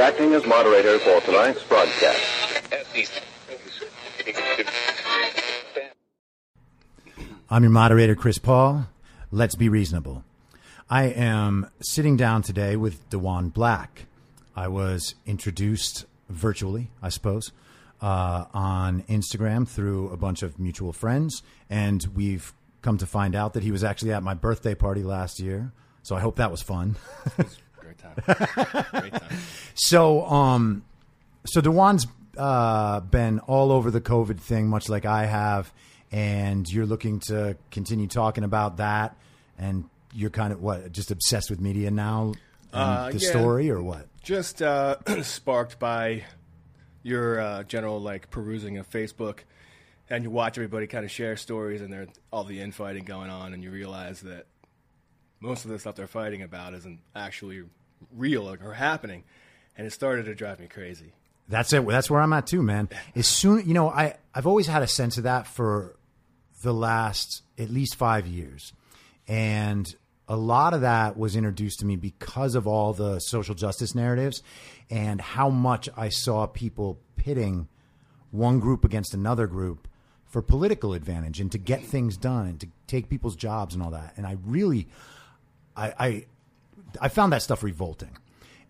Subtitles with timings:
[0.00, 2.18] Acting as moderator for tonight's broadcast.
[7.50, 8.86] I'm your moderator, Chris Paul.
[9.30, 10.24] Let's be reasonable.
[10.88, 14.06] I am sitting down today with DeJuan Black.
[14.56, 17.52] I was introduced virtually, I suppose,
[18.00, 23.52] uh, on Instagram through a bunch of mutual friends, and we've come to find out
[23.52, 25.72] that he was actually at my birthday party last year.
[26.02, 26.96] So I hope that was fun.
[27.36, 28.14] Great time.
[29.00, 29.38] Great time.
[29.74, 30.84] So, um,
[31.44, 32.06] so DeJuan's
[32.38, 35.70] uh, been all over the COVID thing, much like I have,
[36.12, 39.16] and you're looking to continue talking about that,
[39.58, 42.32] and you're kind of what just obsessed with media now,
[42.72, 43.30] Uh, the yeah.
[43.30, 44.06] story, or what?
[44.22, 46.24] Just uh, sparked by
[47.02, 49.40] your uh, general like perusing of Facebook,
[50.10, 53.52] and you watch everybody kind of share stories and there all the infighting going on,
[53.54, 54.46] and you realize that
[55.40, 57.62] most of the stuff they're fighting about isn't actually
[58.14, 59.24] real or, or happening,
[59.76, 61.12] and it started to drive me crazy.
[61.48, 61.86] That's it.
[61.86, 62.88] That's where I'm at too, man.
[63.14, 65.96] As soon, you know, I I've always had a sense of that for
[66.62, 68.72] the last at least five years,
[69.26, 69.94] and
[70.28, 74.42] a lot of that was introduced to me because of all the social justice narratives
[74.90, 77.68] and how much I saw people pitting
[78.30, 79.88] one group against another group
[80.26, 83.90] for political advantage and to get things done and to take people's jobs and all
[83.90, 84.12] that.
[84.18, 84.88] And I really,
[85.74, 86.26] I, I,
[87.00, 88.16] I found that stuff revolting,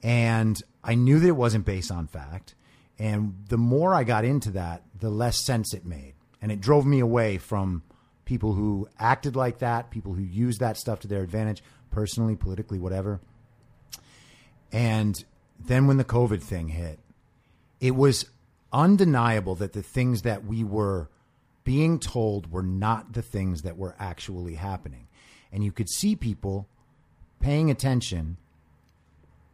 [0.03, 2.55] and I knew that it wasn't based on fact.
[3.01, 6.87] And the more I got into that, the less sense it made, and it drove
[6.87, 7.83] me away from
[8.25, 12.79] people who acted like that, people who used that stuff to their advantage, personally, politically,
[12.79, 13.21] whatever.
[14.71, 15.25] And
[15.59, 16.99] then when the COVID thing hit,
[17.81, 18.27] it was
[18.73, 21.09] undeniable that the things that we were
[21.65, 25.07] being told were not the things that were actually happening.
[25.53, 26.69] And you could see people
[27.41, 28.37] paying attention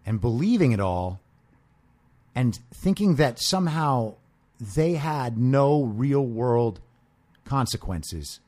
[0.05, 1.21] and believing it all
[2.35, 4.15] and thinking that somehow
[4.61, 6.81] they had no real world
[7.45, 8.41] consequences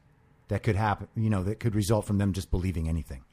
[0.48, 3.24] that could happen, you know, that could result from them just believing anything.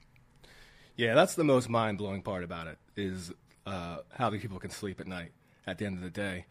[0.96, 3.32] Yeah, that's the most mind blowing part about it is
[3.66, 5.32] uh, how the people can sleep at night.
[5.66, 6.46] At the end of the day,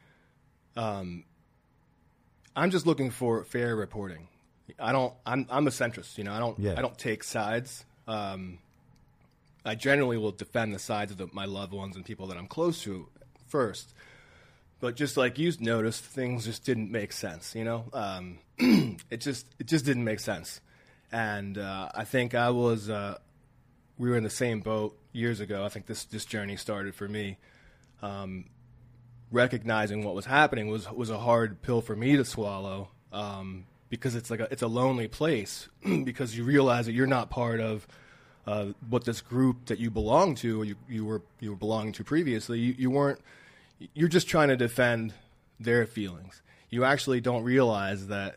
[0.74, 1.24] um,
[2.56, 4.28] I'm just looking for fair reporting.
[4.78, 5.12] I don't.
[5.26, 6.16] I'm I'm a centrist.
[6.16, 6.58] You know, I don't.
[6.58, 6.74] Yeah.
[6.78, 7.84] I don't take sides.
[8.08, 8.58] Um,
[9.66, 12.46] I generally will defend the sides of the, my loved ones and people that I'm
[12.46, 13.08] close to
[13.46, 13.92] first.
[14.82, 17.54] But just like you noticed, things just didn't make sense.
[17.54, 20.60] You know, um, it just it just didn't make sense.
[21.12, 23.18] And uh, I think I was uh,
[23.96, 25.64] we were in the same boat years ago.
[25.64, 27.38] I think this this journey started for me.
[28.02, 28.46] Um,
[29.30, 34.16] recognizing what was happening was was a hard pill for me to swallow um, because
[34.16, 35.68] it's like a, it's a lonely place
[36.04, 37.86] because you realize that you're not part of
[38.48, 41.92] uh, what this group that you belong to or you, you were you were belonging
[41.92, 43.20] to previously you, you weren't
[43.94, 45.12] you're just trying to defend
[45.60, 48.36] their feelings you actually don't realize that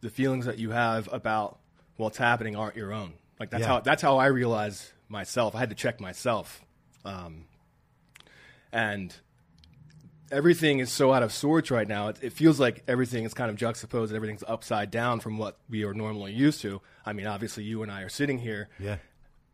[0.00, 1.58] the feelings that you have about
[1.96, 3.66] what's happening aren't your own like that's Yeah.
[3.68, 6.64] how that's how I realized myself I had to check myself
[7.04, 7.44] um,
[8.72, 9.14] and
[10.30, 12.08] everything is so out of sorts right now.
[12.08, 14.14] It, it feels like everything is kind of juxtaposed.
[14.14, 16.80] Everything's upside down from what we are normally used to.
[17.04, 18.68] I mean, obviously, you and I are sitting here.
[18.78, 18.96] Yeah,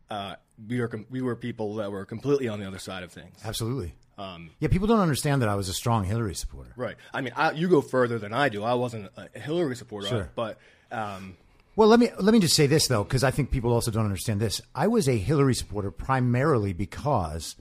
[0.09, 0.35] Uh,
[0.67, 3.39] we com- we were people that were completely on the other side of things.
[3.43, 3.95] absolutely.
[4.17, 6.73] Yeah, people don't understand that I was a strong Hillary supporter.
[6.75, 6.95] Right.
[7.13, 8.63] I mean, I, you go further than I do.
[8.63, 10.29] I wasn't a Hillary supporter, Sure.
[10.35, 10.57] but
[10.91, 11.37] um,
[11.75, 14.05] Well, let me let me just say this though, because I think people also don't
[14.05, 14.61] understand this.
[14.73, 17.55] I was a Hillary supporter primarily because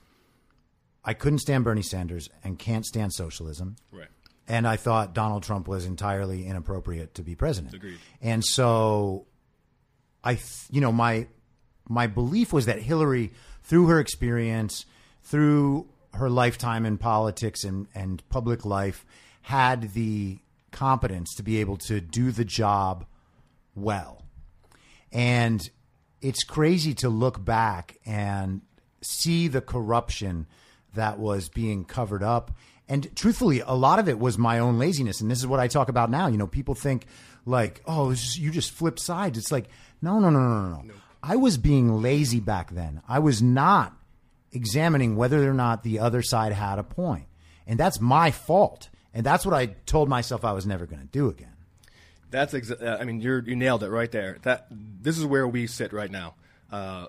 [1.05, 3.77] I couldn't stand Bernie Sanders and can't stand socialism.
[3.93, 4.09] right.
[4.49, 7.75] and I thought Donald Trump was entirely inappropriate to be president.
[7.75, 7.99] Agreed.
[8.22, 9.27] And so,
[10.25, 11.27] I, th- you know, my
[11.89, 13.33] my belief was that Hillary,
[13.63, 14.86] through her experience,
[15.22, 15.86] through
[16.16, 19.04] her lifetime in politics and and public life,
[19.42, 20.39] had the
[20.72, 23.07] competence to be able to do the job
[23.74, 24.22] well.
[25.13, 25.68] And
[26.21, 28.60] it's crazy to look back and
[29.01, 30.47] see the corruption
[30.95, 32.51] that was being covered up.
[32.89, 35.21] And truthfully, a lot of it was my own laziness.
[35.21, 36.27] And this is what I talk about now.
[36.27, 37.07] You know, people think
[37.45, 39.39] like, oh, just, you just flip sides.
[39.39, 39.69] It's like,
[40.03, 40.95] no, no, no, no, no, no.
[41.22, 43.03] I was being lazy back then.
[43.09, 43.97] I was not
[44.57, 47.27] examining whether or not the other side had a point.
[47.67, 48.89] And that's my fault.
[49.15, 51.53] And that's what I told myself I was never going to do again.
[52.31, 54.39] That's exa- uh, I mean, you're, you nailed it right there.
[54.43, 56.35] That this is where we sit right now.
[56.71, 57.07] Uh,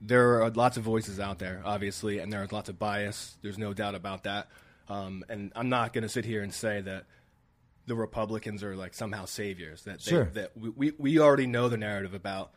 [0.00, 3.36] there are lots of voices out there, obviously, and there is lots of bias.
[3.42, 4.48] There's no doubt about that.
[4.88, 7.04] Um, and I'm not going to sit here and say that
[7.86, 9.82] the Republicans are like somehow saviors.
[9.82, 10.24] That they, Sure.
[10.34, 12.52] that we, we we already know the narrative about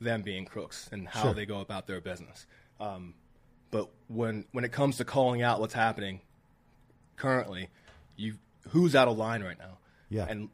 [0.00, 1.34] them being crooks and how Sure.
[1.34, 2.46] they go about their business.
[2.78, 3.14] Um,
[3.76, 6.20] but when when it comes to calling out what's happening
[7.16, 7.68] currently,
[8.16, 8.34] you
[8.70, 9.78] who's out of line right now?
[10.08, 10.26] Yeah.
[10.28, 10.48] And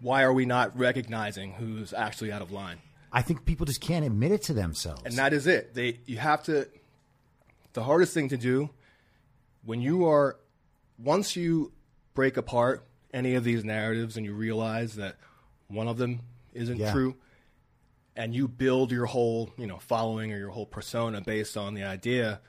[0.00, 2.78] why are we not recognizing who's actually out of line?
[3.12, 5.02] I think people just can't admit it to themselves.
[5.04, 5.74] And that is it.
[5.74, 6.68] They you have to
[7.72, 8.70] the hardest thing to do
[9.64, 10.36] when you are
[10.98, 11.72] once you
[12.14, 15.16] break apart any of these narratives and you realize that
[15.68, 16.20] one of them
[16.54, 16.92] isn't Yeah.
[16.92, 17.16] true
[18.18, 21.84] and you build your whole, you know, following or your whole persona based on the
[21.84, 22.40] idea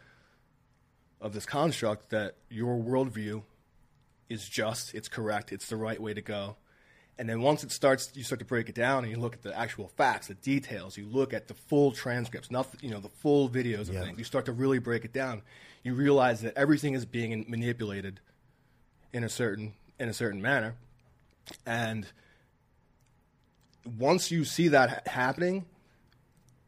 [1.22, 3.44] of this construct that your worldview
[4.30, 6.56] is just, it's correct, it's the right way to go.
[7.20, 9.44] And then once it starts, you start to break it down and you look at
[9.44, 10.98] the actual facts, the details.
[10.98, 14.04] You look at the full transcripts, not you know the full videos of Yeah.
[14.06, 14.18] things.
[14.18, 15.44] You start to really break it down.
[15.84, 18.22] You realize that everything is being manipulated
[19.14, 20.76] in a certain in a certain manner,
[21.66, 22.08] and
[23.98, 25.66] once you see that ha- happening,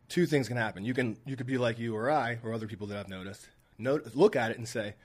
[0.10, 0.84] two things can happen.
[0.86, 3.48] You can you could be like you or I or other people that I've noticed.
[3.78, 4.96] Note, look at it and say,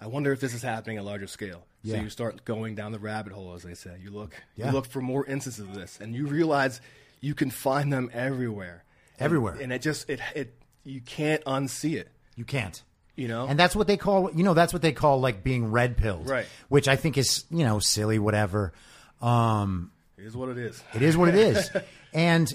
[0.00, 1.64] I wonder if this is happening at larger scale.
[1.82, 1.96] Yeah.
[1.96, 3.96] So you start going down the rabbit hole, as they say.
[4.02, 4.66] You look, Yeah.
[4.66, 6.80] you look for more instances of this, and you realize
[7.20, 8.84] you can find them everywhere.
[9.18, 9.54] Everywhere.
[9.54, 10.54] and, and it just it it
[10.84, 12.08] you can't unsee it.
[12.36, 12.82] you can't.
[13.16, 15.70] You know, And that's what they call, you know, that's what they call like being
[15.70, 16.44] red pilled, Right.
[16.68, 18.74] Which I think is, you know, silly, whatever.
[19.22, 20.82] Um, it is what it is.
[20.94, 21.70] It is what it is.
[22.12, 22.52] and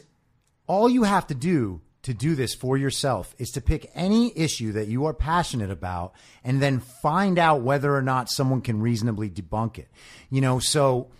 [0.67, 4.71] all you have to do to do this for yourself is to pick any issue
[4.71, 6.13] that you are passionate about
[6.43, 9.87] and then find out whether or not someone can reasonably debunk it.
[10.29, 11.11] You know, so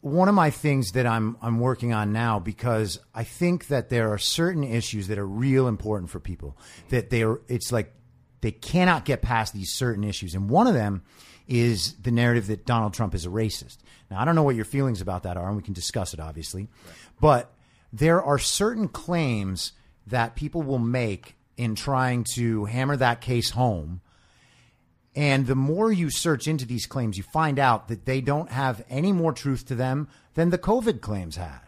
[0.00, 4.12] one of my things that I'm I'm working on now because I think that there
[4.12, 6.56] are certain issues that are real important for people
[6.90, 7.94] that they are it's like
[8.40, 11.02] they cannot get past these certain issues and one of them
[11.48, 13.78] is the narrative that Donald Trump is a racist.
[14.10, 16.20] Now I don't know what your feelings about that are and we can discuss it
[16.20, 16.68] obviously.
[17.20, 17.52] But
[17.92, 19.72] there are certain claims
[20.06, 24.00] that people will make in trying to hammer that case home
[25.14, 28.84] and the more you search into these claims, you find out that they don't have
[28.88, 31.60] any more truth to them than the COVID claims had.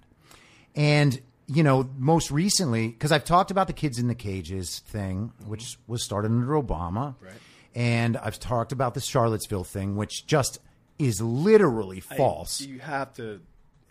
[0.74, 5.32] And, you know, most recently, because I've talked about the kids in the cages thing,
[5.44, 5.92] which mm-hmm.
[5.92, 7.16] was started under Obama.
[7.20, 7.32] Right.
[7.74, 10.58] And I've talked about the Charlottesville thing, which just
[10.98, 12.60] is literally false.
[12.60, 13.40] You have to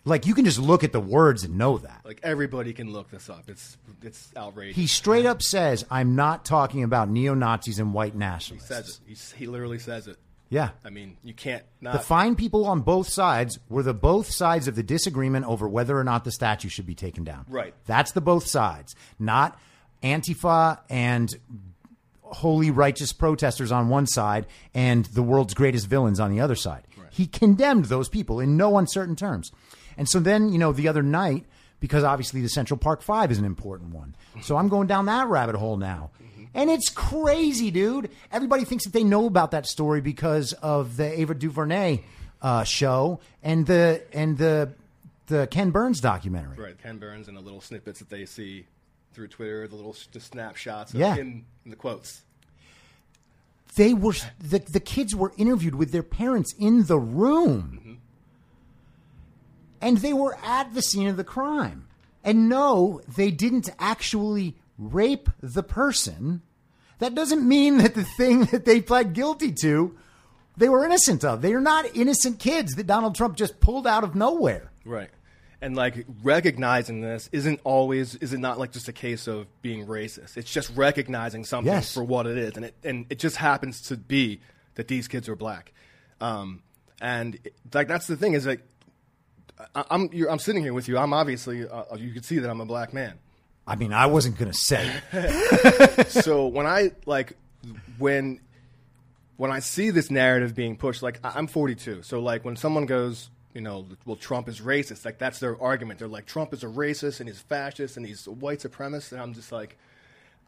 [0.06, 2.02] like, you can just look at the words and know that.
[2.04, 3.44] like everybody can look this up.
[3.48, 4.76] It's it's outrageous.
[4.76, 8.88] He straight up says, I'm not talking about neo Nazis and white nationalists." He says
[8.88, 9.00] it.
[9.06, 10.18] He's, he literally says it.
[10.50, 10.70] Yeah.
[10.84, 14.76] I mean, you can't The fine people on both sides were the both sides of
[14.76, 17.46] the disagreement over whether or not the statue should be taken down.
[17.48, 17.74] Right.
[17.86, 19.58] That's the both sides, not
[20.02, 21.34] Antifa and
[22.34, 26.82] holy righteous protesters on one side and the world's greatest villains on the other side.
[27.10, 29.52] He condemned those people in no uncertain terms.
[29.96, 31.44] And so then, you know, the other night,
[31.78, 34.16] because obviously the Central Park Five is an important one.
[34.42, 36.10] So I'm going down that rabbit hole now.
[36.54, 38.10] And it's crazy, dude.
[38.30, 42.02] Everybody thinks that they know about that story because of the Ava DuVernay
[42.42, 44.72] uh, show and the and the
[45.26, 46.56] the Ken Burns documentary.
[46.62, 48.66] right, Ken Burns and the little snippets that they see
[49.14, 51.14] through Twitter, the little the snapshots of Yeah.
[51.14, 52.22] him in the quotes.
[53.76, 57.94] They were the the kids were interviewed with their parents in the room, mm-hmm.
[59.80, 61.88] and they were at the scene of the crime.
[62.22, 66.42] And no, they didn't actually rape the person.
[66.98, 69.94] That doesn't mean that the thing that they pled guilty to,
[70.56, 71.42] they were innocent of.
[71.42, 74.70] They are not innocent kids that Donald Trump just pulled out of nowhere.
[74.84, 75.10] Right.
[75.64, 79.86] And like recognizing this isn't always is it not like just a case of being
[79.86, 80.36] racist.
[80.36, 81.94] It's just recognizing something Yes.
[81.94, 84.40] for what it is, and it and it just happens to be
[84.74, 85.72] that these kids are black.
[86.20, 86.62] Um,
[87.00, 88.60] and it- like that's the thing is like
[89.74, 90.98] I, I'm you're, I'm sitting here with you.
[90.98, 93.14] I'm obviously uh, you can see that I'm a black man.
[93.66, 94.90] I mean, I wasn't going to say
[96.08, 97.32] so when I like
[97.96, 98.40] when
[99.38, 102.84] when I see this narrative being pushed, like I- I'm 42, so like when someone
[102.84, 105.98] goes, you know, well Trump is racist, like that's their argument.
[106.00, 109.20] They're like Trump is a racist and he's fascist and he's a white supremacist, and
[109.22, 109.78] I'm just like,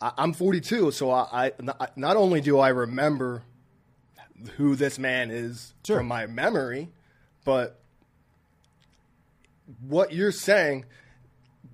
[0.00, 3.42] I- I'm 42, so I, I not- not only do I remember
[4.58, 5.98] who this man is Sure.
[5.98, 6.90] from my memory,
[7.44, 7.80] but
[9.86, 10.84] what you're saying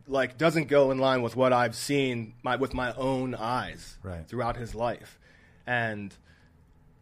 [0.06, 4.26] like doesn't go in line with what I've seen my, with my own eyes Right.
[4.26, 5.18] throughout his life,
[5.66, 6.14] and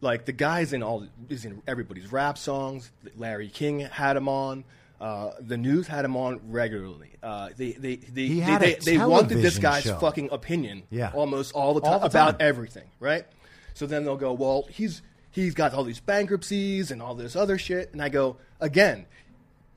[0.01, 2.91] like the guys in all is in everybody's rap songs.
[3.15, 4.63] Larry King had him on.
[4.99, 7.11] Uh, the news had him on regularly.
[7.23, 9.97] Uh, they they they He they, they, they wanted this guy's show.
[9.97, 11.11] fucking opinion Yeah.
[11.13, 12.47] almost all the time All the about time.
[12.47, 13.25] everything, right?
[13.73, 17.57] So then they'll go, well, he's he's got all these bankruptcies and all this other
[17.57, 19.05] shit, and I go again.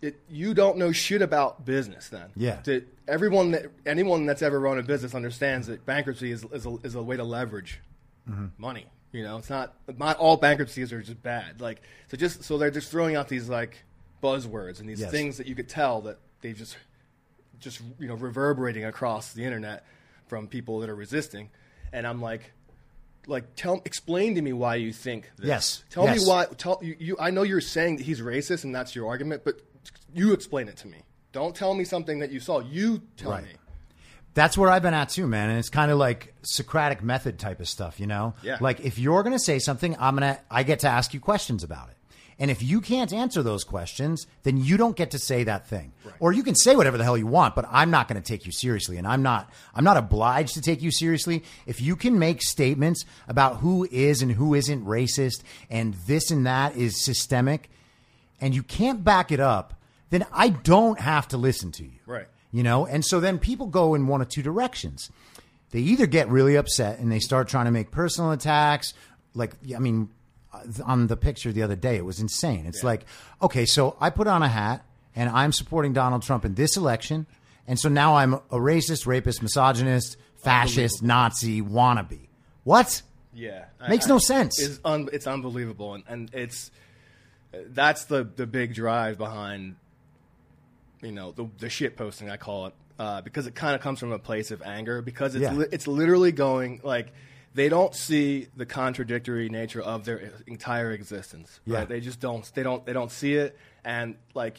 [0.02, 2.28] It, you don't know shit about business then.
[2.36, 2.60] Yeah.
[2.64, 6.76] That everyone that anyone that's ever run a business understands that bankruptcy is is a,
[6.82, 7.80] is a way to leverage
[8.28, 8.46] Mm-hmm.
[8.58, 8.86] money.
[9.14, 11.61] You know, it's not not all bankruptcies are just bad.
[11.61, 13.85] Like so, just so they're just throwing out these like
[14.23, 15.11] buzzwords and these Yes.
[15.12, 16.76] things that you could tell that they just
[17.61, 19.85] just you know reverberating across the internet
[20.26, 21.50] from people that are resisting.
[21.92, 22.52] And I'm like,
[23.28, 25.47] like tell explain to me why you think this.
[25.47, 25.85] Yes.
[25.90, 26.21] Tell Yes.
[26.23, 26.47] me why.
[26.59, 27.16] Tell you, you.
[27.21, 29.61] I know you're saying that he's racist and that's your argument, but
[30.12, 31.02] you explain it to me.
[31.30, 32.59] Don't tell me something that you saw.
[32.59, 33.44] You tell Right.
[33.44, 33.50] me.
[34.34, 35.50] That's where I've been at too, man.
[35.50, 38.34] And it's kind of like Socratic method type of stuff, you know?
[38.42, 38.58] Yeah.
[38.60, 41.20] Like if you're going to say something, I'm going to, I get to ask you
[41.20, 41.96] questions about it.
[42.36, 45.92] And if you can't answer those questions, then you don't get to say that thing.
[46.18, 48.44] Or you can say whatever the hell you want, but I'm not going to take
[48.44, 48.96] you seriously.
[48.96, 51.44] And I'm not, I'm not obliged to take you seriously.
[51.64, 56.44] If you can make statements about who is and who isn't racist and this and
[56.44, 57.70] that is systemic
[58.40, 62.26] and you can't back it up, then I don't have to listen to you Right.
[62.54, 62.87] You know?
[62.87, 65.11] And so then people go in one of two directions.
[65.73, 68.94] They either get really upset and they start trying to make personal attacks.
[69.34, 70.08] Like i mean
[70.52, 72.64] uh, on the picture the other day it was insane.
[72.66, 73.04] It's like
[73.42, 74.84] okay so i put on a hat
[75.16, 77.26] and i'm supporting donald trump in this election.
[77.66, 82.28] And so now i'm a racist rapist misogynist fascist nazi wannabe.
[82.62, 83.02] What?
[83.34, 84.62] Yeah, Makes no sense.
[84.62, 86.70] It's, un- it's unbelievable, and, and it's
[87.52, 89.75] that's the the big drive behind
[91.04, 94.00] you know the the shit posting I call it uh, because it kind of comes
[94.00, 95.52] from a place of anger because it's Yeah.
[95.52, 97.12] li- it's literally going like
[97.54, 101.61] they don't see the contradictory nature of their entire existence.
[101.64, 101.78] Yeah.
[101.78, 101.88] Right?
[101.88, 104.56] They just don't they don't they don't see it, and like.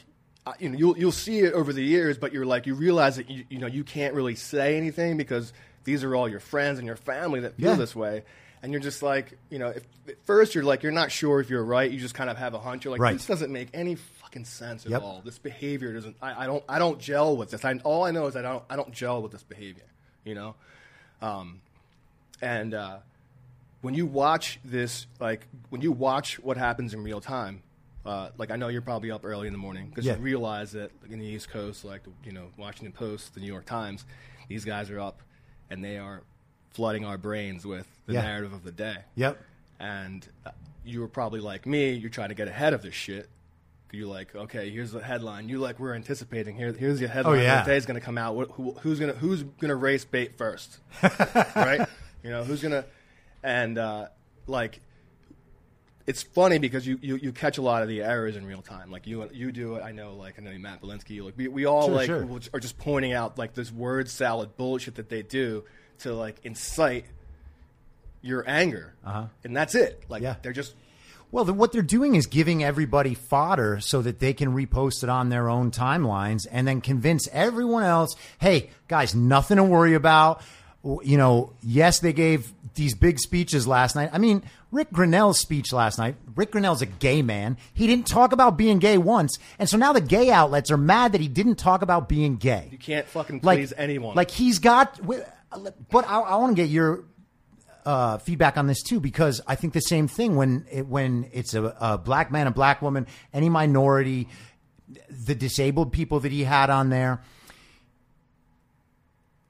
[0.59, 3.31] You know, you'll you'll see it over the years, but you're like you realize that
[3.31, 5.51] you you know you can't really say anything because
[5.85, 7.75] these are all your friends and your family that feel Yeah.
[7.77, 8.23] this way,
[8.61, 11.49] and you're just like, you know, if at first you're like, you're not sure if
[11.49, 11.89] you're right.
[11.89, 12.85] You just kind of have a hunch.
[12.85, 13.13] You're like, Right.
[13.13, 13.95] this doesn't make any
[14.35, 15.01] fucking sense at Yep.
[15.01, 15.21] all.
[15.23, 16.17] This behavior doesn't.
[16.21, 16.63] I, I don't.
[16.67, 17.63] I don't gel with this.
[17.63, 18.63] I, all I know is I don't.
[18.69, 19.85] I don't gel with this behavior.
[20.23, 20.55] You know,
[21.21, 21.61] um,
[22.41, 22.97] and uh,
[23.81, 27.61] when you watch this, like when you watch what happens in real time.
[28.05, 30.15] Uh, like I know you're probably up early in the morning because Yeah.
[30.17, 33.47] you realize that like, in the East Coast, like you know Washington Post, the New
[33.47, 34.05] York Times,
[34.47, 35.23] these guys are up
[35.71, 36.21] and they are
[36.69, 38.21] flooding our brains with the Yeah.
[38.21, 38.97] narrative of the day.
[39.15, 39.41] yep
[39.79, 40.51] And uh,
[40.83, 41.93] you were probably like me.
[41.93, 43.27] You're trying to get ahead of this shit.
[43.95, 45.49] You're like, okay, here's the headline.
[45.49, 46.55] You like, we're anticipating.
[46.55, 47.39] Here, here's the headline.
[47.39, 47.63] Oh, yeah.
[47.65, 48.35] Day's going to come out.
[48.35, 50.79] What, who, who's going to who's going to race bait first?
[51.55, 51.87] right?
[52.23, 52.85] You know, who's going to
[53.43, 54.07] and uh,
[54.47, 54.81] like
[56.07, 58.91] it's funny because you, you, you catch a lot of the errors in real time.
[58.91, 59.83] Like you you do it.
[59.83, 60.15] I know.
[60.15, 61.23] Like I know Matt Belinsky.
[61.23, 62.39] Like we, we all Sure, like sure.
[62.53, 65.63] are just pointing out like this word salad bullshit that they do
[65.99, 67.05] to like incite
[68.21, 69.27] your anger, uh-huh.
[69.43, 70.03] and that's it.
[70.09, 70.35] Like Yeah.
[70.41, 70.75] they're just
[71.35, 75.27] Well, what they're doing is giving everybody fodder so that they can repost it on
[75.27, 80.41] their own timelines and then convince everyone else, hey, guys, nothing to worry about.
[80.81, 84.11] You know, yes, they gave these big speeches last night.
[84.13, 87.57] I mean, Rick Grenell's speech last night, Rick Grenell's a gay man.
[87.73, 89.37] He didn't talk about being gay once.
[89.59, 92.69] And so now the gay outlets are mad that he didn't talk about being gay.
[92.71, 94.15] you can't fucking like, please anyone.
[94.15, 97.03] Like he's got, but I, I want to get your
[97.85, 101.53] uh, feedback on this too because I think the same thing when it, when it's
[101.53, 104.27] a, a black man, a black woman, any minority,
[105.09, 107.21] the disabled people that he had on there.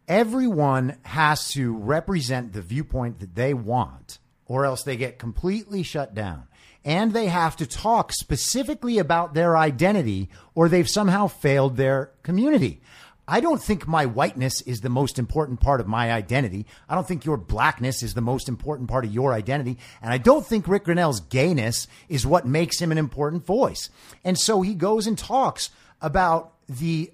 [0.07, 6.13] Everyone has to represent the viewpoint that they want, or else they get completely shut
[6.13, 6.43] down.
[6.83, 12.81] And they have to talk specifically about their identity, or they've somehow failed their community.
[13.27, 16.65] I don't think my whiteness is the most important part of my identity.
[16.87, 19.77] I don't think your blackness is the most important part of your identity.
[20.01, 23.89] And I don't think Rick Grenell's gayness is what makes him an important voice.
[24.23, 27.11] And so he goes and talks about the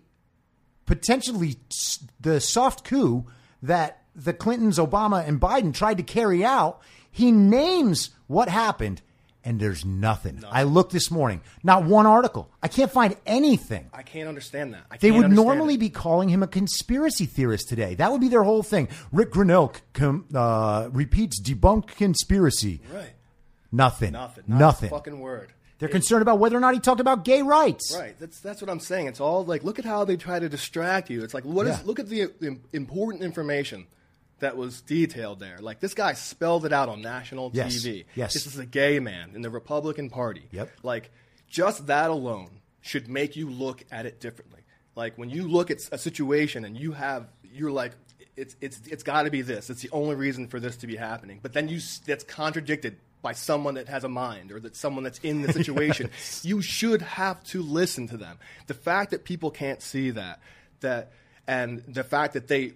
[0.86, 1.56] potentially
[2.20, 3.26] the soft coup
[3.62, 6.82] that the Clintons, Obama, and Biden tried to carry out.
[7.10, 9.02] He names what happened,
[9.44, 10.44] and there's nothing.
[10.50, 12.50] I looked this morning, not one article.
[12.62, 13.90] I can't find anything.
[13.94, 14.84] I can't understand that.
[14.92, 15.80] I They would normally it.
[15.80, 17.96] be calling him a conspiracy theorist today.
[17.96, 18.88] That would be their whole thing.
[19.12, 22.82] Rick Grenell com, uh, repeats debunked conspiracy.
[22.94, 23.14] right.
[23.72, 24.12] Nothing.
[24.12, 24.44] Nothing.
[24.48, 24.88] Not Nothing.
[24.88, 25.54] A fucking word.
[25.80, 27.96] They're concerned about whether or not he talked about gay rights.
[27.98, 28.16] Right.
[28.20, 29.08] That's that's what I'm saying.
[29.08, 31.24] It's all like look at how they try to distract you.
[31.24, 31.84] It's like what is Yeah.
[31.86, 33.88] look at the, the important information
[34.42, 35.58] that was detailed there.
[35.60, 37.76] Like this guy spelled it out on national Yes.
[37.76, 38.06] TV.
[38.16, 38.34] Yes.
[38.34, 40.44] This is a gay man in the Republican Party.
[40.52, 40.70] Yep.
[40.84, 41.10] Like
[41.50, 42.50] just that alone
[42.82, 44.62] should make you look at it differently.
[44.96, 47.94] Like when you look at a situation and you have, you're like,
[48.38, 49.70] it's it's it's got to be this.
[49.70, 51.40] It's the only reason for this to be happening.
[51.42, 55.20] But then you that's contradicted by someone that has a mind or that someone that's
[55.20, 56.10] in the situation.
[56.42, 58.40] you should have to listen to them.
[58.68, 60.40] The fact that people can't see that
[60.80, 61.12] that
[61.48, 62.74] and the fact that they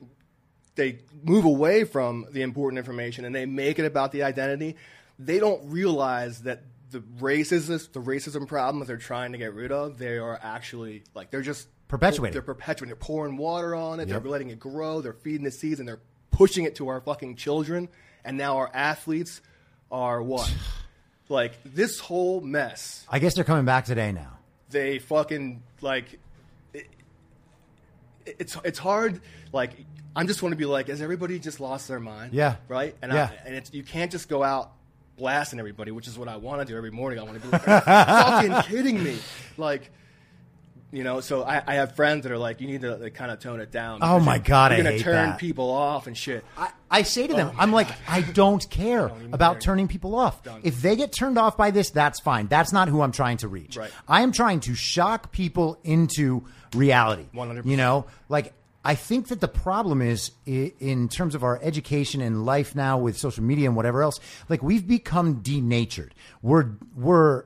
[0.75, 4.75] they move away from the important information and they make it about the identity,
[5.17, 9.71] they don't realize that the racism the racism problem that they're trying to get rid
[9.71, 12.33] of, they are actually like they're just Perpetuating.
[12.33, 12.89] They're perpetuating.
[12.89, 14.07] They're pouring water on it.
[14.07, 14.23] Yep.
[14.23, 15.01] They're letting it grow.
[15.01, 15.99] They're feeding the seeds and they're
[16.31, 17.89] pushing it to our fucking children.
[18.23, 19.41] And now our athletes
[19.91, 20.51] are what?
[21.29, 23.05] like this whole mess.
[23.09, 24.39] I guess they're coming back today now.
[24.69, 26.19] They fucking like.
[26.73, 26.87] It,
[28.25, 29.21] it's it's hard.
[29.53, 29.73] Like
[30.15, 32.33] I'm just want to be like, has everybody just lost their mind?
[32.33, 32.55] Yeah.
[32.67, 32.95] Right.
[33.01, 33.29] And Yeah.
[33.31, 34.71] I, and it's you can't just go out
[35.17, 37.19] blasting everybody, which is what I want to do every morning.
[37.19, 39.17] I want to be like, fucking kidding me?
[39.57, 39.91] Like.
[40.91, 43.29] You know, so I, I have friends that are like, you need to like, kind
[43.29, 43.99] of tone it down.
[44.01, 45.39] Oh my you're- God, I you're gonna hate turn that.
[45.39, 46.45] people off and shit.
[46.57, 47.97] I, I say to them, Oh I'm like, God.
[48.07, 49.61] I don't care even about care.
[49.61, 50.41] turning people off.
[50.43, 50.61] Done.
[50.63, 52.47] If they get turned off by this, that's fine.
[52.47, 53.75] That's not who I'm trying to reach.
[53.75, 53.91] Right.
[54.07, 57.25] I am trying to shock people into reality.
[57.33, 57.65] 100%.
[57.65, 58.53] You know, like
[58.85, 63.17] I think that the problem is in terms of our education and life now with
[63.17, 64.19] social media and whatever else.
[64.47, 66.13] Like we've become denatured.
[66.43, 67.45] We're we're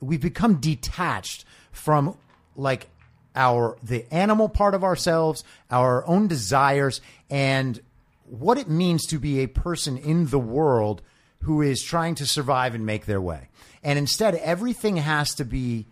[0.00, 2.16] we've become detached from
[2.54, 2.86] like
[3.34, 7.80] our the animal part of ourselves, our own desires, and
[8.24, 11.02] what it means to be a person in the world
[11.42, 13.48] who is trying to survive and make their way.
[13.82, 15.86] And instead, everything has to be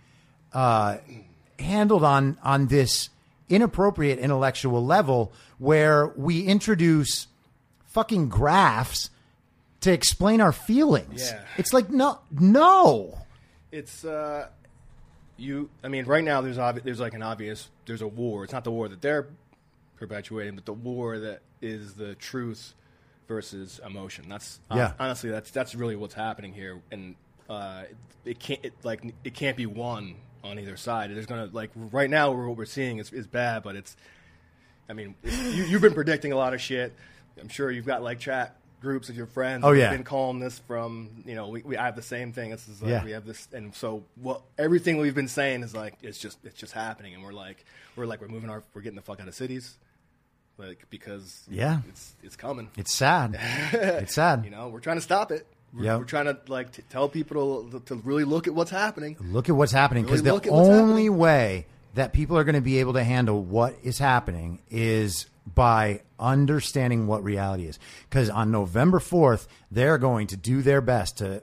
[0.53, 0.99] uh,
[1.59, 3.11] handled on on this
[3.49, 7.27] inappropriate intellectual level where we introduce
[7.87, 9.11] fucking graphs
[9.81, 11.31] to explain our feelings.
[11.31, 11.43] Yeah.
[11.57, 13.19] It's like no, no.
[13.73, 14.49] It's uh,
[15.37, 15.71] you.
[15.85, 18.45] I mean, right now there's obvi- there's like an obvious there's a war.
[18.45, 19.29] It's not the war that they're
[19.97, 22.75] perpetuating, but the war that is the truth
[23.29, 24.27] versus emotion.
[24.29, 24.93] That's Yeah.
[24.99, 27.15] honestly that's that's really what's happening here, and
[27.49, 27.85] uh,
[28.25, 31.11] it can't it, like it can't be won on either side.
[31.11, 33.97] There's gonna like right now what we're seeing is, is bad, but it's.
[34.89, 36.95] I mean, you, you've been predicting a lot of shit.
[37.41, 39.65] I'm sure you've got like chat groups of your friends.
[39.65, 39.91] Oh, yeah.
[39.91, 42.51] been calling this from you know we, we I have the same thing.
[42.51, 43.05] This is like Yeah.
[43.05, 46.57] we have this, and so what everything we've been saying is like it's just it's
[46.57, 47.65] just happening, and we're like
[47.97, 49.77] we're like we're moving our we're getting the fuck out of cities,
[50.57, 51.81] like because Yeah.
[51.89, 52.71] it's it's coming.
[52.77, 53.37] It's sad.
[53.73, 54.45] it's sad.
[54.45, 55.47] You know, we're trying to stop it.
[55.77, 55.99] We're, Yep.
[55.99, 59.17] we're trying to like t- tell people to, to really look at what's happening.
[59.21, 61.19] Look at what's happening because Really the look at what's only happening.
[61.19, 66.03] way that people are going to be able to handle what is happening is by
[66.19, 67.79] understanding what reality is.
[68.09, 71.43] Because on November 4th, they're going to do their best to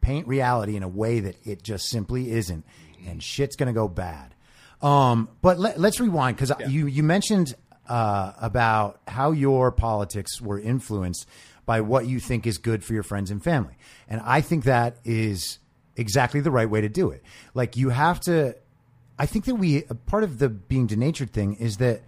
[0.00, 2.64] paint reality in a way that it just simply isn't,
[3.06, 4.34] and shit's going to go bad.
[4.82, 7.54] Um, but let, let's rewind because you you mentioned
[7.88, 11.26] uh, about how your politics were influenced
[11.70, 13.74] by what you think is good for your friends and family,
[14.08, 15.60] and I think that is
[15.94, 17.22] exactly the right way to do it.
[17.54, 18.56] Like you have to.
[19.16, 22.02] I think that we part of the being denatured thing is that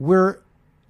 [0.00, 0.40] we're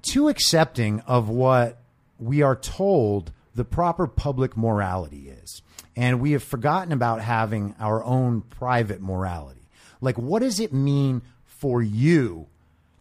[0.01, 1.83] too accepting of what
[2.19, 5.61] we are told the proper public morality is.
[5.95, 9.69] And we have forgotten about having our own private morality.
[10.01, 12.47] Like, what does it mean for you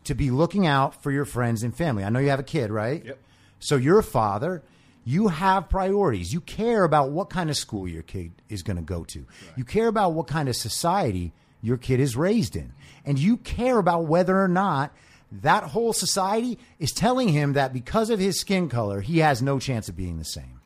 [0.03, 2.03] to be looking out for your friends and family?
[2.03, 3.05] I know you have a kid, right?
[3.05, 3.19] Yep.
[3.63, 4.61] So you're a father.
[5.05, 6.33] You have priorities.
[6.33, 9.25] You care about what kind of school your kid is going to go to.
[9.55, 12.73] You care about what kind of society your kid is raised in.
[13.05, 14.93] And you care about whether or not
[15.41, 19.59] that whole society is telling him that because of his skin color, he has no
[19.59, 20.61] chance of being the same.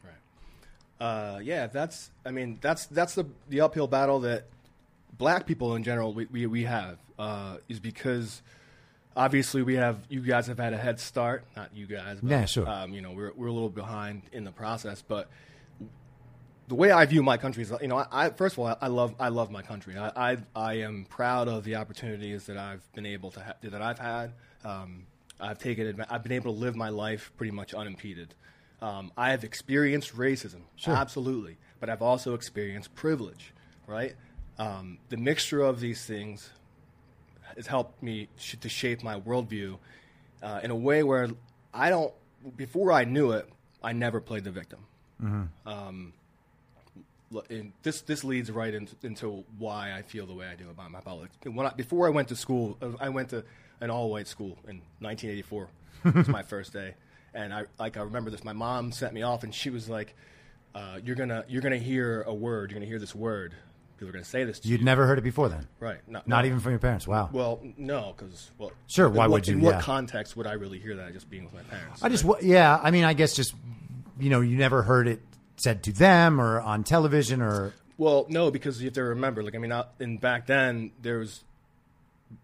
[1.00, 2.10] Uh, yeah, that's.
[2.26, 4.46] I mean, that's that's the the uphill battle that
[5.16, 8.42] black people in general we we, we have uh, is because
[9.18, 11.44] obviously we have you guys have had a head start.
[11.58, 12.70] Not you guys, but, Yeah, sure.
[12.70, 15.30] Um, you know, we're we're a little behind in the process, but
[16.68, 18.88] the way I view my country is, you know, I, I first of all, I
[18.88, 19.98] love I love my country.
[19.98, 23.82] I, I I am proud of the opportunities that I've been able to ha- that
[23.82, 24.34] I've had.
[24.64, 25.08] Um,
[25.40, 28.36] I've taken I've been able to live my life pretty much unimpeded.
[28.80, 33.52] Um, I have experienced racism, absolutely, but I've also experienced privilege,
[33.88, 34.14] right?
[34.60, 36.52] Um, the mixture of these things
[37.58, 39.78] has helped me sh- to shape my worldview
[40.42, 41.28] uh, in a way where
[41.74, 42.14] I don't.
[42.56, 43.50] Before I knew it,
[43.84, 44.80] I never played the victim.
[45.66, 46.14] Um,
[47.50, 50.92] and this this leads right into, into why I feel the way I do about
[50.92, 51.36] my politics.
[51.44, 53.44] When I, before I went to school, uh, I went to
[53.82, 55.68] an all white school in 1984.
[56.06, 56.94] it was my first day,
[57.34, 58.44] and I like I remember this.
[58.44, 60.16] My mom sent me off, and she was like,
[60.74, 62.72] uh, "You're gonna you're gonna hear a word.
[62.72, 63.54] You're gonna hear this word
[63.98, 64.86] people are going to say this to You'd you.
[64.86, 65.98] never heard it before then, right?
[66.08, 66.48] Not, not no.
[66.48, 67.08] even from your parents.
[67.08, 67.30] Wow.
[67.32, 69.54] Well, no, because well, Sure, in why what- would you?
[69.56, 69.76] In Yeah.
[69.78, 71.14] what context would I really hear that?
[71.14, 72.04] Just being with my parents.
[72.04, 72.80] I just, wa- yeah.
[72.82, 73.54] I mean, I guess just
[74.20, 75.22] you know, you never heard it
[75.58, 79.56] said to them or on television or Well, no, because you have to remember, like
[79.56, 81.44] I mean, not, in back then there was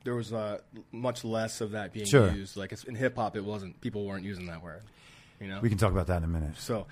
[0.03, 0.59] there was uh,
[0.91, 2.31] much less of that being Sure.
[2.31, 2.55] used.
[2.57, 4.81] Like it's, in hip hop, it wasn't people weren't using that word.
[5.41, 6.55] You know, we can talk about that in a minute.
[6.57, 6.85] so.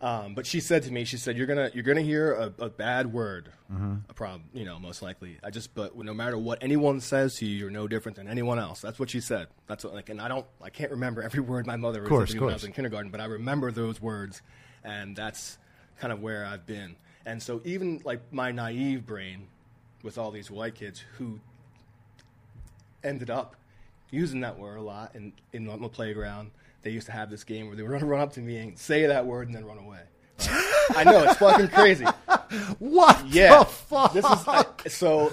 [0.00, 2.68] Um, but she said to me, she said, "You're gonna you're gonna hear a, a
[2.68, 3.94] bad word, Mm-hmm.
[4.10, 5.38] a problem, you know, most likely.
[5.42, 8.58] I just, but no matter what anyone says to you, you're no different than anyone
[8.58, 8.80] else.
[8.80, 9.46] That's what she said.
[9.66, 12.40] That's what, like, and I don't, I can't remember every word my mother course, said
[12.40, 14.42] when I was in kindergarten, but I remember those words,
[14.84, 15.56] and that's
[15.98, 16.96] kind of where I've been.
[17.24, 19.46] And so even like my naive brain,
[20.02, 21.40] with all these white kids who
[23.02, 23.56] ended up
[24.10, 26.50] using that word a lot in, in on the playground.
[26.84, 28.78] They used to have this game where they would run, run up to me and
[28.78, 29.98] say that word and then run away.
[30.94, 32.04] I know it's fucking crazy.
[32.78, 34.12] What Yeah, the fuck?
[34.12, 35.32] this is I, so.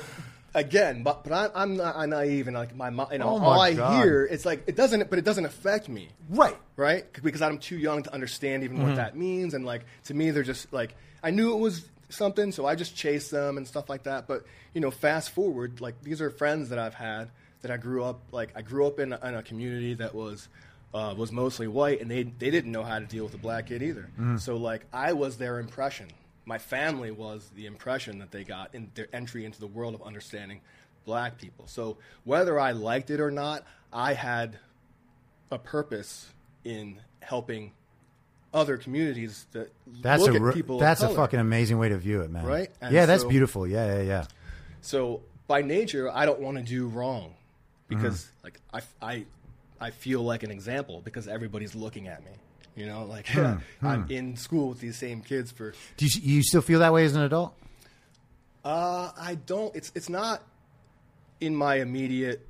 [0.54, 3.46] Again, but but I, I'm not I'm naive and like my you know Oh my
[3.46, 4.04] all I God.
[4.04, 6.58] hear it's like it doesn't but it doesn't affect me right.
[6.76, 7.06] right?
[7.24, 8.88] Because I'm too young to understand even Mm-hmm.
[8.88, 12.52] what that means, and like to me, they're just like I knew it was something,
[12.52, 14.28] so I just chased them and stuff like that.
[14.28, 17.30] But you know, fast forward, like these are friends that I've had
[17.62, 20.50] that I grew up like I grew up in a, in a community that was.
[20.94, 23.68] Uh, was mostly white, and they they didn't know how to deal with a black
[23.68, 24.10] kid either.
[24.20, 24.38] Mm-hmm.
[24.38, 26.08] So like I was their impression.
[26.46, 30.02] My family was the impression that they got in their entry into the world of
[30.04, 30.60] understanding
[31.06, 31.66] black people.
[31.68, 34.60] So whether I liked it or not, I had
[35.50, 36.28] a purpose
[36.66, 37.72] in helping
[38.54, 40.78] other communities that That's look a at people.
[40.78, 42.46] that's a fucking amazing way to view it, man.
[42.46, 42.70] Right?
[42.82, 43.66] And yeah, that's so- beautiful.
[43.66, 44.26] Yeah, yeah, yeah.
[44.82, 47.34] So by nature, I don't want to do wrong
[47.88, 48.46] because Mm-hmm.
[48.46, 48.82] like I,
[49.14, 49.26] I
[49.82, 52.32] I feel like an example because everybody's looking at me.
[52.76, 55.74] You know, like Hmm, I'm in school with these same kids for.
[55.98, 57.54] Do you, you still feel that way as an adult?
[58.64, 59.76] Uh, I don't.
[59.76, 60.44] It's it's not
[61.40, 62.48] in my immediate.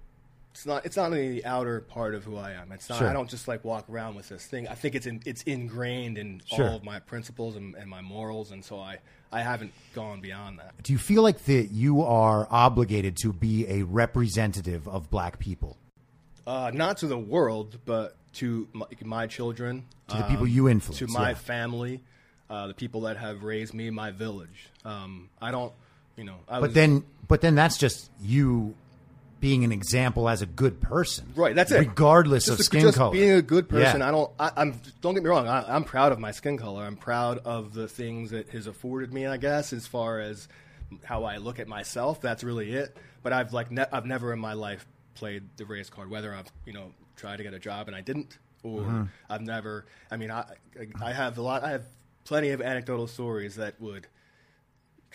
[0.51, 0.85] It's not.
[0.85, 2.71] It's not in the outer part of who I am.
[2.73, 2.99] It's not.
[2.99, 3.07] Sure.
[3.07, 4.67] I don't just like walk around with this thing.
[4.67, 6.69] I think it's in, it's ingrained in Sure.
[6.69, 8.97] all of my principles and, and my morals, and so I
[9.31, 10.73] I haven't gone beyond that.
[10.83, 15.77] Do you feel like that you are obligated to be a representative of black people
[16.51, 20.67] Uh, not to the world, but to my, my children, to the people um, you
[20.67, 20.99] influence?
[20.99, 21.35] to my yeah.
[21.35, 22.03] family,
[22.49, 24.67] uh, the people that have raised me, my village.
[24.83, 25.71] Um, I don't,
[26.17, 26.35] you know.
[26.49, 28.75] I But was, then, but then that's just you
[29.39, 31.79] being an example as a good person, Right, that's it.
[31.79, 34.07] Regardless just of a- skin just color, Being a good person, Yeah.
[34.09, 34.31] I don't.
[34.37, 34.81] I, I'm.
[34.99, 35.47] Don't get me wrong.
[35.47, 36.83] I, I'm proud of my skin color.
[36.83, 39.25] I'm proud of the things that has afforded me.
[39.25, 40.49] I guess as far as
[41.05, 42.97] how I look at myself, that's really it.
[43.23, 44.85] But I've like ne- I've never in my life
[45.21, 46.09] played the race card.
[46.09, 49.03] Whether I've you know tried to get a job and I didn't, or Mm-hmm.
[49.29, 49.85] I've never.
[50.09, 50.43] I mean, I
[50.99, 51.63] I have a lot.
[51.63, 51.85] I have
[52.25, 54.07] plenty of anecdotal stories that would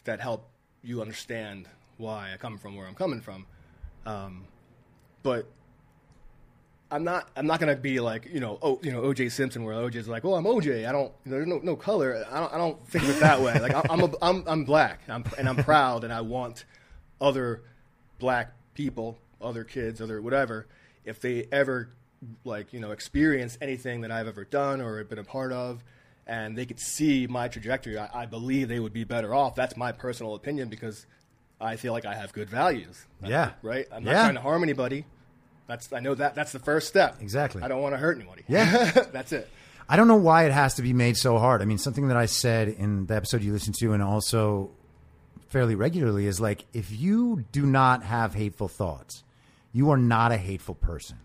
[0.05, 0.49] that help
[0.85, 3.47] you understand why I come from where I'm coming from.
[4.07, 4.45] Um,
[5.25, 5.49] but
[6.93, 7.29] I'm not.
[7.35, 8.61] I'm not gonna be like you know.
[8.63, 10.89] Oh, you know, OJ Simpson, where OJ's like, "Well, I'm OJ.
[10.89, 11.13] I don't.
[11.25, 12.25] There's no no color.
[12.31, 12.55] I don't.
[12.55, 13.59] I don't think of it that way.
[13.59, 13.91] Like I'm.
[13.91, 15.01] I'm, a, I'm, I'm black.
[15.09, 16.65] I'm, and I'm proud, and I want
[17.21, 17.65] other
[18.21, 20.67] black people, other kids, other whatever,
[21.05, 21.91] if they ever
[22.45, 25.83] like you know experience anything that I've ever done or been a part of,
[26.27, 29.55] and they could see my trajectory, I, I believe they would be better off.
[29.55, 31.07] That's my personal opinion because
[31.61, 33.05] I feel like I have good values.
[33.25, 33.53] Yeah.
[33.63, 33.87] Right.
[33.93, 34.23] I'm not Yeah.
[34.23, 35.05] trying to harm anybody.
[35.67, 37.17] That's I know that that's the first step.
[37.21, 37.63] Exactly.
[37.63, 38.43] I don't want to hurt anybody.
[38.49, 38.91] Yeah.
[39.13, 39.49] that's it.
[39.89, 41.63] I don't know why it has to be made so hard.
[41.63, 44.71] I mean, something that I said in the episode you listened to, and also
[45.49, 49.23] fairly regularly, is like if you do not have hateful thoughts,
[49.77, 51.19] you are not a hateful person.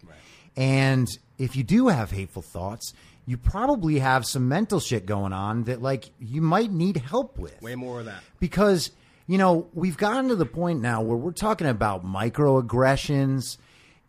[0.57, 2.93] And if you do have hateful thoughts,
[3.25, 7.61] you probably have some mental shit going on that like you might need help with.
[7.61, 8.21] Way more of that.
[8.39, 8.91] because
[9.27, 13.57] you know we've gotten to the point now where we're talking about microaggressions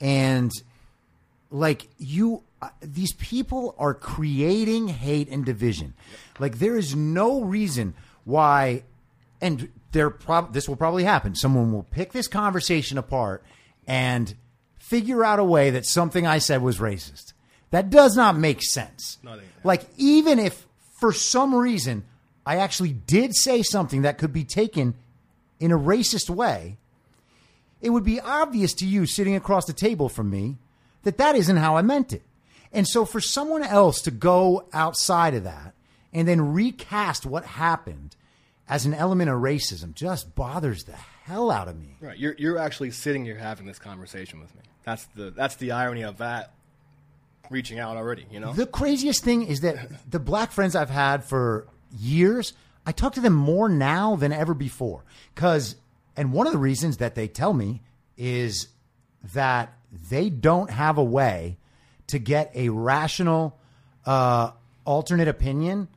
[0.01, 0.51] and
[1.51, 5.95] like you uh, these people are creating hate and division
[6.39, 8.83] like there is no reason why
[9.41, 13.45] and there prob- this will probably happen someone will pick this conversation apart
[13.87, 14.35] and
[14.79, 17.33] figure out a way that something i said was racist.
[17.71, 19.19] That does not make sense.
[19.23, 20.67] Not like even if
[20.99, 22.05] for some reason
[22.45, 24.95] i actually did say something that could be taken
[25.61, 26.77] in a racist way
[27.83, 30.57] it would be obvious to you sitting across the table from me
[31.03, 32.23] that that isn't how I meant it.
[32.73, 35.75] And so for someone else to go outside of that
[36.13, 38.17] and then recast what happened
[38.69, 41.97] as an element of racism just bothers the hell out of me.
[42.01, 42.19] Right.
[42.19, 44.63] You're you're actually sitting here having this conversation with me.
[44.85, 46.53] That's the that's the irony of that
[47.51, 48.27] reaching out already.
[48.31, 48.53] You know.
[48.53, 52.53] The craziest thing is that the black friends I've had for years,
[52.87, 55.05] I talk to them more now than ever before.
[55.35, 55.77] Cause,
[56.17, 57.83] and one of the reasons that they tell me
[58.17, 58.69] is
[59.35, 59.73] that
[60.11, 61.59] they don't have a way
[62.09, 63.59] to get a rational,
[64.07, 64.51] uh,
[64.85, 65.89] alternate opinion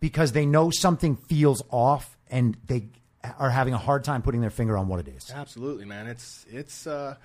[0.00, 2.86] because they know something feels off and they
[3.38, 5.30] are having a hard time putting their finger on what it is.
[5.34, 6.06] Absolutely, man.
[6.06, 7.16] It's it's uh,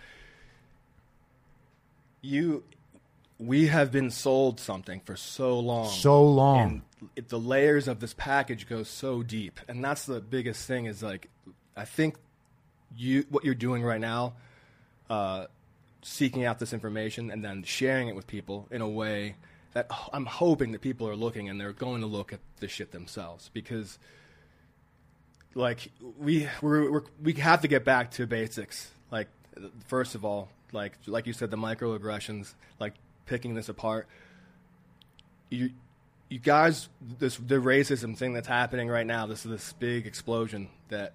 [2.21, 2.63] you.
[3.39, 6.60] We have been sold something for so long, So long.
[6.99, 10.86] and it, the layers of this package go so deep, and that's the biggest thing.
[10.86, 11.29] Is like,
[11.75, 12.15] I think
[12.95, 14.33] you what you're doing right now,
[15.10, 15.45] uh,
[16.01, 19.36] seeking out this information and then sharing it with people in a way
[19.73, 22.67] that oh, I'm hoping that people are looking and they're going to look at the
[22.67, 23.99] shit themselves because
[25.55, 28.91] like we we're, we're, we have to get back to basics.
[29.12, 29.27] Like
[29.88, 32.93] first of all, like like you said, the microaggressions, like
[33.25, 34.07] picking this apart.
[35.49, 35.71] You
[36.29, 39.25] you guys, this the racism thing that's happening right now.
[39.27, 41.13] This is this big explosion that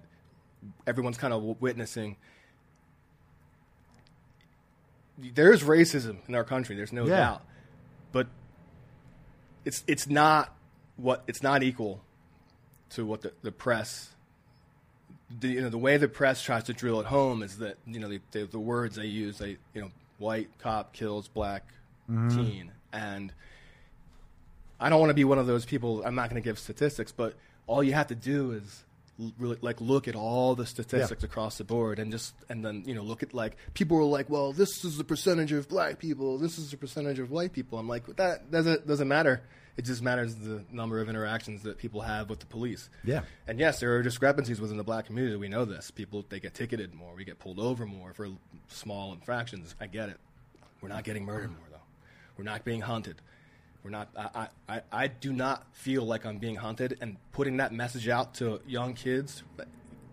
[0.87, 2.17] everyone's kind of witnessing.
[5.17, 6.75] There's racism in our country.
[6.75, 7.17] There's no Yeah.
[7.17, 7.41] doubt,
[8.11, 8.27] but
[9.63, 10.55] it's it's not
[10.97, 12.01] what it's not equal
[12.91, 14.12] to what the, the press
[15.39, 17.99] the you know the way the press tries to drill it home is that you
[17.99, 21.63] know the the, the words they use they you know white cop kills black
[22.09, 22.29] mm-hmm.
[22.29, 22.71] teen.
[22.91, 23.33] And
[24.79, 27.11] I don't want to be one of those people I'm not going to give statistics
[27.11, 27.35] but
[27.67, 28.83] all you have to do is
[29.37, 32.95] really like look at all the statistics across the board and just and then you
[32.95, 36.37] know look at like people were like well this is the percentage of black people
[36.37, 37.77] this is the percentage of white people.
[37.77, 39.41] I'm like that doesn't doesn't matter
[39.75, 43.21] it just matters the number of interactions that people have with the police Yeah.
[43.47, 45.35] and yes, there are discrepancies within the black community.
[45.35, 45.91] We know this.
[45.91, 47.13] People they get ticketed more.
[47.15, 48.29] We get pulled over more for
[48.67, 49.75] small infractions.
[49.81, 50.17] I get it.
[50.81, 51.77] We're not getting murdered more though.
[52.37, 53.15] We're not being hunted.
[53.83, 54.09] We're not.
[54.15, 56.97] I, I, I, do not feel like I'm being hunted.
[57.01, 59.43] And putting that message out to young kids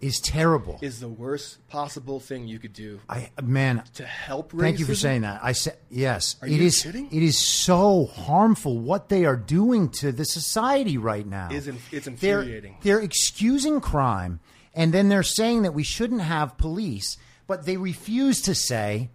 [0.01, 0.79] Is terrible.
[0.81, 4.53] is the worst possible thing you could do I man, to help.
[4.53, 5.41] Thank you for saying that.
[5.43, 6.37] I said yes.
[6.41, 7.09] Are it you is- kidding?
[7.13, 11.51] It is so harmful what they are doing to the society right now.
[11.51, 12.77] Is it's They're- infuriating.
[12.83, 14.41] They're, excusing crime,
[14.75, 19.11] and then they're saying that we shouldn't have police, but they refuse to say.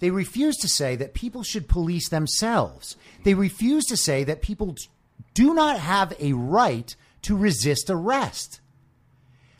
[0.00, 2.96] They refuse to say that people should police themselves.
[3.24, 4.76] They refuse to say that people
[5.32, 8.60] do not have a right to resist arrest.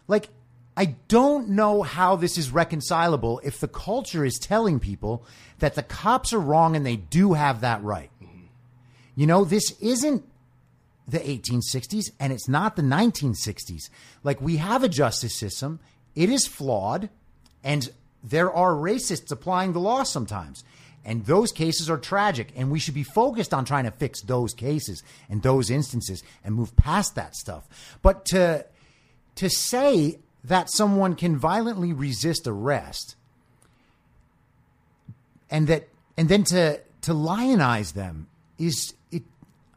[0.07, 0.29] Like,
[0.77, 5.25] I don't know how this is reconcilable if the culture is telling people
[5.59, 8.11] that the cops are wrong and they do have that right.
[9.15, 10.23] You know, this isn't
[11.09, 13.89] the 1860s and it's not the 1960s.
[14.23, 15.81] Like, we have a justice system,
[16.15, 17.09] it is flawed,
[17.65, 17.89] and
[18.23, 20.63] there are racists applying the law sometimes.
[21.05, 24.53] And those cases are tragic, and we should be focused on trying to fix those
[24.53, 27.69] cases and those instances and move past that stuff.
[28.03, 28.67] But to
[29.37, 33.17] to say that someone can violently resist arrest
[35.51, 38.27] and that and then to to lionize them
[38.59, 39.23] is it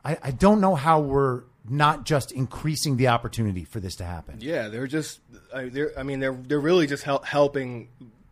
[0.04, 4.38] I, I don't know how we're not just increasing the opportunity for this to happen.
[4.40, 5.20] Yeah, they're just.
[5.54, 7.90] I, they're, I mean, they're they're really just hel- helping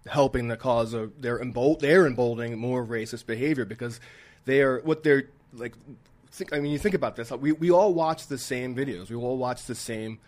[0.07, 3.99] helping the cause of they're embold they're emboldening more racist behavior because
[4.45, 5.75] they are what they're like.
[6.31, 7.31] Think, I mean, you think about this.
[7.31, 9.09] We we all watch the same videos.
[9.09, 10.19] We all watch the same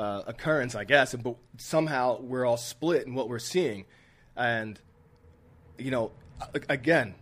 [0.00, 3.84] uh, occurrence, I guess, but somehow we're all split in what we're seeing,
[4.36, 4.80] and
[5.78, 6.12] you know,
[6.68, 7.14] again,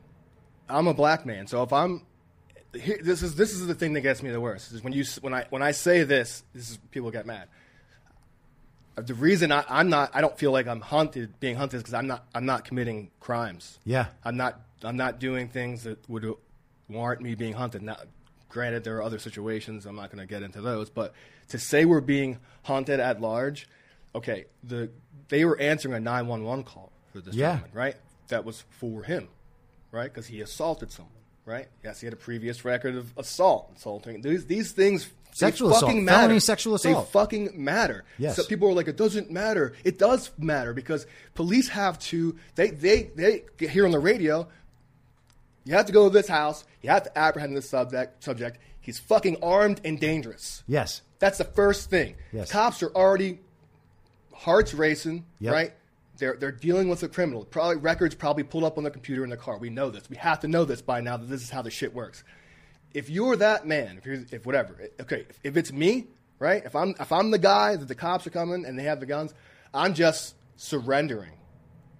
[0.69, 2.03] I'm a black man, so if I'm
[2.75, 5.05] here, this is this is the thing that gets me the worst is when you
[5.21, 7.49] when I when I say this, this is people get mad.
[8.97, 11.83] Uh, The reason I, I'm not I don't feel like I'm hunted being hunted is
[11.83, 13.79] because I'm not I'm not committing crimes.
[13.85, 14.07] Yeah.
[14.25, 16.25] I'm not I'm not doing things that would
[16.89, 17.83] warrant me being hunted.
[17.83, 17.97] Now,
[18.49, 19.87] granted, there are other situations.
[19.87, 21.15] I'm not going to get into those, but
[21.49, 23.69] to say we're being hunted at large,
[24.15, 24.91] okay, the
[25.29, 27.53] they were answering a 911 call for this Yeah.
[27.57, 27.97] gentleman, right?
[28.29, 29.29] That was for him,
[29.93, 30.13] right?
[30.13, 31.13] Because he assaulted someone,
[31.45, 31.69] right?
[31.85, 34.23] Yes, he had a previous record of assault, assaulting.
[34.23, 35.09] These these things.
[35.31, 36.41] Sexual assault, fucking felony matter.
[36.41, 38.05] sexual They fucking matter.
[38.17, 38.35] Yes.
[38.37, 39.75] So people are like, it doesn't matter.
[39.85, 42.35] It does matter because police have to.
[42.55, 44.49] They they they get here on the radio.
[45.69, 46.65] You have to go to this house.
[46.81, 48.25] You have to apprehend this subject.
[48.25, 48.59] Subject.
[48.81, 50.65] He's fucking armed and dangerous.
[50.67, 51.03] Yes.
[51.19, 52.15] That's the first thing.
[52.33, 52.51] Yes.
[52.51, 53.41] Cops are already
[54.33, 55.53] hearts racing, Yep.
[55.53, 55.73] right?
[56.17, 57.45] They're they're dealing with a criminal.
[57.45, 59.59] Probably records probably pulled up on the computer in the car.
[59.59, 60.09] We know this.
[60.09, 62.25] We have to know this by now that this is how the shit works.
[62.95, 66.07] If you're that man, if you're if whatever, okay, if, if it's me,
[66.39, 66.65] right?
[66.65, 69.07] If I'm if I'm the guy that the cops are coming and they have the
[69.07, 69.35] guns,
[69.75, 71.33] I'm just surrendering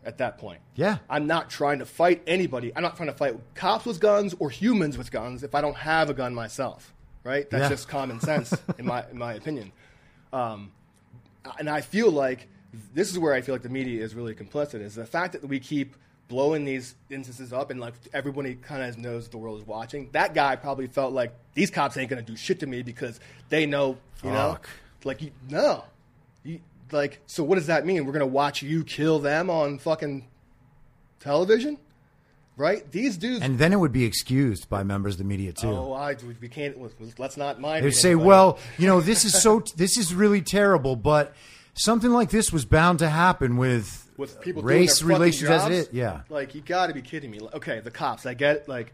[0.05, 0.61] at that point.
[0.75, 0.99] Yeah.
[1.11, 2.73] I'm not trying to fight anybody.
[2.75, 5.77] I'm not trying to fight cops with guns or humans with guns if I don't
[5.77, 6.95] have a gun myself.
[7.25, 7.51] right?
[7.51, 7.69] That's Yeah.
[7.69, 9.73] just common sense, in my in my opinion.
[10.33, 10.71] Um,
[11.59, 12.49] and I feel like
[12.95, 15.45] this is where I feel like the media is really complicit is the fact that
[15.47, 15.95] we keep
[16.29, 20.09] blowing these instances up and like everybody kind of knows the world is watching.
[20.13, 23.67] That guy probably felt like these cops ain't gonna do shit to me because they
[23.67, 24.59] know, you know,
[25.05, 25.85] like you, no,
[26.45, 26.61] you,
[26.93, 27.43] like so.
[27.45, 28.07] What does that mean?
[28.07, 30.27] We're gonna watch you kill them on fucking
[31.21, 31.79] television,
[32.57, 32.91] right?
[32.91, 33.43] These dudes.
[33.43, 35.69] And then it would be excused by members of the media too.
[35.69, 36.77] oh, I we can't.
[37.19, 37.85] Let's not mind.
[37.85, 38.27] They say, anybody.
[38.29, 41.35] "Well, you know, this is so this is really terrible, but
[41.75, 45.51] something like this was bound to happen with, with people race doing their fucking relations
[45.51, 47.41] as it is." Yeah, Like you got to be kidding me.
[47.55, 48.27] Okay, the cops.
[48.27, 48.69] I get it.
[48.69, 48.93] like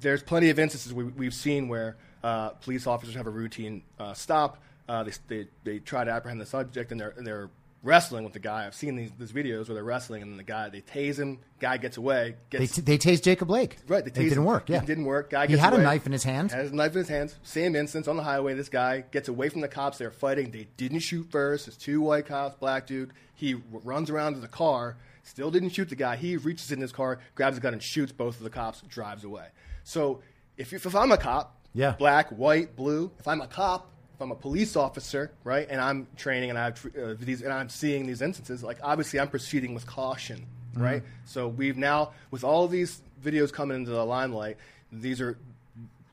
[0.00, 4.12] there's plenty of instances we, we've seen where uh, police officers have a routine uh,
[4.14, 4.62] stop.
[4.88, 7.50] Uh, they, they they try to apprehend the subject and they're and they're
[7.82, 8.66] wrestling with the guy.
[8.66, 11.38] I've seen these, these videos where they're wrestling and then the guy they tase him.
[11.60, 12.34] Guy gets away.
[12.50, 13.76] they Gets t- they tased Jacob Blake.
[13.86, 14.44] Right, they it didn't him.
[14.44, 14.68] work.
[14.68, 15.30] Yeah, It didn't work.
[15.30, 15.82] Guy he had away.
[15.82, 16.50] a knife in his hand.
[16.52, 17.36] Has a knife in his hands.
[17.42, 18.54] Same instance on the highway.
[18.54, 19.98] This guy gets away from the cops.
[19.98, 20.50] They're fighting.
[20.50, 21.68] They didn't shoot first.
[21.68, 23.12] It's two white cops, black dude.
[23.34, 24.96] He runs around to the car.
[25.22, 26.16] Still didn't shoot the guy.
[26.16, 28.80] He reaches in his car, grabs a gun, and shoots both of the cops.
[28.82, 29.46] Drives away.
[29.84, 30.22] So
[30.56, 31.92] if if I'm a cop, Yeah.
[31.98, 33.10] black, white, blue.
[33.18, 36.64] If I'm a cop, if I'm a police officer, right, and I'm training and I
[36.64, 41.02] have uh, these and I'm seeing these instances, like obviously I'm proceeding with caution, right?
[41.26, 44.56] So we've now with all these videos coming into the limelight,
[44.90, 45.36] these are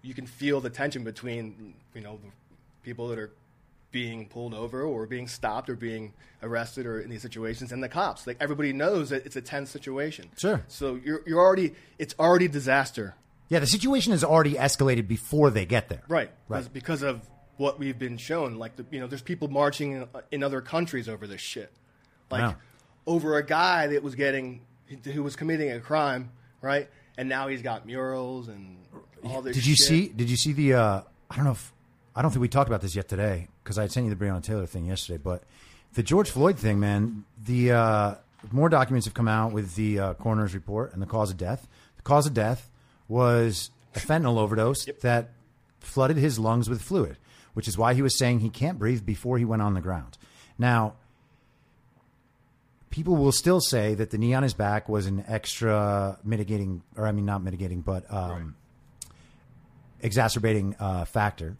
[0.02, 2.30] you can feel the tension between you know the
[2.84, 3.32] people that are
[3.92, 6.12] being pulled over or being stopped or being
[6.42, 9.70] arrested or in these situations and the cops like everybody knows that it's a tense
[9.70, 10.62] situation Sure.
[10.68, 13.14] so you're, you're already it's already disaster
[13.50, 16.02] Yeah, the situation has already escalated before they get there.
[16.10, 16.32] Right.
[16.50, 16.68] Right.
[16.74, 17.22] Because of
[17.58, 18.56] what we've been shown.
[18.58, 21.72] Like, the, you know, there's people marching in, in other countries over this shit.
[22.32, 22.56] Like, Wow.
[23.06, 24.62] over a guy that was getting,
[25.04, 26.90] who was committing a crime, right?
[27.18, 28.78] And now he's got murals and
[29.24, 29.86] all this Did you shit.
[29.88, 30.08] see?
[30.08, 30.74] Did you see the?
[30.74, 31.72] Uh, I don't know if
[32.16, 34.42] I don't think we talked about this yet today because I sent you the Breonna
[34.44, 35.20] Taylor thing yesterday.
[35.24, 35.44] But
[35.94, 37.24] the George Floyd thing, man.
[37.46, 38.16] The uh,
[38.52, 41.68] more documents have come out with the uh, coroner's report and the cause of death.
[41.98, 42.70] The cause of death
[43.08, 45.30] was a fentanyl overdose that
[45.80, 47.18] flooded his lungs with fluid,
[47.54, 50.18] which is why he was saying he can't breathe before he went on the ground.
[50.58, 50.96] Now,
[52.90, 57.08] people will still say that the knee on his back was an extra mitigating, or
[57.08, 58.56] I mean, not mitigating, but um,
[60.02, 61.58] exacerbating uh, factor.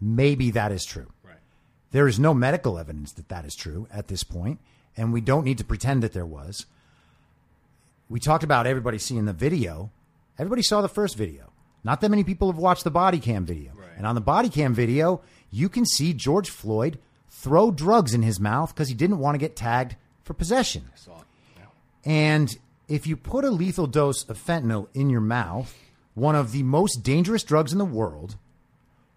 [0.00, 1.12] Maybe that is true.
[1.22, 1.36] Right.
[1.90, 4.58] There is no medical evidence that that is true at this point,
[4.96, 6.64] and we don't need to pretend that there was.
[8.08, 9.90] We talked about everybody seeing the video.
[10.38, 11.52] Everybody saw the first video.
[11.84, 13.72] Not that many people have watched the body cam video.
[13.96, 16.98] And on the body cam video, you can see George Floyd
[17.30, 20.90] throw drugs in his mouth because he didn't want to get tagged for possession.
[20.94, 21.24] Saw it.
[21.56, 21.64] Yeah.
[22.04, 25.74] And if you put a lethal dose of fentanyl in your mouth,
[26.14, 28.36] one of the most dangerous drugs in the world,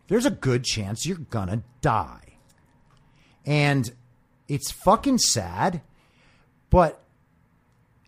[0.08, 2.38] there's a good chance you're gonna die.
[3.46, 3.92] And
[4.48, 5.82] it's fucking sad,
[6.70, 7.02] but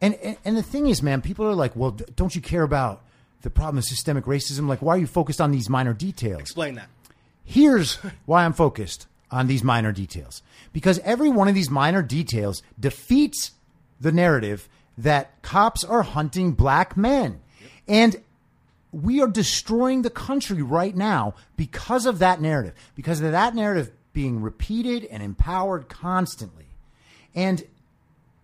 [0.01, 3.03] and and, and the thing is, man, people are like, well, don't you care about
[3.41, 4.67] the problem of systemic racism?
[4.67, 6.41] Like, why are you focused on these minor details?
[6.41, 6.87] Explain that.
[7.43, 10.41] Here's why I'm focused on these minor details.
[10.73, 13.51] Because every one of these minor details defeats
[13.99, 17.41] the narrative that cops are hunting black men.
[17.87, 18.21] And
[18.91, 23.91] we are destroying the country right now because of that narrative, because of that narrative
[24.13, 26.65] being repeated and empowered constantly.
[27.33, 27.63] And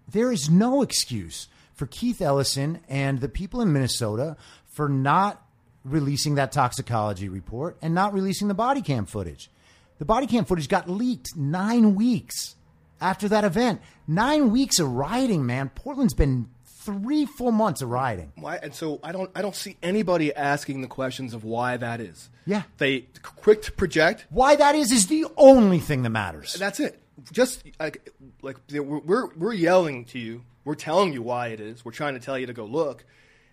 [0.10, 4.38] there is no excuse for Keith Ellison and the people in Minnesota
[4.78, 5.44] for not
[5.84, 9.50] releasing that toxicology report and not releasing the body cam footage.
[9.98, 12.56] The body cam footage got leaked nine weeks
[13.02, 13.82] after that event.
[14.08, 15.70] Nine weeks of rioting, man.
[15.70, 18.32] Portland's been three full months of rioting.
[18.36, 18.58] Why?
[18.58, 19.32] And so I don't.
[19.36, 22.30] I don't see anybody asking the questions of why that is.
[22.46, 22.62] Yeah.
[22.78, 24.28] They quick to project.
[24.30, 26.54] Why that is is the only thing that matters.
[26.54, 27.02] That's it.
[27.32, 28.12] Just like
[28.44, 30.44] like we're we're, we're yelling to you.
[30.64, 31.84] We're telling you why it is.
[31.84, 33.04] We're trying to tell you to go look,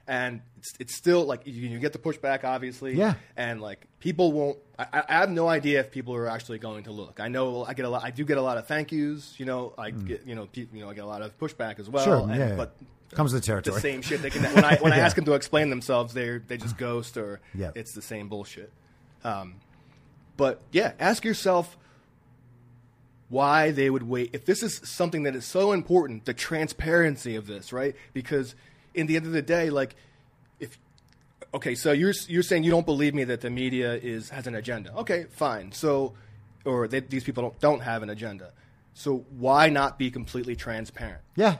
[0.07, 2.95] and it's, it's still like you, you get the pushback, obviously.
[2.95, 3.15] Yeah.
[3.37, 4.59] And like people won't.
[4.79, 7.21] I, I have no idea if people are actually going to look.
[7.21, 8.03] I know I get a lot.
[8.03, 9.35] I do get a lot of thank yous.
[9.39, 11.79] You know, I get you know pe- you know I get a lot of pushback
[11.79, 12.05] as well.
[12.05, 12.57] Sure, and- yeah, yeah.
[12.57, 12.77] But
[13.13, 13.75] Comes with the territory.
[13.75, 14.23] the same shit.
[14.23, 17.17] They can when I when I ask them to explain themselves, they they just ghost
[17.19, 17.71] or Yeah.
[17.75, 18.73] it's the same bullshit.
[19.23, 19.57] Um,
[20.39, 21.77] but yeah, ask yourself
[23.29, 24.31] why they would wait.
[24.33, 27.95] If this is something that is so important, the transparency of this, right?
[28.13, 28.55] Because
[28.95, 29.95] in the end of the day, like
[31.55, 34.55] okay, so you're you're saying you don't believe me that the media is has an
[34.55, 34.93] agenda.
[34.97, 35.73] Okay, fine.
[35.73, 36.15] So
[36.65, 38.53] or they, these people don't don't have an agenda.
[38.95, 41.21] So why not be completely transparent?
[41.37, 41.57] yeah,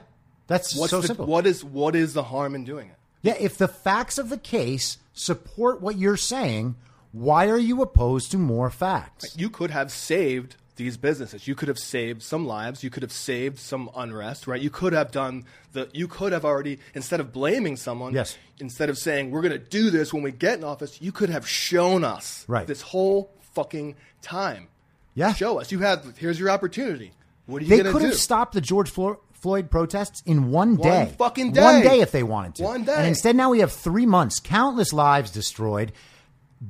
[0.47, 1.25] that's What's so the, simple.
[1.25, 2.95] What is what is the harm in doing it?
[3.21, 6.75] Yeah, if the facts of the case support what you're saying,
[7.11, 9.35] Why are you opposed to more facts?
[9.37, 11.47] you could have saved these businesses.
[11.47, 12.83] You could have saved some lives.
[12.83, 14.61] You could have saved some unrest, right?
[14.61, 15.89] You could have done the.
[15.93, 18.13] You could have already instead of blaming someone.
[18.13, 18.37] Yes.
[18.59, 21.29] Instead of saying we're going to do this when we get in office, you could
[21.29, 22.45] have shown us.
[22.47, 22.67] Right.
[22.67, 24.67] This whole fucking time.
[25.13, 25.33] Yeah.
[25.33, 25.71] Show us.
[25.71, 26.17] You have.
[26.17, 27.11] Here's your opportunity.
[27.45, 28.07] What are you They going to could do?
[28.07, 31.13] have stopped the George Flo- Floyd protests in one day.
[31.17, 31.61] fucking day.
[31.61, 32.63] One day if they wanted to.
[32.63, 32.95] One day.
[32.97, 35.91] And instead, now we have three months, countless lives destroyed,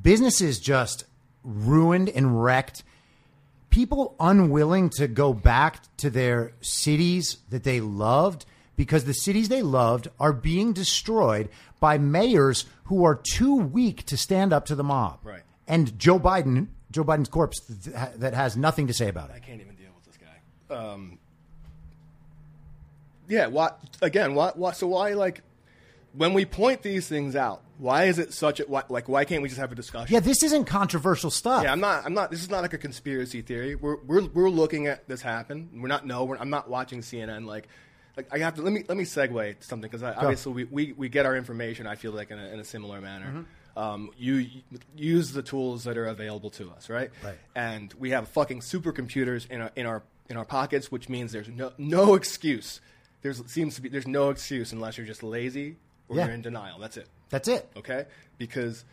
[0.01, 1.05] businesses just
[1.43, 2.83] ruined and wrecked,
[3.75, 8.45] people unwilling to go back to their cities that they loved
[8.77, 11.49] because the cities they loved are being destroyed
[11.81, 15.19] by mayors who are too weak to stand up to the mob.
[15.23, 15.41] Right.
[15.67, 19.33] And Joe Biden, Joe Biden's corpse th- that has nothing to say about it.
[19.35, 20.73] I can't even deal with this guy.
[20.73, 21.19] Um,
[23.27, 23.47] yeah.
[23.47, 23.71] Why
[24.01, 24.35] again?
[24.35, 24.71] Why, why?
[24.71, 25.41] So why like
[26.17, 27.61] when we point these things out?
[27.77, 29.09] Why is it such a why, like?
[29.09, 30.13] Why can't we just have a discussion?
[30.13, 31.63] Yeah, this isn't controversial stuff.
[31.63, 32.05] Yeah, I'm not.
[32.05, 32.31] I'm not.
[32.31, 33.75] This is not like a conspiracy theory.
[33.75, 35.69] We're we're we're looking at this happen.
[35.73, 36.05] We're not.
[36.05, 37.45] No, we're, I'm not watching CNN.
[37.45, 37.67] Like,
[38.15, 38.61] like I have to.
[38.61, 41.85] Let me let me segue to something because obviously we, we we get our information.
[41.85, 43.25] I feel like in a, in a similar manner.
[43.25, 43.41] Mm-hmm.
[43.77, 44.61] Um, you, you
[44.95, 47.11] use the tools that are available to us, right?
[47.21, 47.35] Right.
[47.57, 51.49] And we have fucking supercomputers in our in our in our pockets, which means there's
[51.49, 52.79] no no excuse.
[53.21, 55.75] There's seems to be there's no excuse unless you're just lazy
[56.09, 56.25] or Yeah.
[56.25, 56.79] you're in denial.
[56.79, 57.69] That's it That's it.
[57.77, 58.05] okay?
[58.37, 58.85] Because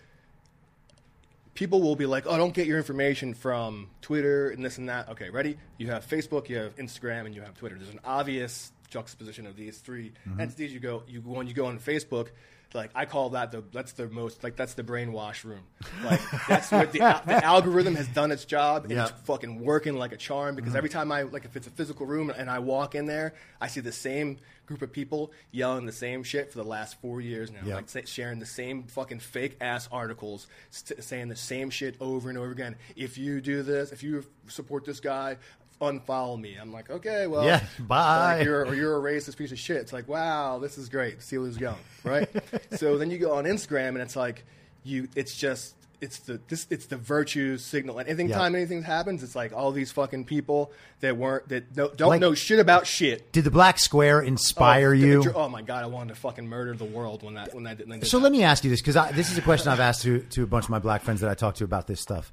[1.55, 5.09] people will be like, "Oh, don't get your information from Twitter and this and that."
[5.11, 5.59] Okay, ready?
[5.79, 7.77] You have Facebook, you have Instagram, and you have Twitter.
[7.77, 10.41] There's an obvious juxtaposition of these 3 mm-hmm.
[10.41, 10.73] entities.
[10.73, 12.29] You go, you when you go on Facebook.
[12.75, 15.63] Like I call that the that's the most like that's the brainwash room.
[16.05, 19.03] Like that's what the, the algorithm has done its job and Yeah.
[19.05, 20.79] it's fucking working like a charm because mm-hmm.
[20.79, 23.69] every time I like if it's a physical room and I walk in there, I
[23.69, 27.51] see the same group of people yelling the same shit for the last four years
[27.51, 27.75] now, Yeah.
[27.77, 32.39] like sharing the same fucking fake ass articles, st- saying the same shit over and
[32.39, 32.77] over again.
[32.97, 35.37] If you do this, if you support this guy,
[35.83, 36.57] unfollow me.
[36.61, 38.37] I'm like, okay, well, Yeah, bye.
[38.37, 39.77] like, you're, or you're a racist piece of shit.
[39.79, 41.21] It's like, wow, this is great.
[41.23, 42.29] See who's going, right?
[42.77, 44.45] so then you go on Instagram and it's like,
[44.85, 45.75] you, it's just.
[46.01, 48.37] It's the this it's the virtue signal, and anything Yeah.
[48.39, 52.21] time anything happens, it's like all these fucking people that weren't that don't, don't Like-
[52.21, 53.31] know shit about shit.
[53.31, 55.23] Did the black square inspire Oh, you?
[55.23, 57.79] the- Oh my god, I wanted to fucking murder the world when that when that
[57.79, 58.25] when they did So that.
[58.25, 60.47] let me ask you this because this is a question I've asked to, to a
[60.49, 62.33] bunch of my black friends that I talk to about this stuff.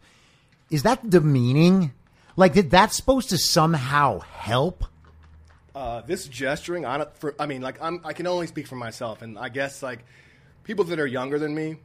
[0.72, 1.92] Is that demeaning?
[2.40, 4.86] Like, did that supposed to somehow help?
[5.76, 8.76] uh, this gesturing on it for I mean like I'm I can only speak for
[8.76, 10.00] myself and I guess like
[10.64, 11.78] people that are younger than me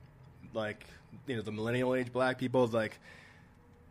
[0.53, 0.85] like
[1.27, 2.99] you know the millennial age black people like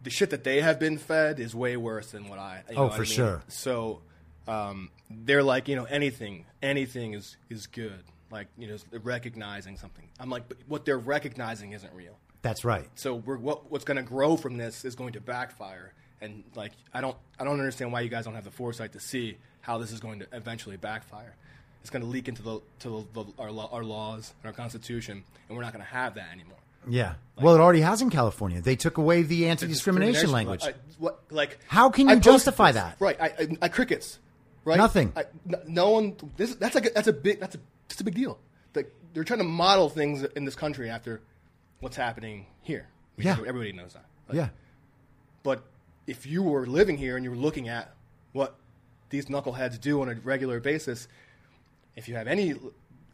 [0.03, 2.81] the shit that they have been fed is way worse than what I you Oh,
[2.81, 3.13] know what for I mean?
[3.13, 3.43] sure.
[3.47, 4.01] so
[4.47, 10.07] um, they're like you know anything anything is is good like you know recognizing something
[10.19, 12.89] I'm like but what they're recognizing isn't real That's right.
[12.95, 15.93] so we're, what, what's going to grow from this is going to backfire
[16.23, 18.99] and like i don't i don't understand why you guys don't have the foresight to
[18.99, 21.35] see how this is going to eventually backfire
[21.81, 25.23] it's going to leak into the to the, the, our, our laws and our constitution
[25.47, 26.57] and we're not going to have that anymore
[26.87, 27.13] Yeah.
[27.39, 28.59] well, it already has in California.
[28.61, 30.63] They took away the anti-discrimination language.
[30.65, 32.95] I, what, like How can you justify that?
[32.99, 34.19] right I, I, I crickets
[34.65, 35.11] right Nothing.
[35.15, 37.59] I, no, no one this that's like a, that's a big that's a
[37.89, 38.39] that's a big deal
[38.75, 41.21] like they're trying to model things in this country after
[41.81, 43.33] what's happening here Yeah.
[43.45, 44.49] everybody knows that Like, yeah.
[45.43, 45.63] But
[46.07, 47.93] if you were living here and you were looking at
[48.31, 48.55] what
[49.09, 51.07] these knuckleheads do on a regular basis,
[51.95, 52.55] if you have any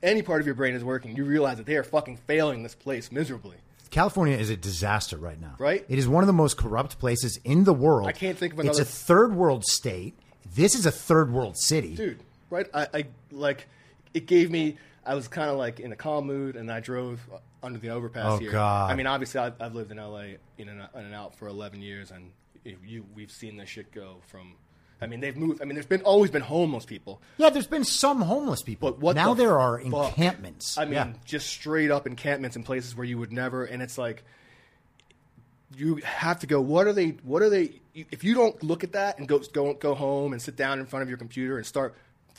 [0.01, 2.75] any part of your brain is working, you realize that they are fucking failing this
[2.75, 3.57] place miserably.
[3.91, 5.55] California is a disaster right now.
[5.57, 5.83] Right?
[5.89, 8.07] It is one of the most corrupt places in the world.
[8.07, 8.81] I can't think of another.
[8.81, 10.17] It's a third world state.
[10.55, 11.95] This is a third world city.
[11.95, 12.19] Dude,
[12.49, 12.67] right?
[12.73, 13.67] I, I like
[14.13, 17.19] it gave me I was kind of like in a calm mood and I drove
[17.63, 18.51] under the overpass Oh, here.
[18.51, 18.91] God.
[18.91, 20.21] I mean, obviously I've, I've lived in LA
[20.57, 22.31] in and, in and out for 11 years and
[22.63, 24.55] you we've seen this shit go from
[25.01, 25.61] I mean, they've moved.
[25.61, 27.21] I mean, there's been always been homeless people.
[27.37, 28.91] Yeah, there's been some homeless people.
[28.91, 30.09] But what now the there are fuck?
[30.09, 30.77] encampments.
[30.77, 31.13] I mean, yeah.
[31.23, 33.63] just straight up encampments in places where you would never.
[33.63, 34.25] And it's like
[35.77, 36.59] you have to go.
[36.59, 37.09] What are they?
[37.23, 37.79] What are they?
[37.93, 40.85] If you don't look at that and go go go home and sit down in
[40.85, 41.95] front of your computer and start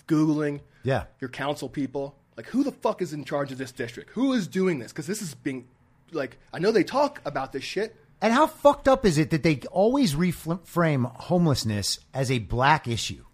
[0.06, 1.04] googling, Yeah.
[1.20, 4.10] your council people, like who the fuck is in charge of this district?
[4.10, 4.92] Who is doing this?
[4.92, 5.66] Because this is being
[6.12, 7.96] like I know they talk about this shit.
[8.22, 13.24] And how fucked up is it that they always reframe homelessness as a black issue?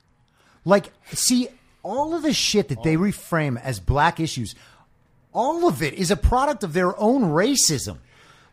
[0.64, 1.48] Like, see,
[1.82, 3.00] all of the shit that they oh.
[3.00, 4.54] reframe as black issues,
[5.32, 7.98] all of it is a product of their own racism.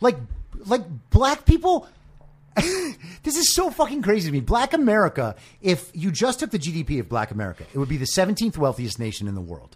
[0.02, 0.18] Like,
[0.66, 1.88] like black people.
[2.56, 4.40] this is so fucking crazy to me.
[4.40, 8.06] Black America, if you just took the GDP of Black America, it would be the
[8.06, 9.76] 17th wealthiest nation in the world.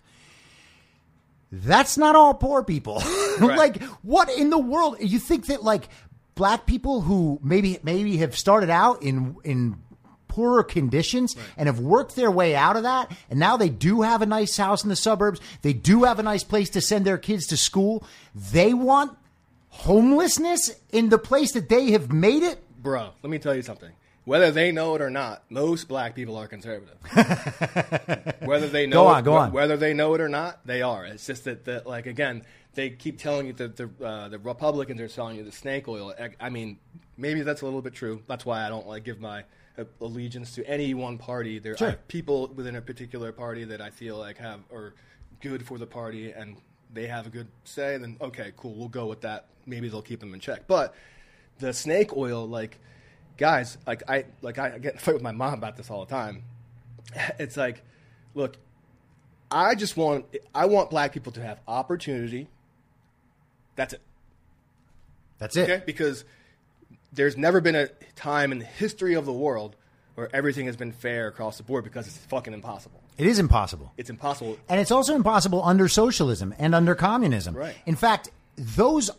[1.52, 3.02] That's not all poor people.
[3.40, 4.98] like, what in the world?
[5.00, 5.88] You think that, like,
[6.38, 9.76] black people who maybe maybe have started out in in
[10.30, 14.22] poorer conditions and have worked their way out of that and now they do have
[14.22, 17.18] a nice house in the suburbs they do have a nice place to send their
[17.18, 18.04] kids to school
[18.36, 19.18] they want
[19.70, 23.92] homelessness in the place that they have made it Bro, let me tell you something.
[24.24, 26.96] Whether they know it or not, most black people are conservative.
[28.46, 29.52] whether they know Go it, on, go on.
[29.52, 31.06] whether they know it or not, they are.
[31.06, 32.44] It's just that, that like again,
[32.78, 36.14] they keep telling you that the uh, the Republicans are selling you the snake oil.
[36.40, 36.78] I, mean,
[37.18, 38.22] maybe that's a little bit true.
[38.28, 39.46] That's why I don't like give my
[39.80, 41.58] uh, allegiance to any one party.
[41.58, 41.90] There Sure.
[41.90, 44.94] are people within a particular party that I feel like have are
[45.42, 46.56] good for the party and
[46.94, 47.96] they have a good say.
[47.96, 49.48] And Then okay, cool, we'll go with that.
[49.66, 50.68] Maybe they'll keep them in check.
[50.68, 50.94] But
[51.58, 52.78] the snake oil, like
[53.38, 56.06] guys, like I like I get in a fight with my mom about this all
[56.06, 56.44] the time.
[57.40, 57.84] It's like,
[58.36, 58.58] look,
[59.50, 62.50] I just want I want black people to have opportunity.
[63.78, 64.02] That's it.
[65.38, 65.84] that's it Okay?
[65.86, 66.26] Because
[67.14, 69.78] there's never been a time in the history of the world
[70.16, 73.02] where everything has been fair across the board because it's fucking impossible.
[73.18, 74.58] it is impossible It's impossible.
[74.68, 77.56] And it's also impossible under socialism and under communism.
[77.56, 77.76] Right.
[77.86, 79.10] In fact, those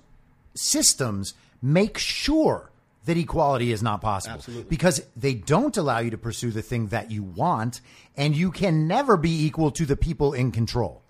[0.57, 2.71] systems make sure
[3.05, 4.69] that equality is not possible Absolutely.
[4.69, 7.81] because they don't allow you to pursue the thing that you want
[8.17, 11.03] and you can never be equal to the people in control.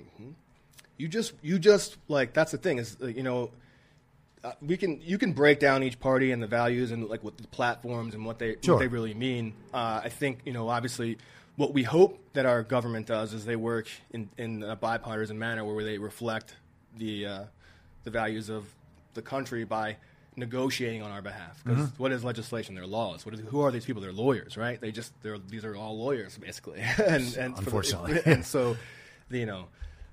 [0.99, 3.51] You just you just like that's the thing is uh, you know
[4.45, 7.37] uh, we can you can break down each party and the values and like what
[7.39, 8.75] the platforms and what they Sure.
[8.75, 9.55] what they really mean.
[9.73, 11.17] Uh, I think you know obviously
[11.57, 15.65] what we hope that our government does is they work in in a bipartisan manner
[15.65, 16.55] where they reflect
[16.97, 17.43] the uh,
[18.05, 18.65] the values of
[19.15, 19.97] the country by
[20.37, 21.61] negotiating on our behalf.
[21.65, 22.01] Because Mm-hmm.
[22.03, 22.77] what is legislation?
[22.77, 23.27] They're laws.
[23.27, 24.01] What is, who are these people?
[24.01, 24.81] They're lawyers, right?
[24.81, 26.79] They just they're these are all lawyers basically.
[26.99, 28.21] and, and for the- Unfortunately.
[28.33, 28.77] and so
[29.31, 29.67] you know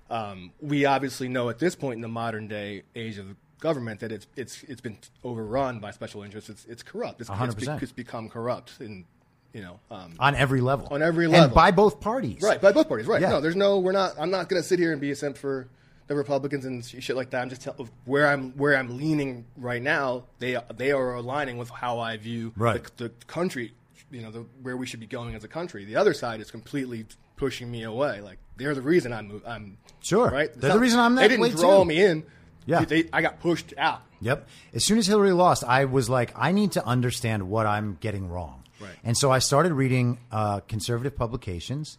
[0.10, 4.12] um, we obviously know at this point in the modern day age of government that
[4.12, 6.50] it's it's it's been overrun by special interests.
[6.50, 7.22] It's it's corrupt.
[7.22, 7.82] It's, it's, be- 100%.
[7.82, 9.06] it's become corrupt in
[9.54, 10.88] you know um, On every level.
[10.92, 12.42] On every level, And by both parties.
[12.42, 13.08] right by both parties.
[13.08, 13.22] Right.
[13.22, 13.30] Yeah.
[13.30, 13.80] No, there's no.
[13.80, 14.14] We're not.
[14.20, 15.68] I'm not going to sit here and be a simp for
[16.08, 17.42] the Republicans and shit like that.
[17.42, 17.76] I'm just tell,
[18.06, 20.26] where I'm where I'm leaning right now.
[20.40, 22.84] They they are aligning with how I view Right.
[22.98, 23.74] the, the country.
[24.12, 25.84] You know, the, where we should be going as a country.
[25.84, 28.22] The other side is completely pushing me away.
[28.22, 30.30] Like they're the reason I'm I'm Sure.
[30.30, 30.50] right.
[30.54, 31.86] They're the reason I'm They didn't way, draw too.
[31.86, 32.24] me in.
[32.68, 32.86] Yeah.
[32.86, 34.02] They, I got pushed out.
[34.22, 34.48] Yep.
[34.74, 38.28] As soon as Hillary lost, I was like, I need to understand what I'm getting
[38.30, 38.64] wrong.
[38.80, 38.92] Right.
[39.04, 41.98] And so I started reading uh, conservative publications,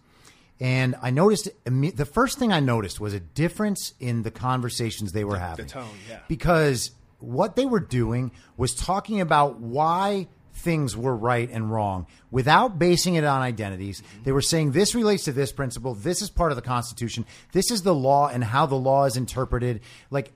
[0.61, 5.24] and I noticed the first thing I noticed was a difference in the conversations they
[5.24, 5.66] were having.
[5.66, 6.18] The tone, yeah.
[6.28, 10.26] Because what they were doing was talking about why
[10.57, 14.01] things were right and wrong without basing it on identities.
[14.01, 14.23] Mm-hmm.
[14.25, 17.71] They were saying this relates to this principle, this is part of the Constitution, this
[17.71, 19.81] is the law and how the law is interpreted.
[20.11, 20.33] Like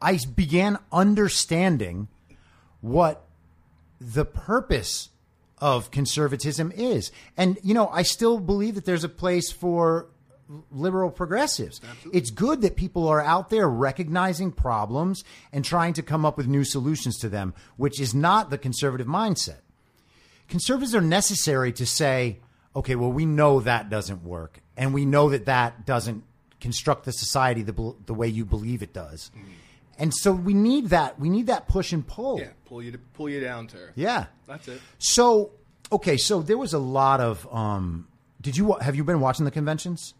[0.00, 2.08] I began understanding
[2.80, 3.24] what
[4.00, 5.10] the purpose
[5.60, 7.10] of conservatism is.
[7.36, 10.06] And, you know, I still believe that there's a place for
[10.70, 11.80] liberal progressives.
[12.12, 16.46] It's good that people are out there recognizing problems and trying to come up with
[16.46, 19.58] new solutions to them, which is not the conservative mindset.
[20.48, 22.38] Conservatives are necessary to say,
[22.74, 26.24] okay, well, we know that doesn't work, and we know that that doesn't
[26.60, 29.30] construct the society the, the way you believe it does.
[29.98, 31.18] And so we need that.
[31.18, 32.40] We need that push and pull.
[32.40, 33.78] Yeah, pull you to, pull you down to.
[33.96, 34.26] Yeah.
[34.46, 34.80] That's it.
[34.98, 35.50] So,
[35.90, 37.46] okay, so there was a lot of.
[37.52, 38.06] Um,
[38.40, 40.14] did you have you been watching the conventions?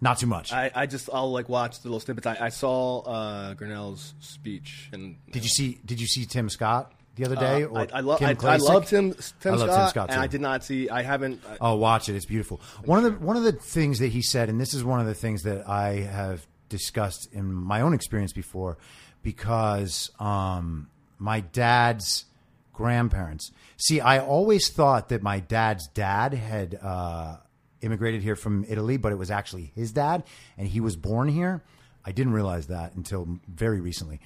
[0.00, 0.52] Not too much.
[0.52, 2.26] I, I just I'll like watch the little snippets.
[2.26, 5.78] I, I saw uh, Grenell's speech and did you see?
[5.86, 7.62] Did you see Tim Scott the other day?
[7.64, 9.88] Uh, or I, I, lo- Kim I, I love Tim Tim, I love Scott, Tim
[9.90, 10.22] Scott and too.
[10.22, 10.90] I did not see.
[10.90, 11.40] I haven't.
[11.48, 12.14] I, Oh, watch it!
[12.14, 12.60] It's beautiful.
[12.84, 15.06] One of the one of the things that he said, and this is one of
[15.06, 18.76] the things that I have discussed in my own experience before,
[19.22, 20.88] because um,
[21.18, 22.26] my dad's
[22.74, 23.50] grandparents.
[23.78, 27.36] See, I always thought that my dad's dad had uh,
[27.82, 30.24] immigrated here from Italy, but it was actually his dad,
[30.56, 31.62] and he was born here.
[32.04, 34.20] I didn't realize that until very recently.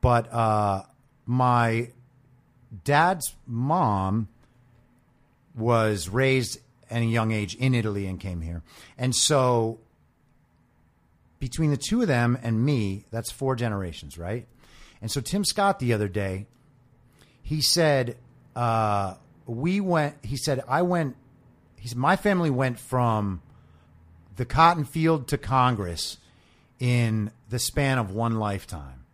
[0.00, 0.82] But uh,
[1.26, 1.90] my
[2.84, 4.28] dad's mom
[5.54, 8.62] was raised at a young age in Italy and came here.
[8.96, 9.80] And so
[11.38, 14.46] between the two of them and me, that's four generations, right?
[15.00, 16.46] And so Tim Scott the other day,
[17.42, 18.16] he said,
[18.54, 19.14] uh,
[19.46, 21.16] we went, he said, I went,
[21.78, 23.42] he said, my family went from
[24.36, 26.18] the cotton field to Congress
[26.78, 29.04] in the span of one lifetime.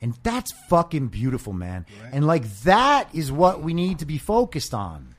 [0.00, 1.86] And that's fucking beautiful, man.
[2.12, 5.14] And like that is what we need to be focused on.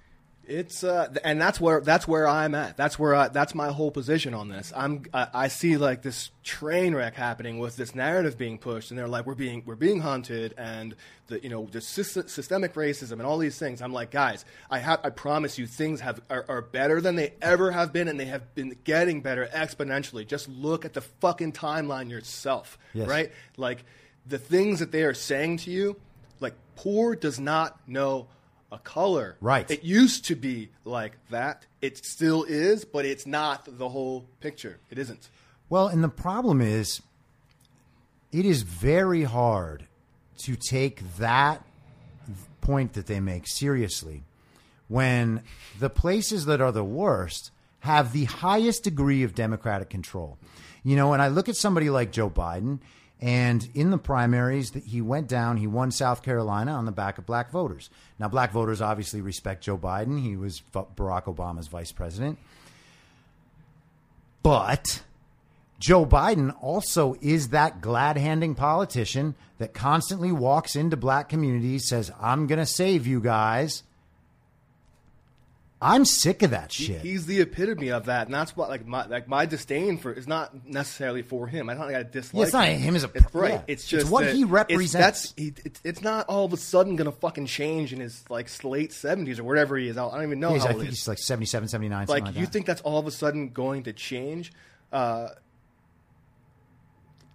[0.50, 2.76] It's uh, and that's where that's where I'm at.
[2.76, 4.74] That's where I, that's my whole position on this.
[4.76, 8.98] I'm I, I see like this train wreck happening with this narrative being pushed, and
[8.98, 10.96] they're like we're being we're being hunted, and
[11.28, 13.80] the you know the sys- systemic racism and all these things.
[13.80, 17.34] I'm like guys, I have I promise you things have are, are better than they
[17.44, 20.26] ever have been, and they have been getting better exponentially.
[20.26, 23.08] Just look at the fucking timeline yourself, Yes.
[23.08, 23.32] right?
[23.56, 23.86] Like
[24.26, 25.96] the things that they are saying to you,
[26.40, 28.28] like poor does not know
[28.72, 29.36] a color.
[29.42, 29.70] Right.
[29.70, 31.66] It used to be like that.
[31.82, 34.80] It still is, but it's not the whole picture.
[34.90, 35.30] It isn't.
[35.70, 37.02] Well, and the problem is,
[38.32, 39.86] it is very hard
[40.40, 41.64] to take that
[42.62, 44.24] point that they make seriously
[44.88, 45.44] when
[45.80, 47.52] the places that are the worst
[47.82, 50.38] have the highest degree of democratic control.
[50.84, 52.80] You know, and I look at somebody like Joe Biden,
[53.22, 57.18] and in the primaries, that he went down, he won South Carolina on the back
[57.18, 57.90] of black voters.
[58.18, 60.22] Now, black voters obviously respect Joe Biden.
[60.22, 62.40] He was Barack Obama's vice president.
[64.42, 65.04] But
[65.80, 72.12] Joe Biden also is that glad handing politician that constantly walks into black communities, says,
[72.22, 73.84] I'm going to save you guys.
[75.82, 77.00] I'm sick of that shit.
[77.02, 80.28] He's the epitome of that, and that's what like my like my disdain for is
[80.28, 81.70] not necessarily for him.
[81.70, 82.38] I don't think I dislike.
[82.40, 82.80] Yeah, it's not him.
[82.82, 83.52] him as a It's right.
[83.54, 83.62] yeah.
[83.66, 84.92] It's It's just what that he it's- represents.
[84.94, 88.50] that's he, it's, it's not all of a sudden gonna fucking change in his like
[88.66, 89.98] late seventies or whatever he is.
[89.98, 92.36] I don't even know He's- how I think he's like 77, 79, like something like
[92.36, 92.52] you that.
[92.52, 94.52] think that's all of a sudden going to change
[94.92, 95.30] uh,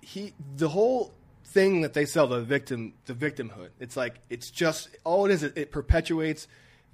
[0.03, 1.15] he the whole
[1.47, 5.43] thing that they sell the victim the victimhood it's like it's just all it is
[5.43, 6.47] it, it perpetuates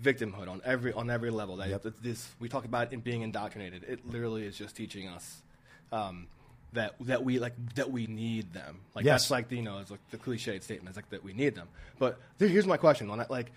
[0.03, 1.87] victimhood on every on every level that Yep.
[2.03, 5.43] this we talk about it being indoctrinated it literally is just teaching us
[5.93, 6.27] um,
[6.73, 9.23] that that we like that we need them like Yes.
[9.23, 11.55] that's like the, you know it's like the cliched statement it's like that we need
[11.55, 13.51] them but here's my question on that like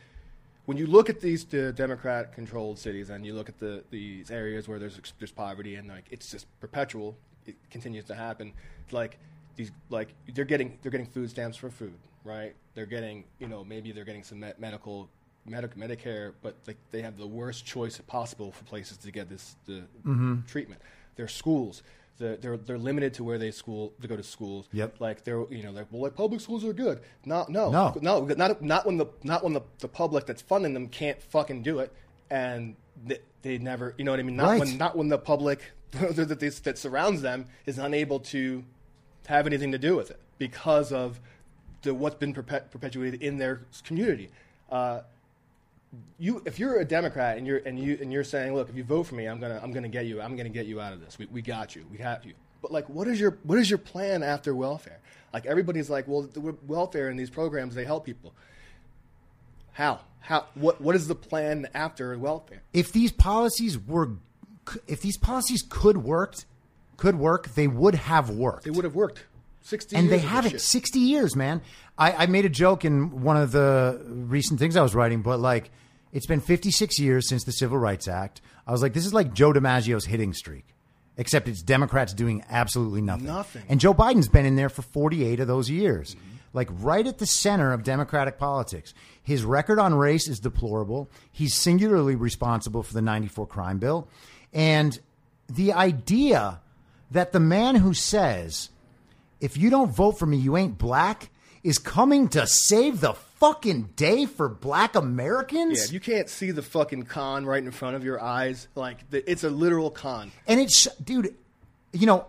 [0.65, 4.31] when you look at these the Democrat controlled cities and you look at the these
[4.31, 8.53] areas where there's there's poverty and like it's just perpetual, it continues to happen.
[8.89, 9.17] Like
[9.57, 12.55] these like they're getting they're getting food stamps for food, right?
[12.75, 15.09] They're getting you know maybe they're getting some me- medical.
[15.45, 19.55] Medic- Medicare, but like they have the worst choice possible for places to get this
[19.65, 19.83] the
[20.47, 20.81] treatment.
[21.15, 21.83] Their schools,
[22.17, 24.67] the, they're they're limited to where they school to go to schools.
[24.71, 24.99] Yep.
[24.99, 27.01] Like they're you know like well like public schools are good.
[27.25, 27.93] No no No.
[28.01, 31.61] no, not not when the not when the, the public that's funding them can't fucking
[31.63, 31.91] do it,
[32.29, 32.75] and
[33.05, 34.35] they, they never, you know what I mean?
[34.37, 34.59] Not Right.
[34.59, 38.63] when not when the public that, that, that surrounds them is unable to
[39.27, 41.19] have anything to do with it because of
[41.83, 44.29] the what's been perpet, perpetuated in their community.
[44.71, 45.01] Uh,
[46.17, 48.83] you, if you're a Democrat and you're and you and you're saying, look, if you
[48.83, 51.01] vote for me, I'm gonna I'm gonna get you I'm gonna get you out of
[51.01, 51.17] this.
[51.19, 51.85] We, we got you.
[51.91, 52.33] We have you.
[52.61, 54.99] But like, what is your what is your plan after welfare?
[55.33, 58.33] Like everybody's like, well, the welfare and these programs they help people.
[59.73, 60.01] How?
[60.19, 60.45] How?
[60.55, 60.79] What?
[60.79, 62.61] What is the plan after welfare?
[62.73, 64.11] if these policies were,
[64.87, 66.45] if these policies could worked,
[66.97, 68.63] could work, they would have worked.
[68.63, 69.25] They would have worked.
[69.61, 70.59] Sixty and years they haven't.
[70.59, 71.61] 60 years, man.
[71.97, 75.39] I, I made a joke in one of the recent things I was writing, but
[75.39, 75.71] like,
[76.14, 78.39] it's been 56 years since the Civil Rights Act.
[78.66, 80.66] I was like, this is like Joe DiMaggio's hitting streak,
[81.18, 83.26] except it's Democrats doing absolutely nothing.
[83.26, 83.64] Nothing.
[83.68, 86.16] And Joe Biden's been in there for 48 of those years.
[86.16, 86.30] Mm-hmm.
[86.53, 88.93] Like right at the center of Democratic politics.
[89.24, 91.09] His record on race is deplorable.
[91.32, 94.07] He's singularly responsible for the 94 crime bill.
[94.53, 94.99] And
[95.47, 96.61] the idea
[97.09, 98.70] that the man who says,
[99.41, 101.32] if you don't vote for me, you ain't black,
[101.64, 105.77] is coming to save the fucking day for black Americans.
[105.77, 109.09] Yeah, if you can't see the fucking con right in front of your eyes, like
[109.09, 110.31] the, it's a literal con.
[110.47, 111.35] and it's, dude,
[111.91, 112.25] you know,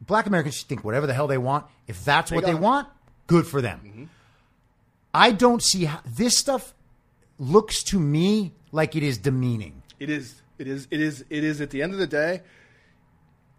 [0.00, 1.66] black Americans should think whatever the hell they want.
[1.86, 2.58] If that's what they it.
[2.58, 2.88] want,
[3.28, 3.80] good for them.
[3.84, 4.04] Mm-hmm.
[5.14, 6.74] I don't see how this stuff
[7.38, 9.82] looks to me like it is demeaning.
[10.00, 10.42] It is.
[10.58, 10.88] It is.
[10.90, 11.24] It is.
[11.30, 11.60] It is.
[11.60, 12.42] At the end of the day,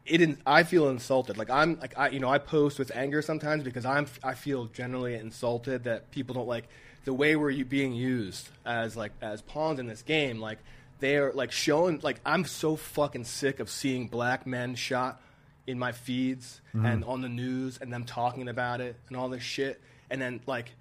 [0.10, 0.22] it.
[0.22, 1.38] In, I feel insulted.
[1.38, 1.80] Like I'm.
[1.80, 2.10] Like I.
[2.10, 2.30] You know.
[2.30, 4.08] I post with anger sometimes because I'm.
[4.24, 6.66] I feel generally insulted that people don't like
[7.06, 10.40] the way we're being used as like as pawns in this game.
[10.40, 10.60] Like
[11.00, 12.00] they are like showing.
[12.02, 15.22] Like I'm so fucking sick of seeing black men shot
[15.68, 16.86] in my feeds mm-hmm.
[16.86, 19.80] and on the news and them talking about it and all this shit.
[20.10, 20.72] And then like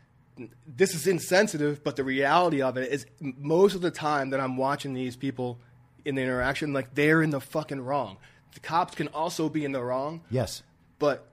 [0.67, 4.57] this is insensitive, but the reality of it is most of the time that I'm
[4.57, 5.59] watching these people
[6.05, 8.17] in the interaction, like they're in the fucking wrong.
[8.55, 10.63] The cops can also be in the wrong, Yes.
[10.99, 11.27] but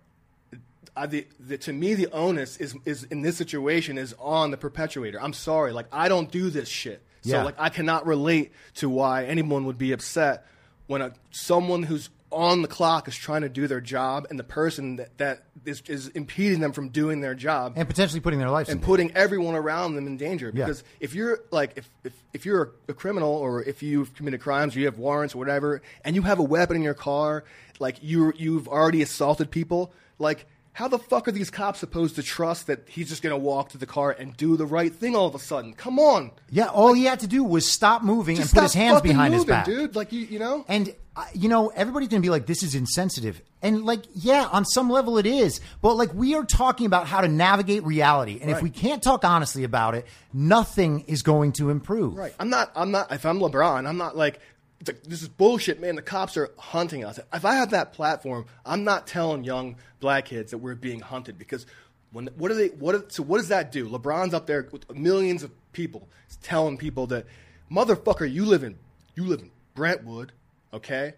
[0.96, 4.58] I, the, the, to me, the onus is, is in this situation is on the
[4.58, 5.22] perpetuator.
[5.22, 7.44] I'm sorry, like I don't do this shit, so Yeah.
[7.44, 10.46] like I cannot relate to why anyone would be upset
[10.88, 14.44] when a, someone who's on the clock is trying to do their job, and the
[14.44, 18.50] person that, that is, is impeding them from doing their job and potentially putting their
[18.50, 18.86] lives and in danger.
[18.88, 20.52] putting everyone around them in danger.
[20.54, 20.66] Yeah.
[20.66, 24.76] Because if you're like if, if if you're a criminal or if you've committed crimes
[24.76, 27.46] or you have warrants or whatever, and you have a weapon in your car,
[27.80, 32.24] like you you've already assaulted people, like how the fuck are these cops supposed to
[32.24, 35.28] trust that he's just gonna walk to the car and do the right thing all
[35.28, 35.74] of a sudden?
[35.74, 39.00] Come on, Yeah, all he had to do was stop moving and put his hands
[39.02, 39.66] behind his back.
[39.66, 39.96] dude.
[39.96, 40.66] Like you you know.
[40.68, 40.94] And
[41.34, 45.18] you know, everybody's gonna be like, "This is insensitive," and like, yeah, on some level
[45.18, 45.62] it is.
[45.82, 49.24] But like, we are talking about how to navigate reality, and if we can't talk
[49.24, 52.16] honestly about it, nothing is going to improve.
[52.16, 52.34] Right.
[52.40, 52.72] I'm not.
[52.76, 53.12] I'm not.
[53.12, 54.40] If I'm LeBron, I'm not like
[54.82, 55.96] "It's like, this is bullshit, man.
[55.96, 57.18] The cops are hunting us.
[57.34, 61.38] If I have that platform, I'm not telling young black kids that we're being hunted
[61.38, 61.66] because
[62.12, 62.68] when what do they?
[62.68, 62.92] What?
[62.92, 63.88] do- So what does that do?
[63.88, 66.10] LeBron's up there with millions of people
[66.44, 67.26] telling people that
[67.72, 68.78] motherfucker, you live in
[69.16, 70.34] you live in Brentwood,
[70.76, 71.14] okay?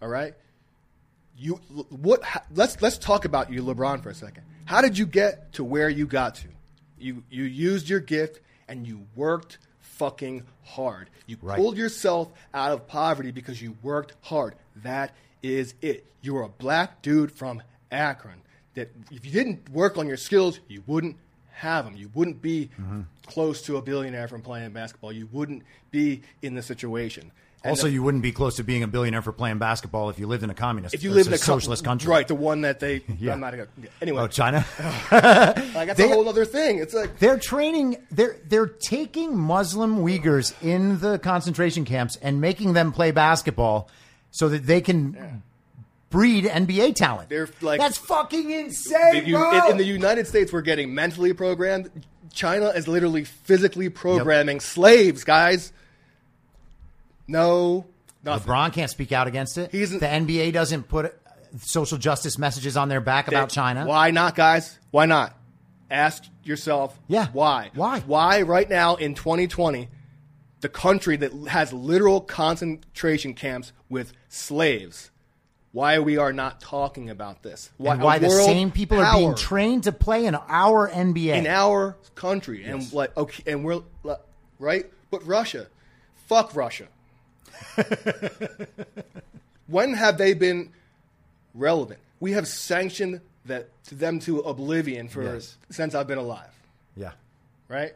[0.00, 0.34] All right.
[1.36, 1.54] You
[1.90, 2.22] what?
[2.54, 4.44] Let's let's talk about you, LeBron, for a second.
[4.64, 6.48] How did you get to where you got to?
[6.98, 11.08] You you used your gift and you worked fucking hard.
[11.26, 11.56] You Right.
[11.56, 14.54] pulled yourself out of poverty because you worked hard.
[14.76, 16.06] That is it.
[16.20, 18.40] You're a black dude from Akron.
[18.74, 21.16] That if you didn't work on your skills, you wouldn't
[21.52, 21.96] have them.
[21.96, 23.00] You wouldn't be Mm-hmm.
[23.26, 25.12] close to a billionaire from playing basketball.
[25.12, 27.32] You wouldn't be in this situation.
[27.64, 30.26] Also, the- you wouldn't be close to being a billionaire for playing basketball if you
[30.26, 32.26] lived in a communist, if you or live in a co- socialist country, right?
[32.26, 33.02] The one that they.
[33.18, 33.34] Yeah.
[33.34, 33.66] I'm not gonna.
[34.00, 34.64] Anyway, Oh, China.
[35.12, 36.78] like that's They- a whole other thing.
[36.78, 37.98] It's like They're training.
[38.10, 43.88] They're they're taking Muslim Uyghurs in the concentration camps and making them play basketball
[44.30, 45.42] so that they can
[46.10, 47.28] breed NBA talent.
[47.28, 49.66] They're like- that's fucking insane, you, bro.
[49.66, 51.90] in, in the United States, we're getting mentally programmed.
[52.34, 55.72] China is literally physically programming slaves, guys.
[57.28, 57.86] No,
[58.24, 58.52] nothing.
[58.52, 59.70] LeBron can't speak out against it.
[59.72, 61.10] He's- the NBA doesn't put uh,
[61.60, 63.86] social justice messages on their back about China.
[63.86, 64.78] Why not, guys?
[64.90, 65.36] Why not?
[65.90, 66.98] Ask yourself.
[67.08, 67.28] Yeah.
[67.32, 67.70] Why?
[67.74, 68.00] Why?
[68.00, 69.88] Why right now in 2020,
[70.60, 75.10] the country that has literal concentration camps with slaves?
[75.72, 77.70] Why we are not talking about this?
[77.78, 81.34] Why, and why the same people are being trained to play in our NBA?
[81.36, 84.20] in our country and like okay, and we're like,
[84.58, 84.84] right?
[85.10, 85.66] But Russia,
[86.26, 86.88] fuck Russia.
[89.66, 90.70] when have they been
[91.54, 92.00] relevant?
[92.20, 95.56] We have sanctioned that to them to oblivion for Yes.
[95.70, 96.50] since I've been alive,
[96.96, 97.12] yeah.
[97.68, 97.92] right?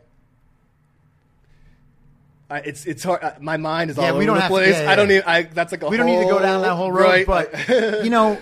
[2.48, 3.22] I, it's it's hard.
[3.24, 4.68] I, my mind is Yeah, all we over don't the have place.
[4.74, 5.22] yeah, yeah, I don't need.
[5.26, 8.04] I that's like a we don't need to go down that whole road, right, but
[8.04, 8.38] you know,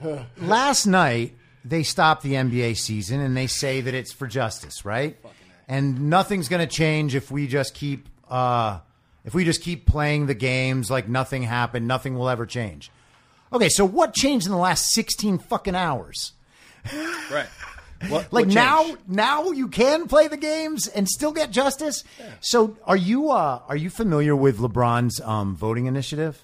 [0.38, 1.34] last night
[1.64, 5.16] they stopped the NBA season and they say that it's for justice, right?
[5.68, 8.80] And nothing's going to change if we just keep uh,
[9.24, 12.90] if we just keep playing the games like nothing happened, nothing will ever change.
[13.52, 16.32] Okay, so what changed in the last 16 fucking hours?
[17.30, 17.48] right.
[18.08, 22.02] What, Like what now, now you can play the games and still get justice.
[22.40, 26.42] So, are you uh, are you familiar with LeBron's um, voting initiative?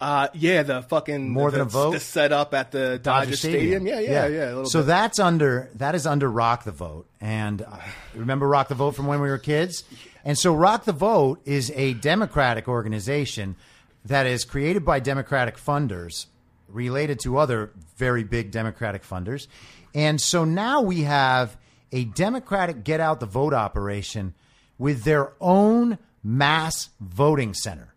[0.00, 1.92] Uh, yeah, the fucking More the, than a vote?
[1.92, 3.86] The setup at the Dodger, Stadium.
[3.86, 4.46] Yeah, yeah, yeah.
[4.46, 4.88] a little so bit.
[4.88, 7.76] that's under that is under Rock the Vote, and uh,
[8.16, 9.84] remember Rock the Vote from when we were kids.
[10.24, 13.56] And so Rock the Vote is a Democratic organization
[14.04, 16.26] that is created by Democratic funders,
[16.68, 19.46] related to other very big Democratic funders.
[19.94, 21.56] And so now we have
[21.92, 24.34] a Democratic get out the vote operation
[24.78, 27.94] with their own mass voting center.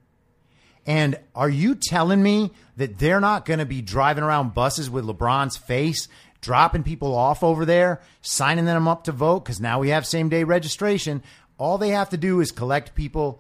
[0.86, 5.06] And are you telling me that they're not going to be driving around buses with
[5.06, 6.08] LeBron's face,
[6.42, 9.40] dropping people off over there, signing them up to vote?
[9.40, 11.24] Because now we have same day registration.
[11.58, 13.40] All they have to do is collect people,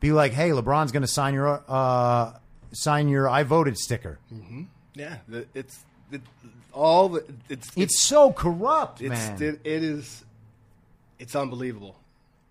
[0.00, 2.32] be like, "Hey, LeBron's going to sign your uh,
[2.72, 4.18] sign your I voted sticker."
[4.94, 6.22] Yeah, the, it's it,
[6.72, 9.42] all the it's It's so corrupt, it's man.
[9.42, 10.24] it, it is
[11.18, 11.96] it's unbelievable.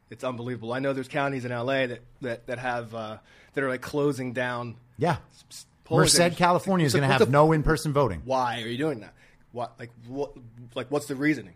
[0.09, 0.71] It's unbelievable.
[0.71, 3.17] I know there's counties in LA that that that have uh,
[3.53, 4.75] that are like closing down.
[4.97, 5.17] yeah,
[5.89, 6.37] Merced, stations.
[6.37, 8.21] California is going to have the- no in person voting.
[8.23, 9.13] Why are you doing that?
[9.51, 10.31] What like what
[10.75, 11.53] like what's the reasoning?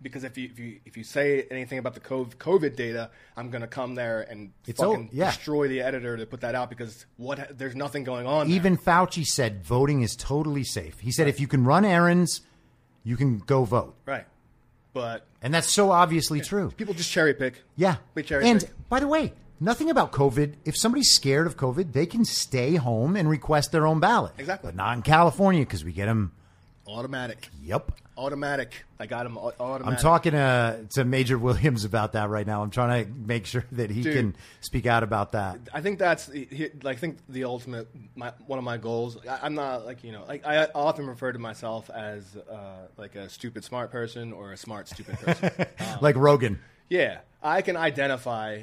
[0.00, 3.50] Because if you if you if you say anything about the COVID, COVID data, I'm
[3.50, 5.26] going to come there and It's fucking o- yeah.
[5.30, 8.46] destroy the editor to put that out because what there's nothing going on.
[8.46, 8.56] there.
[8.56, 11.00] Even Fauci said voting is totally safe.
[11.00, 12.42] He said if you can run errands,
[13.02, 13.96] you can go vote.
[14.06, 14.26] right,
[14.92, 16.70] but And that's so obviously true.
[16.76, 17.62] people just cherry pick.
[17.76, 17.96] Yeah.
[18.14, 18.88] They cherry And pick.
[18.88, 20.54] by the way, nothing about COVID.
[20.64, 24.32] If somebody's scared of COVID, they can stay home and request their own ballot.
[24.38, 24.68] Exactly.
[24.68, 26.32] But not in California because we get them
[26.88, 27.48] Automatic.
[27.62, 27.92] Yep.
[28.16, 28.84] Automatic.
[28.98, 29.86] I got him au- automatic.
[29.86, 32.62] I'm talking to, to Major Williams about that right now.
[32.62, 34.14] I'm trying to make sure that he Dude.
[34.14, 35.58] can speak out about that.
[35.72, 39.18] I think that's he- like I think the ultimate my, one of my goals.
[39.26, 43.14] I, I'm not like you know like I often refer to myself as uh, like
[43.14, 45.50] a stupid smart person or a smart stupid person.
[46.00, 46.58] Like Rogan.
[46.88, 48.62] yeah, I can identify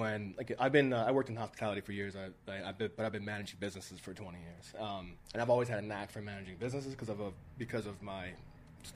[0.00, 2.14] when like I've been uh, I worked in hospitality for years.
[2.16, 5.50] I, I I've been, but I've been managing businesses for 20 years, um, and I've
[5.50, 8.30] always had a knack for managing businesses because of a, because of my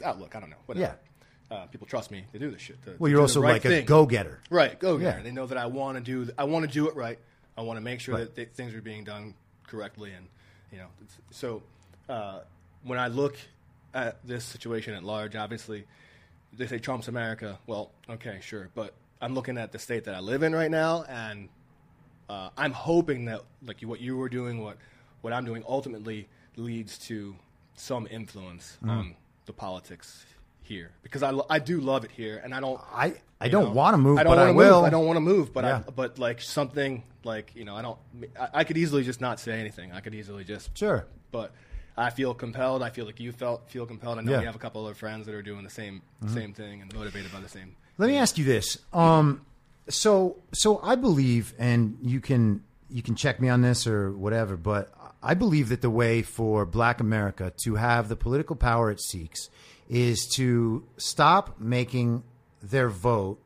[0.05, 0.35] outlook.
[0.35, 0.57] I don't know.
[0.67, 0.99] Whatever.
[1.51, 2.83] Uh, people trust me to do this shit.
[2.85, 4.41] to- to Well, you're also right like a go getter.
[4.51, 5.11] Right, go Yeah.
[5.13, 5.23] getter.
[5.25, 6.33] They know that I want to do.
[6.39, 7.19] I want to do it right.
[7.57, 8.21] I want to make sure Right.
[8.25, 9.35] that th- things are being done
[9.67, 10.27] correctly, and
[10.73, 10.89] you know.
[11.03, 11.63] it's- So
[12.09, 12.41] uh,
[12.83, 13.37] when I look
[13.93, 15.85] at this situation at large, obviously
[16.55, 17.59] they say Trump's America.
[17.67, 21.05] Well, okay, sure, but I'm looking at the state that I live in right now,
[21.09, 21.49] and
[22.29, 24.77] uh, I'm hoping that like what you were doing, what
[25.23, 27.35] what I'm doing, ultimately leads to
[27.75, 28.91] some influence Mm.
[28.91, 30.25] on the politics
[30.63, 33.71] here because I, I do love it here, and I don't I, I don't know,
[33.73, 34.81] want to move, I don't but I wanna will.
[34.81, 34.87] Move.
[34.87, 35.83] I don't want to move, but Yeah.
[35.87, 37.99] I, but like something like you know, I don't.
[38.41, 39.93] I, I could easily just not say anything.
[39.93, 41.07] I could easily just Sure.
[41.33, 41.53] But
[41.97, 42.83] I feel compelled.
[42.83, 44.19] I feel like you felt feel compelled.
[44.19, 44.37] I know Yeah.
[44.37, 44.43] Mm-hmm.
[44.43, 47.33] we have a couple of friends that are doing the same same thing and motivated
[47.33, 47.77] by the same.
[47.99, 48.79] Let me ask you this.
[48.93, 49.43] Um,
[49.89, 54.57] so so I believe, and you can you can check me on this or whatever,
[54.57, 54.93] but
[55.23, 59.49] I believe that the way for Black America to have the political power it seeks
[59.89, 62.25] is to stop making
[62.63, 63.39] their vote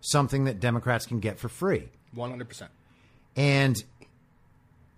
[0.00, 1.88] something that Democrats can get for free.
[2.12, 2.70] One hundred percent.
[3.36, 3.82] and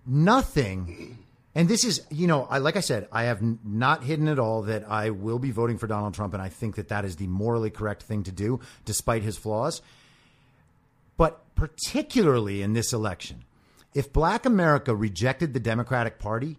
[0.05, 1.17] nothing
[1.57, 4.61] and this is you know I, like i said i have not hidden at all
[4.63, 7.27] that i will be voting for donald trump and i think that that is the
[7.27, 9.81] morally correct thing to do despite his flaws
[11.17, 13.43] but particularly in this election
[13.93, 16.57] if black america rejected the democratic party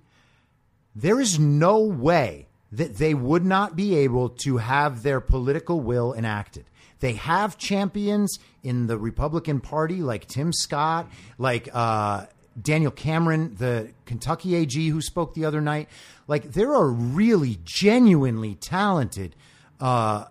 [0.94, 6.12] there is no way that they would not be able to have their political will
[6.12, 6.64] enacted.
[7.00, 12.26] They have champions in the Republican Party like Tim Scott, like uh,
[12.60, 15.88] Daniel Cameron, the Kentucky AG who spoke the other night.
[16.26, 19.34] Like there are really genuinely talented
[19.80, 20.26] uh,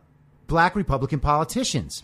[0.47, 2.03] black Republican politicians.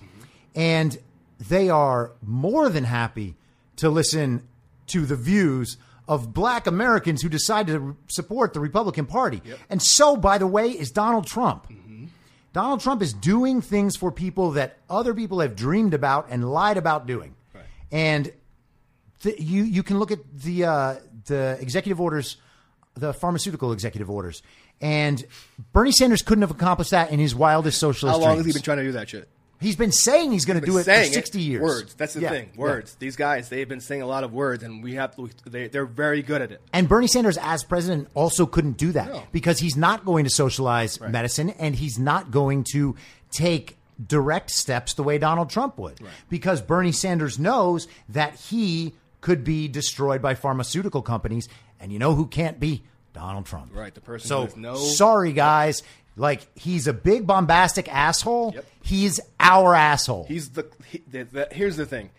[0.55, 0.97] And
[1.39, 3.35] they are more than happy
[3.77, 4.47] to listen
[4.87, 9.41] to the views of black Americans who decide to support the Republican Party.
[9.69, 11.67] And so, by the way, is Donald Trump.
[12.51, 16.77] Donald Trump is doing things for people that other people have dreamed about and lied
[16.77, 17.35] about doing.
[17.91, 18.31] And
[19.23, 20.95] the, you you can look at the uh,
[21.25, 22.37] the executive orders,
[22.93, 24.43] the pharmaceutical executive orders,
[24.81, 25.25] and
[25.73, 28.61] Bernie Sanders couldn't have accomplished that in his wildest socialist How long has he been
[28.61, 29.27] trying to do that shit?
[29.61, 31.61] He's been saying he's going to do it for saying it, sixty years.
[31.61, 31.93] Words.
[31.93, 32.49] That's the Yeah, thing.
[32.53, 32.59] yeah.
[32.59, 32.95] Words.
[32.99, 35.29] These guys, they've been saying a lot of words, and we have to.
[35.49, 36.61] They, they're very good at it.
[36.73, 39.23] And Bernie Sanders, as president, also couldn't do that No.
[39.31, 42.95] because he's not going to socialize medicine and he's not going to
[43.31, 45.97] take direct steps the way Donald Trump would.
[46.29, 48.93] Because Bernie Sanders knows that he
[49.23, 51.47] could be destroyed by pharmaceutical companies.
[51.79, 52.83] And you know who can't be?
[53.13, 53.71] Donald Trump.
[53.73, 55.81] Right, the person So, no- sorry, guys.
[56.15, 58.51] Like, he's a big bombastic asshole.
[58.53, 58.65] Yep.
[58.83, 60.25] He's our asshole.
[60.27, 61.47] He's the, he, the, the.
[61.51, 62.11] Here's the thing.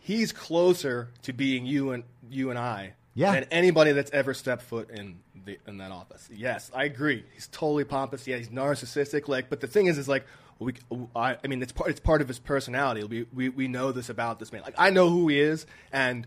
[0.00, 3.32] He's closer to being you and you and I Yeah.
[3.32, 6.28] than anybody that's ever stepped foot in the in that office.
[6.32, 7.24] Yes, I agree.
[7.34, 8.26] He's totally pompous.
[8.26, 9.28] Yeah, he's narcissistic.
[9.28, 10.24] Like, but the thing is, is like
[10.58, 10.74] we.
[11.14, 11.90] I, I mean, it's part.
[11.90, 13.04] It's part of his personality.
[13.04, 14.62] We, we we know this about this man.
[14.62, 16.26] Like, I know who he is, and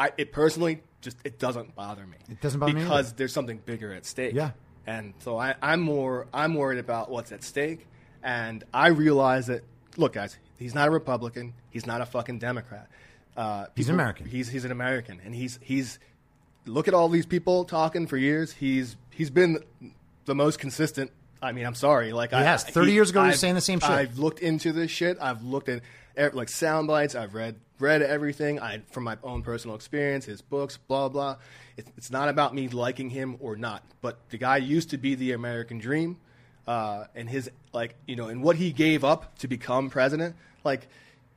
[0.00, 2.16] I it personally just it doesn't bother me.
[2.30, 4.34] It doesn't bother me because there's something bigger at stake.
[4.34, 4.52] Yeah.
[4.86, 7.86] And so I, I'm more I'm worried about what's at stake,
[8.22, 9.62] and I realize that
[9.98, 12.88] look, guys, he's not a Republican, he's not a fucking Democrat.
[13.36, 14.26] Uh, He's people- American.
[14.26, 15.98] He's he's an American, and he's he's
[16.66, 18.52] look at all these people talking for years.
[18.52, 19.58] He's he's been
[20.24, 21.10] the most consistent.
[21.42, 22.64] I mean, I'm sorry, like I, has.
[22.64, 23.90] 30 years ago, he was I've- saying the same shit.
[23.90, 25.16] I've looked into this shit.
[25.20, 25.68] I've looked
[26.16, 27.14] at like sound bites.
[27.14, 28.60] I've read read everything.
[28.60, 31.36] I from my own personal experience, his books, blah blah.
[31.76, 35.14] It's, it's not about me liking him or not, but the guy used to be
[35.14, 36.18] the American dream,
[36.66, 40.36] uh, and his like you know, and what he gave up to become president.
[40.64, 40.82] Like,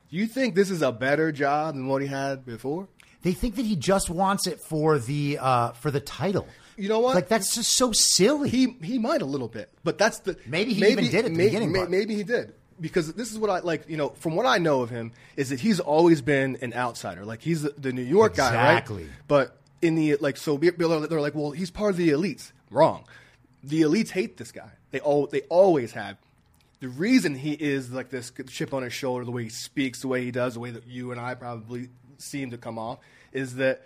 [0.09, 2.87] do you think this is a better job than what he had before?
[3.21, 6.47] They think that he just wants it for the uh, for the title.
[6.75, 7.15] You know what?
[7.15, 8.49] Like that's just so silly.
[8.49, 11.29] He he might a little bit, but that's the Maybe he even did at the
[11.37, 13.89] may- beginning may- maybe he did because this is what I like.
[13.89, 17.25] You know, from what I know of him, is that he's always been an outsider.
[17.25, 19.03] Like he's the, the New York guy, Exactly.
[19.03, 19.11] right?
[19.27, 22.51] But in the like, so they're like, well, he's part of the elites.
[22.71, 23.05] Wrong.
[23.63, 24.71] The elites hate this guy.
[24.91, 26.17] They all they always have.
[26.79, 30.09] The reason he is like this chip on his shoulder, the way he speaks, the
[30.09, 32.99] way he does, the way that you and I probably seem to come off,
[33.31, 33.83] is that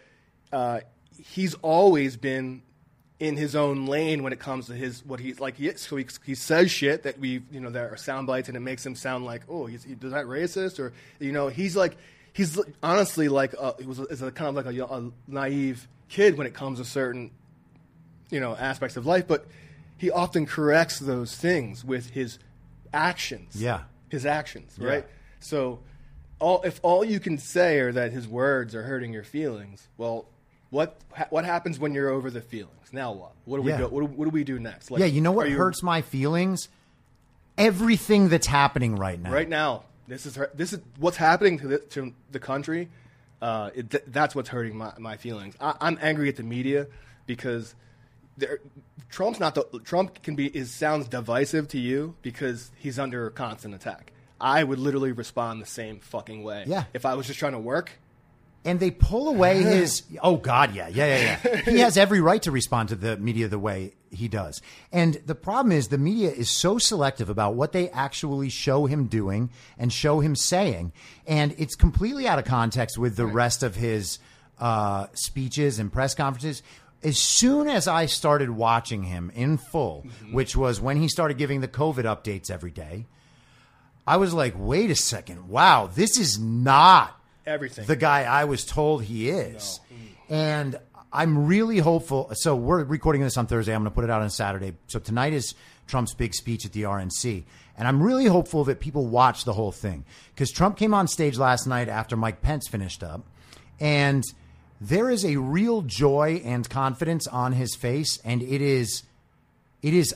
[0.52, 0.80] uh,
[1.24, 2.64] he's always been
[3.20, 5.56] in his own lane when it comes to his what he's like.
[5.58, 8.56] He, so he, he says shit that we you know there are sound bites and
[8.56, 11.76] it makes him sound like oh he's he, is that racist or you know he's
[11.76, 11.98] like
[12.34, 16.38] he's honestly like a, he was is a kind of like a, a naive kid
[16.38, 17.32] when it comes to certain
[18.30, 19.48] you know aspects of life, but
[19.98, 22.38] he often corrects those things with his
[22.94, 23.56] actions.
[23.56, 23.82] Yeah.
[24.10, 24.88] his actions, Yeah.
[24.88, 25.06] right?
[25.40, 25.80] So,
[26.40, 30.28] all if all you can say are that his words are hurting your feelings, well,
[30.70, 32.92] what ha- what happens when you're over the feelings?
[32.92, 33.32] Now what?
[33.46, 33.88] What do we do?
[33.88, 34.92] What do, what do we do next?
[34.92, 36.70] Like, yeah, you know what are hurts my feelings?
[37.58, 39.32] Everything that's happening right now.
[39.32, 39.84] right now.
[40.08, 42.90] This is this is what's happening to the, to the country.
[43.42, 45.56] Uh, it, th- that's what's hurting my, my feelings.
[45.60, 46.88] I, I'm angry at the media
[47.26, 47.76] because
[49.10, 53.74] Trump's not the Trump can be is sounds divisive to you because he's under constant
[53.74, 54.12] attack.
[54.40, 56.66] I would literally respond the same fucking way.
[56.68, 56.86] Yeah.
[56.94, 57.92] If I was just trying to work,
[58.68, 61.62] and they pull away his oh god yeah yeah yeah yeah.
[61.72, 64.62] He has every right to respond to the media the way he does.
[64.92, 69.08] And the problem is the media is so selective about what they actually show him
[69.08, 70.92] doing and show him saying
[71.26, 74.20] and it's completely out of context with the rest of his
[74.60, 76.62] uh, speeches and press conferences.
[77.04, 81.62] As soon as I started watching him in full, which was when he started giving
[81.62, 83.06] the COVID updates every day,
[84.06, 85.48] I was like, wait a second.
[85.48, 87.17] Wow, this is not
[87.48, 87.86] Everything.
[87.86, 89.80] the guy I was told he is.
[89.92, 89.96] Mm.
[90.30, 90.80] And
[91.12, 92.30] I'm really hopeful.
[92.34, 93.74] So we're recording this on Thursday.
[93.74, 94.74] I'm going to put it out on Saturday.
[94.88, 95.56] So tonight is
[95.88, 97.44] Trump's big speech at the RNC.
[97.78, 101.38] And I'm really hopeful that people watch the whole thing because Trump came on stage
[101.38, 103.26] last night after Mike Pence finished up.
[103.80, 104.24] And
[104.82, 108.20] there is a real joy and confidence on his face.
[108.26, 109.04] And it is,
[109.82, 110.14] it is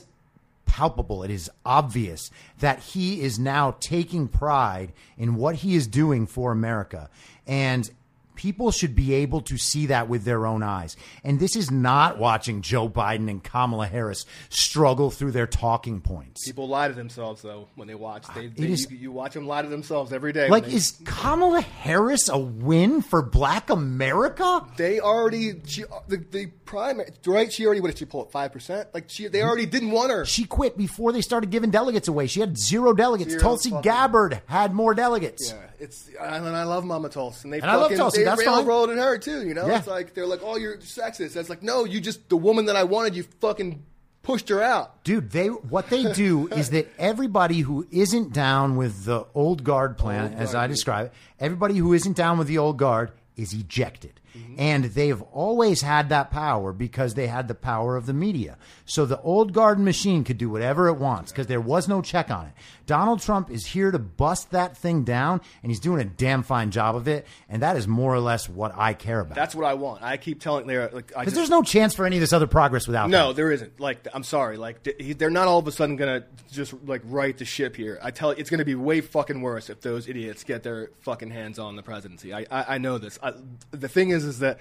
[0.72, 1.22] palpable.
[1.22, 6.50] It is obvious that he is now taking pride in what he is doing for
[6.50, 7.10] America.
[7.46, 7.90] And
[8.34, 10.96] people should be able to see that with their own eyes.
[11.24, 16.44] And this is not watching Joe Biden and Kamala Harris struggle through their talking points.
[16.46, 18.26] people lie to themselves though when they watch.
[18.34, 20.48] They, they, is- you, you watch them lie to themselves every day.
[20.48, 24.66] Like, they, is Kamala Harris a win for black America?
[24.76, 27.52] they already she uh, the, the primary right?
[27.52, 28.88] She already what did she pull at five percent?
[28.94, 30.24] Like she they already didn't want her.
[30.24, 32.26] She quit before they started giving delegates away.
[32.26, 33.30] She had zero delegates.
[33.30, 35.52] Zero Tulsi Gabbard had more delegates.
[35.52, 38.24] Yeah, it's and I love Mama Tulsi, and they And I love fucking Tulsi, they
[38.24, 39.46] that's railroaded her too.
[39.46, 39.78] You know, Yeah.
[39.78, 42.76] it's like they're like, "Oh, you're sexist." That's like, no, you just the woman that
[42.76, 43.14] I wanted.
[43.16, 43.82] You fucking
[44.22, 45.02] pushed her out.
[45.04, 49.98] Dude, they what they do is that everybody who isn't down with the old guard
[49.98, 53.10] plan, Old as guard, I describe it, everybody who isn't down with the old guard
[53.36, 54.20] is ejected.
[54.36, 54.54] Mm-hmm.
[54.58, 58.56] And they've always had that power because they had the power of the media.
[58.84, 62.30] So the old guard machine could do whatever it wants because there was no check
[62.30, 62.52] on it.
[62.86, 66.70] Donald Trump is here to bust that thing down, and he's doing a damn fine
[66.70, 67.26] job of it.
[67.48, 69.34] And that is more or less what I care about.
[69.34, 70.02] That's what I want.
[70.02, 72.46] I keep telling they're like, Because just, there's no chance for any of this other
[72.46, 73.36] progress without No, them.
[73.36, 73.80] there isn't.
[73.80, 74.56] Like, I'm sorry.
[74.56, 74.82] Like,
[75.18, 77.98] they're not all of a sudden gonna just like right the ship here.
[78.02, 81.30] I tell you, it's gonna be way fucking worse if those idiots get their fucking
[81.30, 82.32] hands on the presidency.
[82.34, 83.18] I, I, I know this.
[83.22, 83.32] I,
[83.70, 84.58] the thing is, is that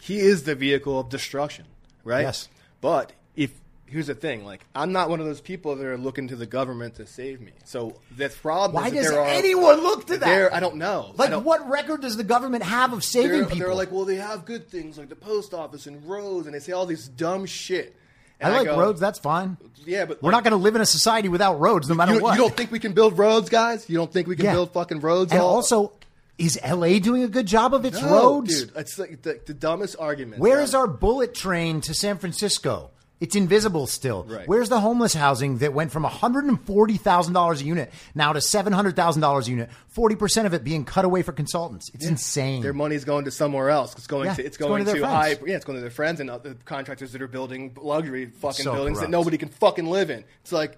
[0.00, 1.64] he is the vehicle of destruction,
[2.04, 2.22] right?
[2.22, 2.48] Yes.
[2.80, 3.52] But if
[3.86, 6.46] here's the thing, like, I'm not one of those people that are looking to the
[6.46, 7.52] government to save me.
[7.64, 10.52] So the problem Why is does are, anyone look to that?
[10.52, 11.12] I don't know.
[11.16, 13.58] Like, don't- what record does the government have of saving they're, people?
[13.58, 16.58] they're like, well, they have good things like the post office and roads, and they
[16.60, 17.94] say all this dumb shit.
[18.38, 19.00] And I like go, roads.
[19.00, 19.56] That's fine.
[19.86, 22.12] Yeah, but We're like, not going to live in a society without roads, no matter
[22.14, 22.32] You, what.
[22.36, 23.88] you don't think we can build roads, guys?
[23.88, 24.52] You don't think we can Yeah.
[24.52, 25.32] build fucking roads?
[25.32, 25.92] and all- also,
[26.38, 28.64] is LA doing a good job of its No, roads?
[28.64, 28.76] dude.
[28.76, 30.40] It's like the, the dumbest argument.
[30.40, 32.90] Where is our bullet train to San Francisco?
[33.18, 34.24] It's invisible still.
[34.24, 34.46] Right.
[34.46, 39.70] Where's the homeless housing that went from $140,000 a unit now to $700,000 a unit?
[39.96, 41.90] 40% of it being cut away for consultants.
[41.94, 42.60] It's insane.
[42.62, 43.94] Their money's going to somewhere else.
[43.94, 45.34] It's going Yeah, to it's it's going going, to to, their high.
[45.34, 45.48] friends.
[45.48, 48.74] Yeah, it's going to their friends and the contractors that are building luxury fucking So
[48.74, 50.24] buildings that nobody can fucking live in.
[50.42, 50.76] It's like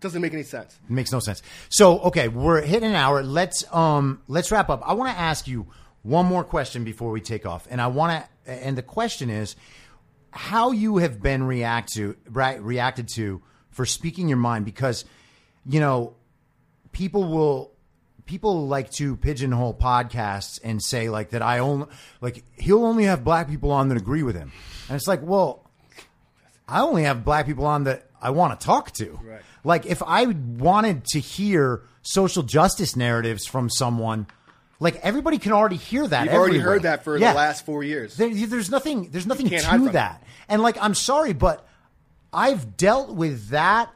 [0.00, 0.78] doesn't make any sense.
[0.88, 1.42] Makes no sense.
[1.68, 3.22] So, okay, we're hitting an hour.
[3.22, 4.82] Let's um let's wrap up.
[4.84, 5.66] I want to ask you
[6.02, 8.50] one more question before we take off, and I want to.
[8.50, 9.56] And the question is,
[10.30, 15.04] how you have been react to right, reacted to for speaking your mind because
[15.66, 16.14] you know
[16.92, 17.72] people will
[18.26, 21.86] people like to pigeonhole podcasts and say like that I only
[22.20, 24.52] like he'll only have black people on that agree with him,
[24.88, 25.62] and it's like well.
[26.68, 29.18] I only have black people on that I want to talk to.
[29.22, 29.40] Right.
[29.64, 34.26] Like if I wanted to hear social justice narratives from someone,
[34.78, 36.24] like everybody can already hear that.
[36.26, 37.32] You've already heard that for Yeah.
[37.32, 38.16] the last four years.
[38.16, 39.10] There, there's nothing.
[39.10, 40.22] There's nothing to that.
[40.48, 41.66] And like, I'm sorry, but
[42.32, 43.90] I've dealt with that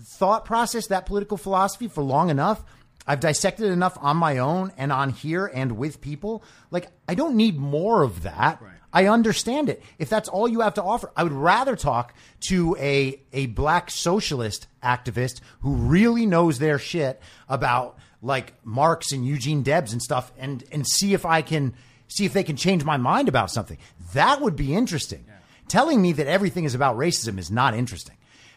[0.00, 2.62] thought process, that political philosophy for long enough.
[3.06, 6.42] I've dissected enough on my own and on here and with people.
[6.70, 8.60] Like, I don't need more of that.
[8.62, 8.70] Right.
[8.94, 9.82] I understand it.
[9.98, 12.14] If that's all you have to offer, I would rather talk
[12.48, 19.26] to a a black socialist activist who really knows their shit about like Marx and
[19.26, 21.74] Eugene Debs and stuff, and and see if I can
[22.06, 23.78] see if they can change my mind about something.
[24.14, 25.26] That would be interesting.
[25.66, 28.16] Telling me that everything is about racism is not interesting.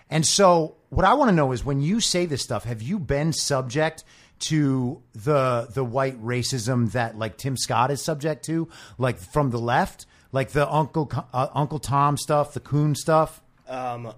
[0.09, 2.99] And so, what I want to know is when you say this stuff, have you
[2.99, 4.03] been subject
[4.39, 9.59] to the the white racism that like Tim Scott is subject to, like from the
[9.59, 10.05] left,
[10.37, 13.41] like the Uncle uh, Uncle Tom stuff, the Coon stuff?
[13.67, 14.13] Um,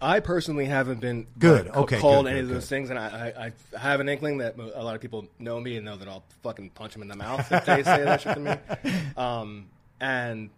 [0.00, 2.68] I personally haven't been Good, like, okay, called good, any good, of those good.
[2.68, 5.76] things, and I, I, I have an inkling that a lot of people know me
[5.76, 8.34] and know that I'll fucking punch them in the mouth if they say that shit
[8.34, 8.92] to me.
[9.16, 9.66] Um,
[10.00, 10.50] and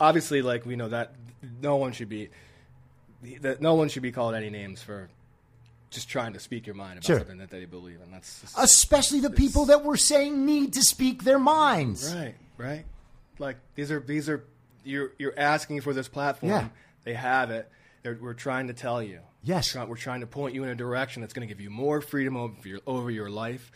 [0.00, 1.12] obviously, like we know that
[1.60, 2.30] no one should be
[3.40, 5.08] that no one should be called any names for
[5.90, 7.18] just trying to speak your mind about Sure.
[7.18, 8.10] something that they believe in.
[8.12, 12.14] That's just, Especially the people that we're saying need to speak their minds.
[12.14, 12.84] Right, right.
[13.38, 14.44] Like these are these are
[14.84, 16.50] you're you're asking for this platform.
[16.52, 16.68] Yeah.
[17.04, 17.70] They have it.
[18.02, 19.20] They're, we're trying to tell you.
[19.42, 19.74] Yes.
[19.74, 21.70] We're try- we're trying to point you in a direction that's going to give you
[21.70, 23.70] more freedom over your over your life,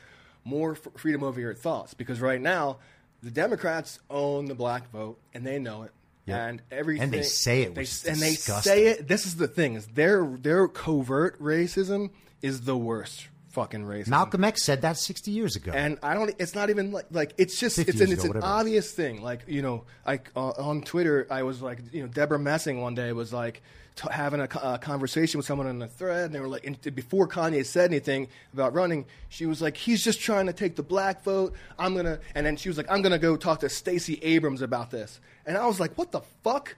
[0.45, 1.95] more f- freedom over your thoughts.
[1.95, 2.79] Because right now,
[3.23, 5.93] the Democrats own the black vote, and they know it.
[6.27, 6.39] Yep.
[6.39, 8.73] And everything, And they say it, they, and they disgusting.
[8.73, 9.09] say it.
[9.09, 12.11] This is the thing: is their their covert racism
[12.43, 14.09] is the worst fucking racism.
[14.09, 15.73] Malcolm X said that 60 years ago.
[15.75, 16.35] And I don't.
[16.39, 19.23] It's not even like like it's just it's an it's ago, an whatever obvious thing.
[19.23, 22.95] Like you know, like uh, on Twitter, I was like you know Debra Messing one
[22.95, 23.63] day was like
[23.97, 26.81] t- having a, a conversation with someone on a thread, and they were like and
[26.95, 30.83] before Kanye said anything about running, she was like he's just trying to take the
[30.83, 31.55] black vote.
[31.79, 34.91] I'm gonna and then she was like I'm gonna go talk to Stacey Abrams about
[34.91, 36.77] this, and I was like what the fuck.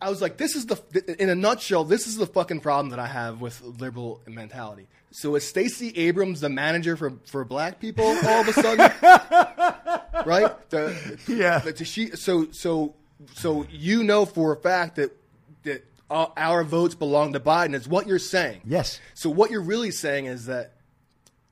[0.00, 0.78] I was like, this is the,
[1.20, 4.86] in a nutshell, this is the fucking problem that I have with liberal mentality.
[5.10, 8.78] So is Stacey Abrams the manager for, for black people all of a sudden?
[10.26, 10.70] right?
[10.70, 11.60] The, Yeah.
[11.60, 12.94] the- she, so, so,
[13.34, 15.16] so you know for a fact that,
[15.62, 18.60] that our votes belong to Biden is what you're saying.
[18.66, 19.00] Yes.
[19.14, 20.74] So what you're really saying is that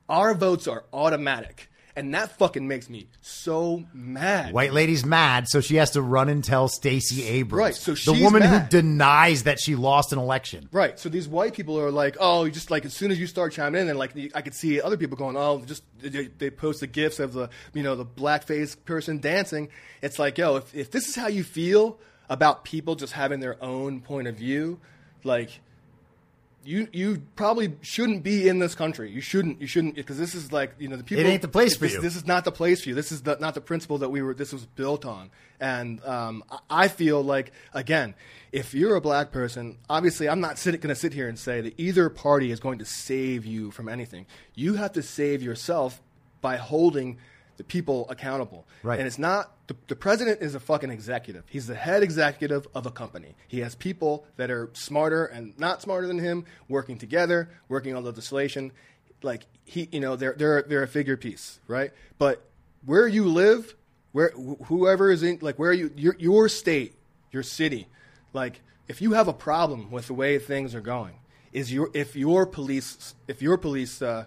[0.07, 1.69] our votes are automatic.
[1.97, 4.53] And that fucking makes me so mad.
[4.53, 7.59] White lady's mad, so she has to run and tell Stacey Abrams.
[7.59, 8.63] Right, so she's the woman mad.
[8.63, 10.67] who denies that she lost an election.
[10.73, 10.99] Right.
[10.99, 13.53] So these white people are like, oh, you just like as soon as you start
[13.53, 16.81] chiming in, and like I could see other people going, oh, just they, they post
[16.81, 19.69] the gifs of the you know the blackface person dancing.
[20.01, 21.97] It's like, yo, if if this is how you feel
[22.29, 24.81] about people just having their own point of view,
[25.23, 25.61] like
[26.65, 29.09] you you probably shouldn't be in this country.
[29.11, 31.23] You shouldn't you shouldn't because this is like you know the people.
[31.23, 32.01] It ain't the place for this, you.
[32.01, 32.95] This is not the place for you.
[32.95, 34.33] This is the, not the principle that we were.
[34.33, 38.15] This was built on, and um, I- I feel like again,
[38.51, 41.79] if you're a black person, obviously I'm not going to sit here and say that
[41.79, 44.25] either party is going to save you from anything.
[44.53, 46.01] You have to save yourself
[46.41, 47.17] by holding
[47.57, 48.67] the people accountable.
[48.83, 48.99] Right.
[48.99, 51.43] And it's not the, the president is a fucking executive.
[51.49, 53.35] He's the head executive of a company.
[53.47, 58.03] He has people that are smarter and not smarter than him working together, working on
[58.03, 58.71] legislation.
[59.21, 61.91] Like he, you know, they're they're they're a figure piece, right?
[62.17, 62.45] But
[62.85, 63.75] where you live,
[64.11, 66.95] where wh- whoever is in, like where you your your state,
[67.31, 67.87] your city,
[68.33, 71.15] like if you have a problem with the way things are going,
[71.51, 74.25] is your if your police if your police uh,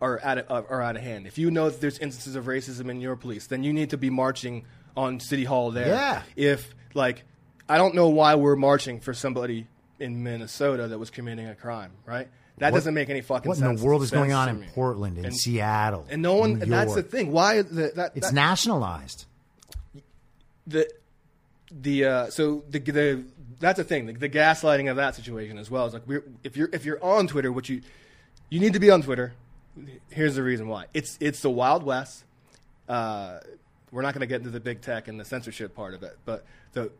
[0.00, 1.26] are out of, are out of hand.
[1.26, 3.96] If you know that there's instances of racism in your police, then you need to
[3.98, 4.64] be marching
[4.96, 5.88] on City Hall there.
[5.88, 6.22] Yeah.
[6.36, 7.24] If like,
[7.68, 9.66] I don't know why we're marching for somebody
[9.98, 12.28] in Minnesota that was committing a crime, right?
[12.58, 13.62] That What- doesn't make any fucking sense.
[13.62, 14.64] What in the world is going on in.
[14.74, 16.62] Portland, in And- Seattle, And no one.
[16.62, 17.32] And that's the thing.
[17.32, 18.12] Why the, that?
[18.14, 19.26] It's that, nationalized.
[20.66, 20.90] the
[21.70, 23.24] the uh, so the the
[23.60, 26.56] that's the thing the, the gaslighting of that situation as well is like we're, if
[26.56, 27.80] you're if you're on Twitter which you
[28.48, 29.32] you need to be on Twitter
[30.10, 30.86] here's the reason why.
[30.94, 32.24] It's it's the Wild West.
[32.88, 33.38] Uh,
[33.92, 36.16] we're not going to get into the big tech and the censorship part of it
[36.24, 36.90] but the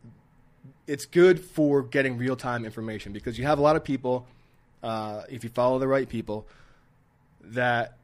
[0.87, 4.27] it's good for getting real time information because you have a lot of people
[4.83, 6.47] uh, if you follow the right people
[7.43, 7.97] that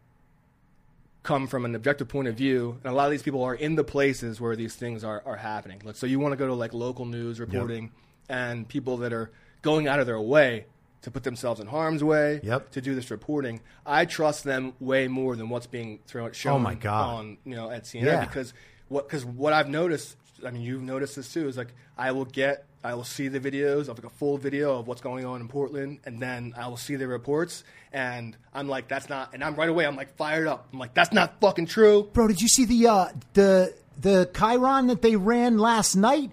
[1.22, 3.74] come from an objective point of view, and a lot of these people are in
[3.74, 5.80] the places where these things are, are happening.
[5.84, 7.90] Like, so you want to go to like local news reporting,
[8.28, 9.30] and people that are
[9.62, 10.66] going out of their way
[11.02, 12.70] to put themselves in harm's way Yep.
[12.72, 13.60] to do this reporting.
[13.84, 17.14] I trust them way more than what's being thrown shown Oh, my God.
[17.14, 18.24] on you know at CNN Yeah.
[18.24, 18.52] because
[18.88, 20.16] what because what I've noticed.
[20.46, 21.48] I mean, you've noticed this too.
[21.48, 24.78] Is like I will get, I will see the videos of like a full video
[24.78, 28.68] of what's going on in Portland, and then I will see the reports, and I'm
[28.68, 30.68] like, that's not, and I'm right away, I'm like fired up.
[30.74, 32.10] I'm like, that's not fucking true.
[32.12, 36.32] Bro, did you see the uh, the the chyron that they ran last night?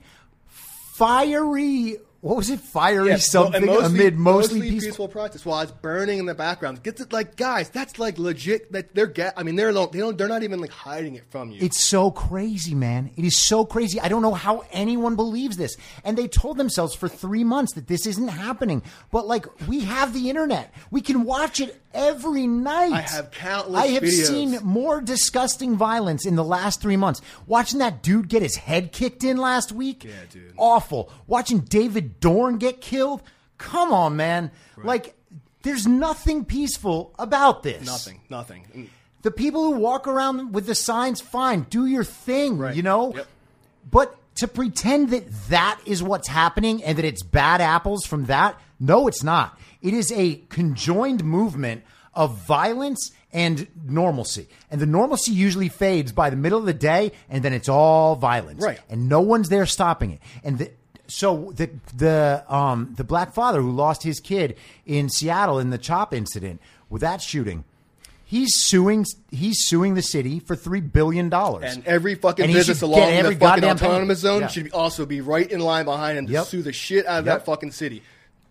[0.96, 2.62] Fiery what was it?
[2.62, 4.88] Fiery Yeah, something mostly, amid mostly, peaceful.
[4.88, 6.82] peaceful protest while it's burning in the background.
[6.82, 8.72] Gets it like guys, that's like legit.
[8.72, 9.34] That they're get.
[9.36, 10.18] I mean, they're they don't.
[10.18, 11.60] They're not even like hiding it from you.
[11.62, 13.12] It's so crazy, man.
[13.18, 14.00] It is so crazy.
[14.00, 15.76] I don't know how anyone believes this.
[16.06, 18.84] And they told themselves for three months that this isn't happening.
[19.12, 20.74] But like, we have the internet.
[20.92, 22.92] We can watch it every night.
[22.94, 24.28] I have countless I have videos.
[24.28, 27.22] seen more disgusting violence in the last three months.
[27.48, 30.04] Watching that dude get his head kicked in last week.
[30.04, 30.54] Yeah, dude.
[30.58, 31.12] Awful.
[31.28, 33.22] Watching David Dorn get killed.
[33.58, 34.52] Come on, man.
[34.84, 35.16] Like,
[35.62, 37.86] there's nothing peaceful about this.
[37.86, 38.20] nothing.
[38.30, 38.66] Nothing.
[38.76, 38.88] Mm.
[39.22, 42.76] The people who walk around with the signs, fine, do your thing, Right.
[42.76, 43.14] you know?
[43.16, 43.28] Yep.
[43.90, 48.60] But to pretend that that is what's happening and that it's bad apples from that,
[48.82, 49.58] no, it's not.
[49.84, 51.84] It is a conjoined movement
[52.16, 54.48] of violence and normalcy.
[54.72, 58.16] And the normalcy usually fades by the middle of the day and then it's all
[58.16, 58.64] violence.
[58.64, 58.80] Right.
[58.90, 60.20] And no one's there stopping it.
[60.44, 60.72] And the,
[61.08, 64.56] so the the um the black father who lost his kid
[64.86, 67.66] in Seattle in the CHOP incident with that shooting,
[68.24, 71.74] he's suing he's suing the city for three billion dollars.
[71.76, 74.48] And every fucking And business along every the fucking autonomous zone Yeah.
[74.48, 76.46] should also be right in line behind him to Yep.
[76.46, 77.40] sue the shit out of Yep.
[77.40, 78.02] that fucking city.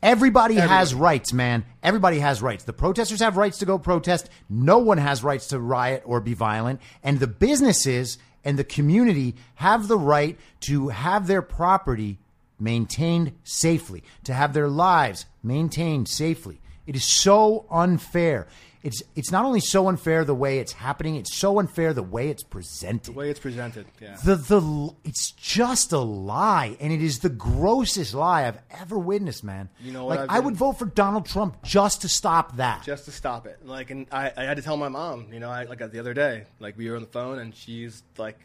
[0.02, 1.64] Everybody has rights, man.
[1.82, 2.64] Everybody has rights.
[2.64, 4.28] The protesters have rights to go protest.
[4.50, 6.80] No one has rights to riot or be violent.
[7.04, 12.18] And the businesses and the community have the right to have their property
[12.58, 16.60] maintained safely, to have their lives maintained safely.
[16.86, 18.48] It is so unfair.
[18.82, 22.28] It's it's not only so unfair the way it's happening, it's so unfair the way
[22.28, 23.14] it's presented.
[23.14, 23.86] The way it's presented.
[24.00, 24.16] Yeah.
[24.24, 29.44] The the it's just a lie, and it is the grossest lie I've ever witnessed,
[29.44, 29.68] man.
[29.80, 32.82] You know what like I would vote for Donald Trump just to stop that.
[32.82, 33.64] just to stop it.
[33.64, 36.14] Like, and I, I had to tell my mom, you know, I, like the other
[36.14, 38.38] day, like we were on the phone, and she's like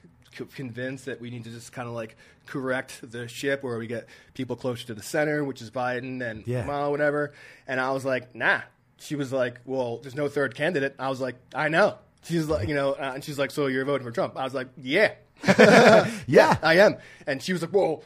[0.54, 2.16] convinced that we need to just kind of like
[2.46, 6.46] correct the ship where we get people closer to the center, which is Biden and
[6.46, 6.62] Yeah.
[6.62, 7.34] Kamala, whatever.
[7.68, 8.62] And I was like, nah.
[9.00, 10.96] She was like, well, there's no third candidate.
[10.98, 11.98] I was like, I know.
[12.24, 14.38] She's like, you know, uh, and she's like, so you're voting for Trump?
[14.38, 15.14] I was like, yeah.
[16.28, 16.98] yeah, I am.
[17.26, 18.04] And she was like, well,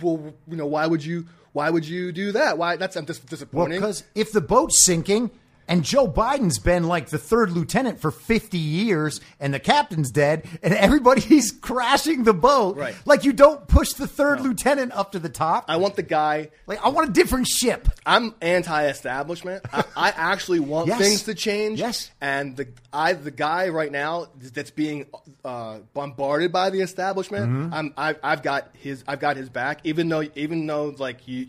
[0.00, 1.26] well, you know, why would you?
[1.52, 2.58] Why would you do that?
[2.58, 2.76] Why?
[2.76, 3.20] That's I'm dis-
[3.52, 5.32] well, because if the boat's sinking
[5.70, 10.46] and Joe Biden's been like the third lieutenant for fifty years, and the captain's dead,
[10.62, 12.94] and everybody's crashing the boat, Right.
[13.06, 15.64] Like you don't push the third lieutenant up to the top.
[15.68, 17.88] I want the guy like I want a different ship.
[18.04, 19.64] I'm anti-establishment.
[19.72, 20.98] I, I actually want Yes.
[21.00, 21.78] things to change.
[21.78, 22.10] Yes.
[22.20, 25.06] And the I the guy right now that's being
[25.44, 27.46] uh, bombarded by the establishment.
[27.50, 27.74] Mm-hmm.
[27.74, 29.80] I'm I've, I've got his I've got his back.
[29.84, 31.46] Even though even though like you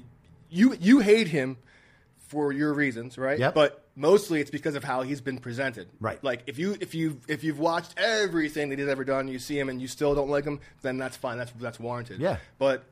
[0.49, 1.57] you you hate him
[2.31, 3.37] for your reasons, right?
[3.37, 3.53] Yep.
[3.53, 5.87] But mostly it's because of how he's been presented.
[5.99, 6.23] Right.
[6.23, 9.59] Like if you if you if you've watched everything that he's ever done, you see
[9.59, 11.37] him and you still don't like him, then that's fine.
[11.37, 12.21] That's that's warranted.
[12.21, 12.37] Yeah.
[12.57, 12.85] But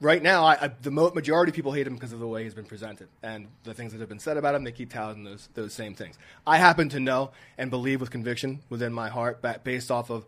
[0.00, 2.42] right now, I, I, the mo- majority of people hate him because of the way
[2.42, 4.64] he's been presented and the things that have been said about him.
[4.64, 6.18] They keep touting those those same things.
[6.44, 10.26] I happen to know and believe with conviction within my heart, ba- based off of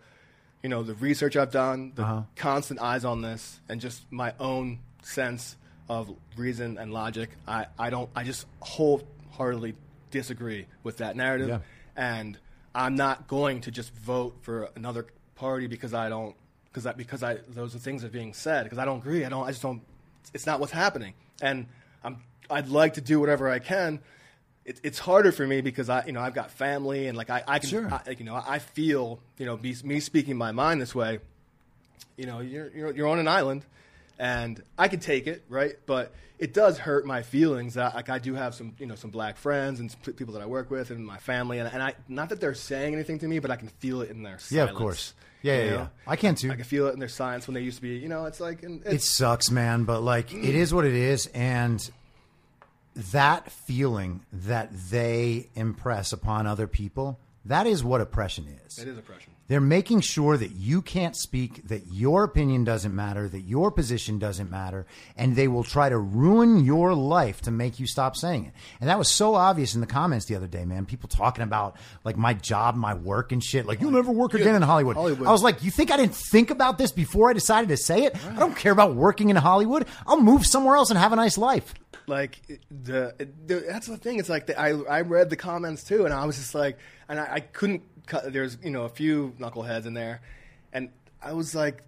[0.63, 2.23] you know the research I've done, the Uh-huh.
[2.37, 5.57] constant eyes on this, and just my own sense
[5.89, 7.31] of reason and logic.
[7.47, 8.09] I, I don't.
[8.15, 9.75] I just wholeheartedly
[10.11, 11.59] disagree with that narrative, Yeah.
[11.97, 12.39] and
[12.75, 16.35] I'm not going to just vote for another party because I don't
[16.65, 19.25] because I, because I those are things that are being said because I don't agree.
[19.25, 19.45] I don't.
[19.45, 19.83] I just don't.
[20.33, 21.67] It's not what's happening, and
[22.03, 22.19] I'm.
[22.51, 24.01] I'd like to do whatever I can.
[24.67, 27.43] It, it's harder for me because I, you know, I've got family and like I,
[27.47, 27.87] I can, Sure.
[27.93, 31.19] I, like, you know, I feel, you know, be, me speaking my mind this way.
[32.17, 33.65] You know, you're, you're you're on an island,
[34.19, 35.75] and I can take it, right?
[35.87, 37.75] But it does hurt my feelings.
[37.75, 40.43] That, like I do have some, you know, some black friends and some people that
[40.43, 43.29] I work with and my family, and, and I not that they're saying anything to
[43.29, 44.53] me, but I can feel it in their silence.
[44.53, 45.15] Yeah, of course.
[45.43, 45.87] Yeah, yeah, yeah.
[46.07, 46.51] I can too.
[46.51, 48.41] I can feel it in their silence when they used to be, you know, it's
[48.41, 51.91] like, and It sucks, man, but like it is what it is, and
[52.97, 58.79] that feeling that they impress upon other people, that is what oppression is.
[58.79, 59.34] it is oppression.
[59.47, 64.19] They're making sure that you can't speak, that your opinion doesn't matter, that your position
[64.19, 64.87] doesn't matter,
[65.19, 68.53] and they will try to ruin your life to make you stop saying it.
[68.81, 70.87] And that was so obvious in the comments the other day, man.
[70.87, 73.67] People talking about like my job, my work and shit.
[73.67, 74.97] Like, you'll never work again in Hollywood.
[74.97, 75.29] Hollywood.
[75.29, 78.05] I was like, you think I didn't think about this before I decided to say
[78.05, 78.17] it?
[78.27, 79.87] I don't care about working in Hollywood.
[80.07, 81.75] I'll move somewhere else and have a nice life.
[82.07, 82.41] like
[82.71, 83.15] the,
[83.47, 84.19] the that's the thing.
[84.19, 87.19] It's like the, I I read the comments too, and I was just like, and
[87.21, 87.83] I, I couldn't.
[88.27, 90.21] There's you know a few knuckleheads in there,
[90.73, 90.91] and
[91.23, 91.83] I was like,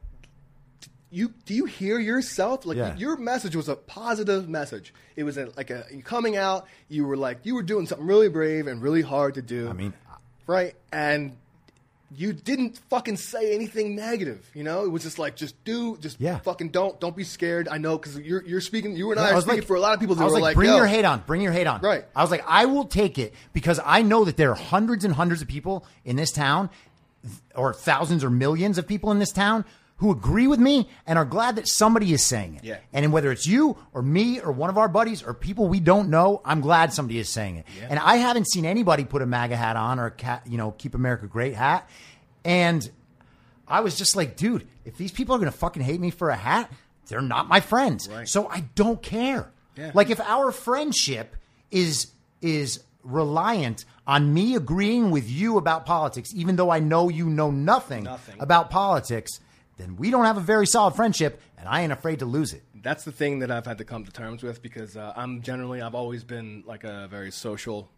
[1.10, 2.66] you do you hear yourself?
[2.66, 2.96] Like Yeah.
[2.96, 4.92] your message was a positive message.
[5.14, 6.66] It was a, like a coming out.
[6.88, 9.68] You were like you were doing something really brave and really hard to do.
[9.68, 9.92] I mean,
[10.46, 10.74] right?
[10.92, 11.36] And
[12.14, 14.48] you didn't fucking say anything negative.
[14.54, 16.38] You know, it was just like, just do, just Yeah.
[16.38, 17.68] fucking don't, don't be scared.
[17.68, 18.94] I know because you're you're speaking.
[18.96, 20.34] You and Yeah, I are speaking like- for a lot of people that I was
[20.34, 21.80] like, like, bring Yo, your hate on, bring your hate on.
[21.80, 22.04] Right.
[22.14, 25.14] I was like, I will take it because I know that there are hundreds and
[25.14, 26.70] hundreds of people in this town,
[27.56, 29.64] or thousands or millions of people in this town
[29.98, 32.64] who agree with me and are glad that somebody is saying it.
[32.64, 32.78] Yeah.
[32.92, 36.10] And whether it's you or me or one of our buddies or people we don't
[36.10, 37.66] know, I'm glad somebody is saying it.
[37.78, 37.86] Yeah.
[37.90, 40.72] And I haven't seen anybody put a MAGA hat on or a cat, you know,
[40.72, 41.88] keep America great hat.
[42.44, 42.88] And
[43.66, 46.28] I was just like, dude, if these people are going to fucking hate me for
[46.30, 46.70] a hat,
[47.08, 48.06] they're not my friends.
[48.08, 48.28] Right.
[48.28, 49.50] So I don't care.
[49.76, 49.92] Yeah.
[49.94, 51.36] Like if our friendship
[51.70, 52.08] is
[52.42, 57.50] is reliant on me agreeing with you about politics, even though I know you know
[57.50, 58.36] nothing, Nothing.
[58.40, 59.40] about politics,
[59.76, 62.62] then we don't have a very solid friendship, and I ain't afraid to lose it.
[62.82, 65.82] that's the thing that I've had to come to terms with because uh, I'm generally
[65.82, 67.88] I've always been like a very social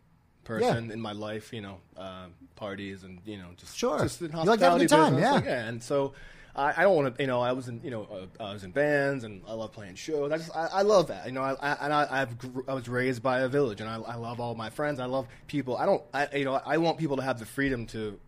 [0.45, 0.95] person Yeah.
[0.95, 1.53] in my life.
[1.53, 2.27] You know, uh,
[2.57, 4.01] parties and you know just Sure.
[4.01, 5.21] just in You like time, business.
[5.21, 5.33] yeah.
[5.33, 5.67] Like, yeah.
[5.69, 6.15] And so
[6.57, 7.23] I, I don't want to.
[7.23, 8.09] You know, I was in you know
[8.41, 10.33] uh, I was in bands and I love playing shows.
[10.33, 11.27] I just I, I love that.
[11.27, 13.89] You know, I, I and I I've, gr- I was raised by a village and
[13.91, 14.99] I, I love all my friends.
[15.01, 15.77] I love people.
[15.77, 16.03] I don't.
[16.15, 18.19] I you know I want people to have the freedom to.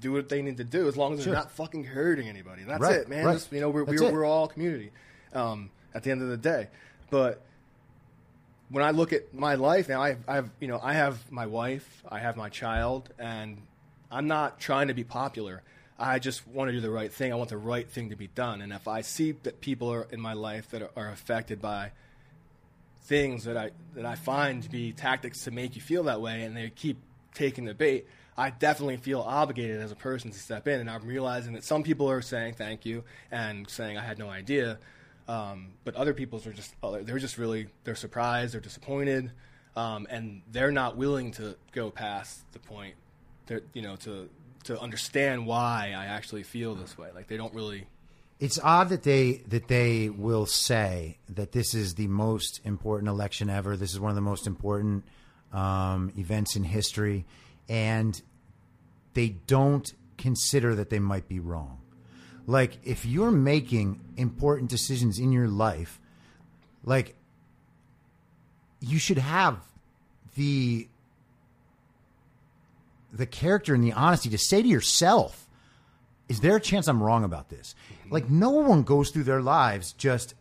[0.00, 1.32] Do what they need to do as long as Sure.
[1.32, 2.62] they're not fucking hurting anybody.
[2.64, 3.24] That's Right, it, man.
[3.26, 3.32] right.
[3.34, 4.12] Just, you know, we're, That's we're, it.
[4.12, 4.90] we're all community
[5.34, 6.68] um, at the end of the day.
[7.10, 7.42] But
[8.70, 11.46] when I look at my life now, I, I have you know I have my
[11.46, 13.58] wife, I have my child, and
[14.10, 15.62] I'm not trying to be popular.
[15.98, 17.32] I just want to do the right thing.
[17.32, 18.62] I want the right thing to be done.
[18.62, 21.90] And if I see that people are in my life that are, are affected by
[23.02, 26.42] things that I that I find to be tactics to make you feel that way,
[26.44, 26.98] and they keep
[27.34, 28.06] taking the bait,
[28.40, 30.80] I definitely feel obligated as a person to step in.
[30.80, 34.30] And I'm realizing that some people are saying thank you and saying I had no
[34.30, 34.78] idea,
[35.28, 39.30] um, but other people's are just uh, they're just really they're surprised, they're disappointed,
[39.76, 42.94] um, and they're not willing to go past the point,
[43.44, 44.30] they're, you know, to
[44.64, 47.08] to understand why I actually feel this way.
[47.14, 47.88] Like they don't really.
[48.38, 53.50] It's odd that they that they will say that this is the most important election
[53.50, 53.76] ever.
[53.76, 55.04] This is one of the most important
[55.52, 57.26] um, events in history,
[57.68, 58.20] and
[59.14, 61.80] they don't consider that they might be wrong.
[62.46, 66.00] Like if you're making important decisions in your life,
[66.84, 67.14] like
[68.80, 69.58] you should have
[70.36, 70.88] the
[73.12, 75.48] the character and the honesty to say to yourself,
[76.28, 77.74] is there a chance I'm wrong about this?
[77.92, 78.14] Mm-hmm.
[78.14, 80.34] Like no one goes through their lives just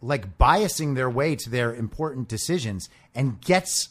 [0.00, 3.88] like biasing their way to their important decisions and gets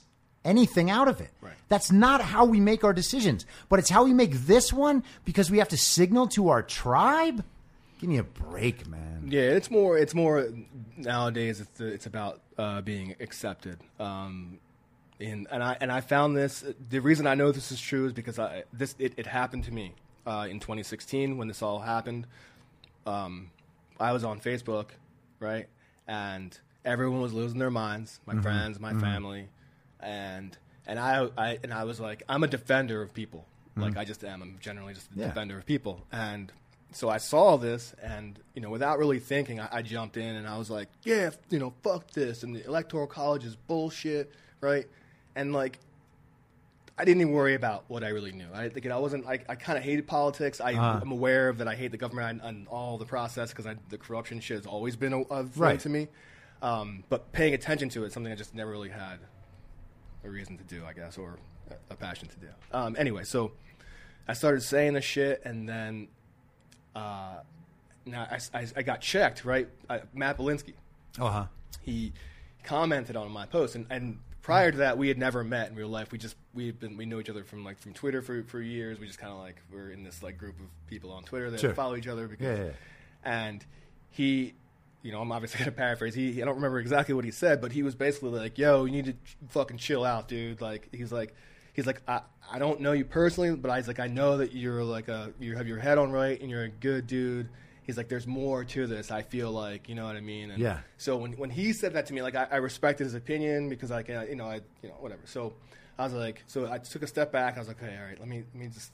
[0.47, 1.29] anything out of it.
[1.41, 1.53] Right.
[1.67, 5.51] That's not how we make our decisions, but it's how we make this one because
[5.51, 7.43] we have to signal to our tribe.
[7.99, 9.27] Give me a break, man.
[9.29, 9.97] Yeah, it's more.
[9.97, 10.47] It's more
[10.95, 11.59] nowadays.
[11.59, 13.79] It's it's about uh, being accepted.
[13.99, 14.59] Um,
[15.19, 16.63] in, and I and I found this.
[16.89, 19.73] The reason I know this is true is because I this it, it happened to
[19.73, 19.93] me
[20.25, 22.27] uh, in 2016 when this all happened.
[23.05, 23.51] Um,
[23.99, 24.89] I was on Facebook,
[25.39, 25.67] right,
[26.07, 28.19] and everyone was losing their minds.
[28.25, 29.47] My friends, my family,
[29.99, 33.45] and and I, I and I was like, I'm a defender of people.
[33.75, 34.41] Like I just am.
[34.41, 35.27] I'm generally just a Yeah.
[35.27, 36.51] defender of people, and
[36.93, 40.47] so I saw this, and you know, without really thinking, I, I jumped in and
[40.47, 44.31] I was like, yeah, f- you know, fuck this, and the electoral college is bullshit,
[44.61, 44.87] right?
[45.35, 45.77] And like,
[46.97, 48.47] I didn't even worry about what I really knew.
[48.51, 49.27] I, like, I wasn't.
[49.27, 50.59] I, I kind of hated politics.
[50.59, 50.99] I, Uh-huh.
[51.03, 51.67] I'm aware of that.
[51.67, 54.95] I hate the government and, and all the process because the corruption shit has always
[54.95, 55.79] been a, a thing Right.
[55.81, 56.07] to me.
[56.63, 59.19] Um, but paying attention to it, something I just never really had
[60.23, 61.37] a reason to do, I guess, or
[61.89, 62.47] a, passion to do.
[62.71, 63.51] Um, anyway, so
[64.27, 66.07] I started saying this shit, and then
[66.95, 67.35] uh,
[68.05, 69.45] now I, I, I got checked.
[69.45, 70.73] Right, I, Matt Belinsky
[71.19, 71.45] Uh huh.
[71.81, 72.13] he
[72.63, 75.87] commented on my post and, and prior to that we had never met in real
[75.87, 78.59] life we just we've been we know each other from like from twitter for, for
[78.59, 81.49] years we just kind of like we're in this like group of people on twitter
[81.49, 81.73] that Sure.
[81.73, 82.71] follow each other because Yeah, yeah,
[83.23, 83.65] and
[84.09, 84.53] he
[85.03, 87.61] you know i'm obviously going to paraphrase he i don't remember exactly what he said
[87.61, 89.13] but he was basically like yo you need to
[89.49, 91.33] fucking chill out dude like he's like
[91.73, 92.21] he's like I,
[92.51, 95.31] I don't know you personally but i was like i know that you're like a
[95.39, 97.49] you have your head on right and you're a good dude
[97.83, 100.61] he's like there's more to this i feel like you know what i mean and
[100.61, 100.79] Yeah.
[100.97, 103.91] so when when he said that to me, like I, I respected his opinion because
[103.91, 105.21] like you know I you know whatever.
[105.25, 105.53] So
[105.99, 107.55] I was like, so I took a step back.
[107.55, 108.91] I was like, okay, all right, let me let me just.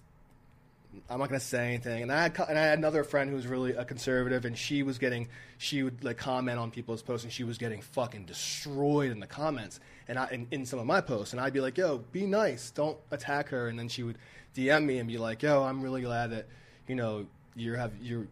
[1.09, 2.03] I'm not gonna say anything.
[2.03, 4.83] And I had and I had another friend who was really a conservative, and she
[4.83, 9.11] was getting she would like comment on people's posts, and she was getting fucking destroyed
[9.11, 11.77] in the comments, and I in, in some of my posts, and I'd be like,
[11.77, 14.17] yo, be nice, don't attack her, and then she would
[14.55, 16.47] DM me and be like, yo, I'm really glad that
[16.87, 17.25] you know
[17.55, 18.27] you have you're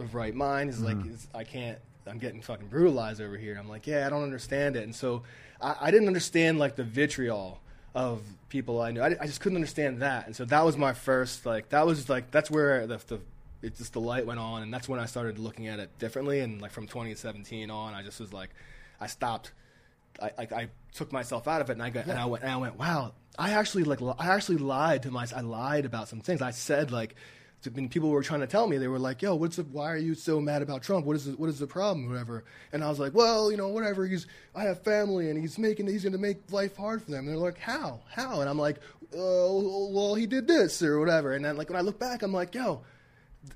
[0.00, 1.14] of right mind is like mm-hmm.
[1.14, 3.56] it's, I can't I'm getting fucking brutalized over here.
[3.58, 4.82] I'm like, yeah, I don't understand it.
[4.82, 5.22] And so
[5.60, 7.60] I, I didn't understand like the vitriol
[7.94, 9.00] of people I knew.
[9.00, 12.08] I, I just couldn't understand that, and so that was my first like that was
[12.08, 13.20] like that's where the, the
[13.62, 16.40] it just the light went on, and that's when I started looking at it differently.
[16.40, 18.50] And like from 2017 on, I just was like,
[19.00, 19.52] I stopped.
[20.20, 22.52] I like I took myself out of it, and I got and I went and
[22.52, 25.42] I went, wow, I actually like li- I actually lied to myself.
[25.42, 26.42] I lied about some things.
[26.42, 27.14] I said like.
[27.72, 29.62] When people were trying to tell me, they were like, "Yo, what's the?
[29.64, 31.06] Why are you so mad about Trump?
[31.06, 33.68] What is the, what is the problem, whatever?" And I was like, "Well, you know,
[33.68, 34.06] whatever.
[34.06, 37.20] He's I have family, and he's making he's going to make life hard for them."
[37.20, 38.00] And they're like, "How?
[38.10, 38.76] How?" And I'm like,
[39.16, 42.32] "Oh, well, he did this or whatever." And then like when I look back, I'm
[42.32, 42.82] like, "Yo,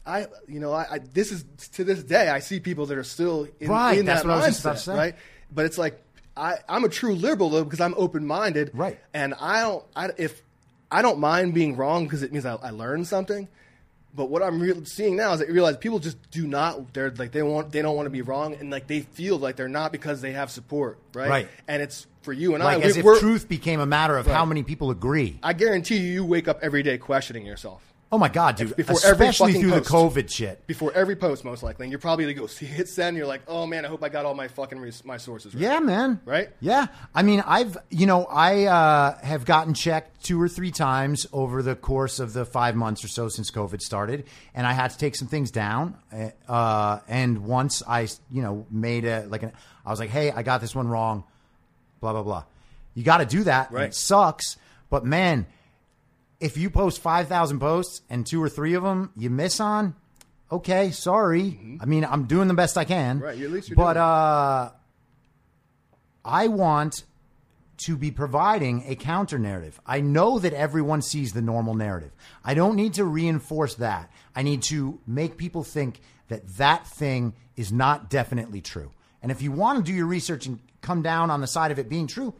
[0.06, 1.44] I, you know, I, I this is
[1.74, 4.34] to this day I see people that are still in, Right, in that's that what
[4.34, 4.94] I was just about to say.
[4.96, 5.14] right?
[5.52, 6.02] But it's like
[6.36, 8.98] I, I'm a true liberal though because I'm open minded, Right.
[9.12, 10.42] And I don't, I, if
[10.90, 13.48] I don't mind being wrong because it means I, I learned something.
[14.14, 16.92] But what I'm re- seeing now is that you realize people just do not.
[16.94, 17.70] They're like they want.
[17.72, 20.32] They don't want to be wrong, and like they feel like they're not because they
[20.32, 21.28] have support, right?
[21.28, 21.48] Right.
[21.68, 22.86] And it's for you and Like I.
[22.86, 25.38] as we- if truth became a matter of how many people agree.
[25.42, 27.82] I guarantee you, you wake up every day questioning yourself.
[28.10, 28.74] Oh my god, dude!
[28.74, 29.90] Before Especially fucking through post.
[29.90, 30.66] the COVID shit.
[30.66, 31.84] before every post, most likely.
[31.84, 33.18] And you're probably gonna go see hit send.
[33.18, 35.54] You're like, oh man, I hope I got all my fucking res- my sources.
[35.54, 35.62] Right.
[35.62, 36.20] Yeah, man.
[36.24, 36.48] Right?
[36.60, 36.86] Yeah.
[37.14, 41.62] I mean, I've, you know, I uh, have gotten checked two or three times over
[41.62, 44.24] the course of the five months or so since COVID started,
[44.54, 45.94] and I had to take some things down.
[46.48, 49.52] Uh, and once I, you know, made a like an,
[49.84, 51.24] I was like, hey, I got this one wrong.
[52.00, 52.44] Blah blah blah.
[52.94, 53.68] You got to do that.
[53.68, 53.88] and Right.
[53.88, 54.56] It sucks,
[54.88, 55.46] but man,
[56.40, 59.94] if you post five thousand posts and two or three of them you miss on,
[60.50, 61.78] okay, sorry.
[61.80, 63.16] I mean, I'm doing the best I can.
[63.16, 63.24] Mm-hmm.
[63.24, 64.70] Right, at least you're but uh,
[66.24, 67.04] I want
[67.78, 69.80] to be providing a counter narrative.
[69.86, 72.10] I know that everyone sees the normal narrative.
[72.44, 74.10] I don't need to reinforce that.
[74.34, 78.90] I need to make people think that that thing is not definitely true.
[79.22, 81.78] And if you want to do your research and come down on the side of
[81.78, 82.34] it being true,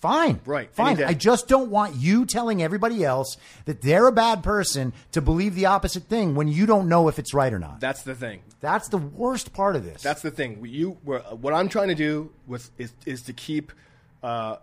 [0.00, 0.40] fine.
[0.44, 1.02] Right, Fine.
[1.02, 3.36] I just don't want you telling everybody else
[3.66, 7.18] that they're a bad person to believe the opposite thing when you don't know if
[7.18, 7.80] it's right or not.
[7.80, 8.40] That's the thing.
[8.60, 10.02] That's the worst part of this.
[10.02, 10.64] That's the thing.
[10.64, 13.72] You, what I'm trying to do with is, is to keep
[14.22, 14.56] uh,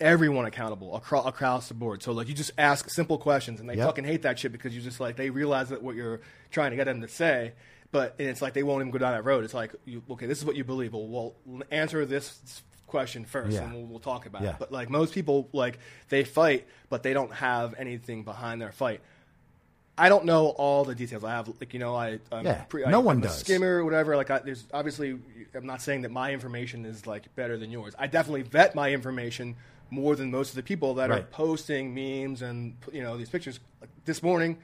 [0.00, 2.02] everyone accountable across, across the board.
[2.02, 3.86] So like, you just ask simple questions, and they Yep.
[3.86, 6.20] fucking hate that shit because you just like they realize that what you're
[6.50, 7.52] trying to get them to say,
[7.90, 9.44] but and it's like they won't even go down that road.
[9.44, 10.92] It's like, you, okay, this is what you believe.
[10.92, 13.62] Well, we'll answer this question first, Yeah.
[13.64, 14.50] and we'll, we'll talk about Yeah.
[14.50, 14.56] it.
[14.58, 15.78] But like most people, like
[16.08, 19.00] they fight, but they don't have anything behind their fight.
[20.00, 21.24] I don't know all the details.
[21.24, 23.38] I have, like, you know, I I'm Yeah, pre- no one I'm a does.
[23.38, 24.14] skimmer or whatever.
[24.16, 25.18] Like, I, there's obviously,
[25.54, 27.94] I'm not saying that my information is like better than yours.
[27.98, 29.56] I definitely vet my information
[29.90, 33.58] more than most of the people that are posting memes and you know these pictures.
[33.80, 34.58] Like, this morning,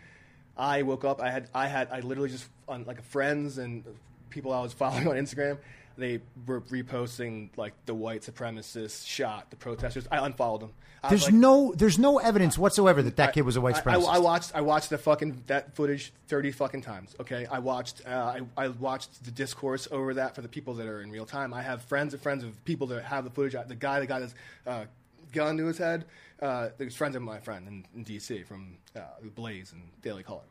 [0.56, 1.20] I woke up.
[1.20, 3.82] I had, I had, I literally just on like friends and
[4.30, 5.58] people I was following on Instagram.
[5.96, 10.08] They were reposting like the white supremacist shot, the protesters.
[10.10, 10.72] I unfollowed them.
[11.02, 14.08] I there's like, no there's no evidence whatsoever that that kid was a white supremacist.
[14.08, 17.14] I, I watched I watched the fucking that footage thirty fucking times.
[17.20, 20.86] Okay, I watched uh, I, I watched the discourse over that for the people that
[20.86, 21.52] are in real time.
[21.52, 23.54] I have friends and friends of people that have the footage.
[23.68, 24.34] The guy that got his
[24.66, 24.84] uh,
[25.32, 26.06] gun to his head,
[26.40, 28.42] uh, there's friends of my friend in, in D.C.
[28.44, 29.00] from uh,
[29.34, 30.44] Blaze and Daily Caller.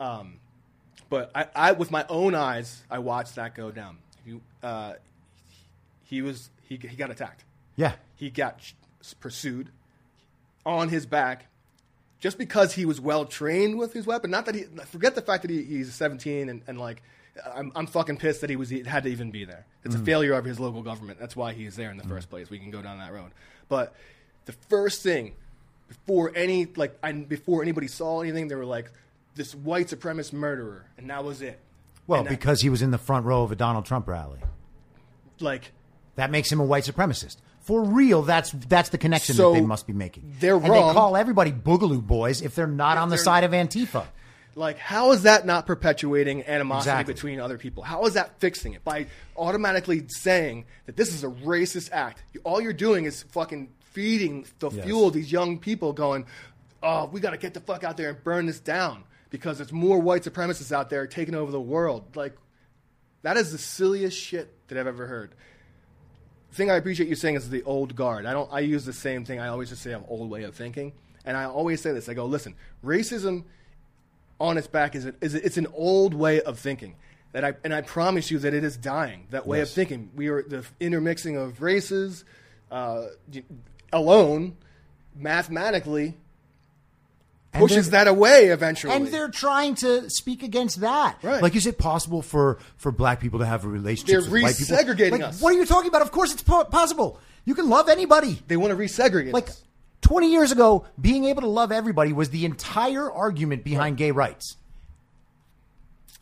[0.00, 0.40] Um,
[1.08, 3.98] but I, I, with my own eyes, I watched that go down.
[4.24, 4.94] You, uh,
[6.04, 7.44] he was he, he got attacked
[7.76, 7.94] yeah.
[8.16, 8.74] he got sh-
[9.20, 9.70] pursued
[10.64, 11.46] on his back
[12.20, 14.30] just because he was well trained with his weapon.
[14.30, 17.02] Not that he forget the fact that he, he's 17 and, and like
[17.54, 19.66] I'm, I'm fucking pissed that he was he had to even be there.
[19.84, 21.18] It's a failure of his local government.
[21.18, 22.48] That's why he's there in the first place.
[22.48, 23.32] We can go down that road.
[23.68, 23.94] But
[24.46, 25.34] the first thing
[25.88, 28.90] before any like I, before anybody saw anything, they were like
[29.34, 31.58] this white supremacist murderer, and that was it.
[32.06, 34.40] Well, And because he was in the front row of a Donald Trump rally.
[35.40, 35.72] like
[36.16, 37.36] That makes him a white supremacist.
[37.62, 40.34] For real, that's that's the connection So, that they must be making.
[40.38, 40.88] they're and wrong.
[40.88, 44.04] they call everybody boogaloo boys if they're not on the side of Antifa.
[44.56, 47.14] Like, how is that not perpetuating animosity Exactly.
[47.14, 47.82] between other people?
[47.82, 48.84] How is that fixing it?
[48.84, 49.06] By
[49.36, 52.22] automatically saying that this is a racist act.
[52.44, 54.84] All you're doing is fucking feeding the Yes.
[54.84, 56.26] fuel these young people going,
[56.84, 59.02] oh, we got to get the fuck out there and burn this down
[59.34, 62.14] because it's more white supremacists out there taking over the world.
[62.14, 62.36] Like,
[63.22, 65.34] that is the silliest shit that I've ever heard.
[66.50, 68.26] The thing I appreciate you saying is the old guard.
[68.26, 68.48] I don't.
[68.52, 69.40] I use the same thing.
[69.40, 70.92] I always just say I'm old way of thinking,
[71.24, 72.08] and I always say this.
[72.08, 72.54] I go, listen,
[72.84, 73.42] racism
[74.38, 76.94] on its back is, a, is it's an old way of thinking
[77.32, 79.26] that I and I promise you that it is dying.
[79.30, 80.12] That way of thinking.
[80.14, 82.24] We are the intermixing of races
[82.70, 83.06] uh,
[83.92, 84.58] alone,
[85.16, 86.18] mathematically
[87.54, 88.94] pushes that away eventually.
[88.94, 91.18] And they're trying to speak against that.
[91.22, 91.42] Right.
[91.42, 94.56] Like, is it possible for, for black people to have a relationship They're with white
[94.56, 94.76] people?
[94.76, 95.40] resegregating Like, us.
[95.40, 96.02] What are you talking about?
[96.02, 97.18] Of course it's po- possible.
[97.44, 98.40] You can love anybody.
[98.48, 99.32] they want to resegregate.
[99.32, 99.62] Like, us.
[100.02, 104.56] 20 years ago, being able to love everybody was the entire argument behind gay rights.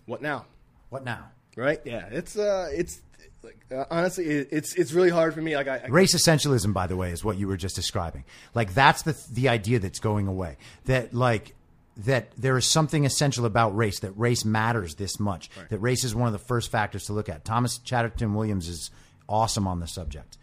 [0.06, 0.46] What now?
[0.88, 1.30] What now?
[1.56, 1.80] Right?
[1.84, 2.06] Yeah.
[2.10, 3.00] It's uh, it's
[3.42, 5.56] like uh, honestly, it, it's it's really hard for me.
[5.56, 8.24] Like I, I Race essentialism, by the way, is what you were just describing.
[8.54, 10.56] Like that's the the idea that's going away.
[10.84, 11.54] That like
[11.96, 14.00] that there is something essential about race.
[14.00, 15.50] That race matters this much.
[15.70, 17.44] That race is one of the first factors to look at.
[17.44, 18.90] Thomas Chatterton Williams is
[19.28, 20.38] awesome on the subject.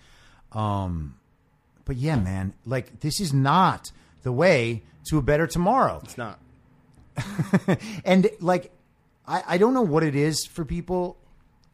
[0.52, 1.16] Um,
[1.86, 3.92] but yeah, man, like this is not
[4.24, 6.02] the way to a better tomorrow.
[6.04, 6.40] it's not.
[8.06, 8.72] and like
[9.28, 11.18] I, I don't know what it is for people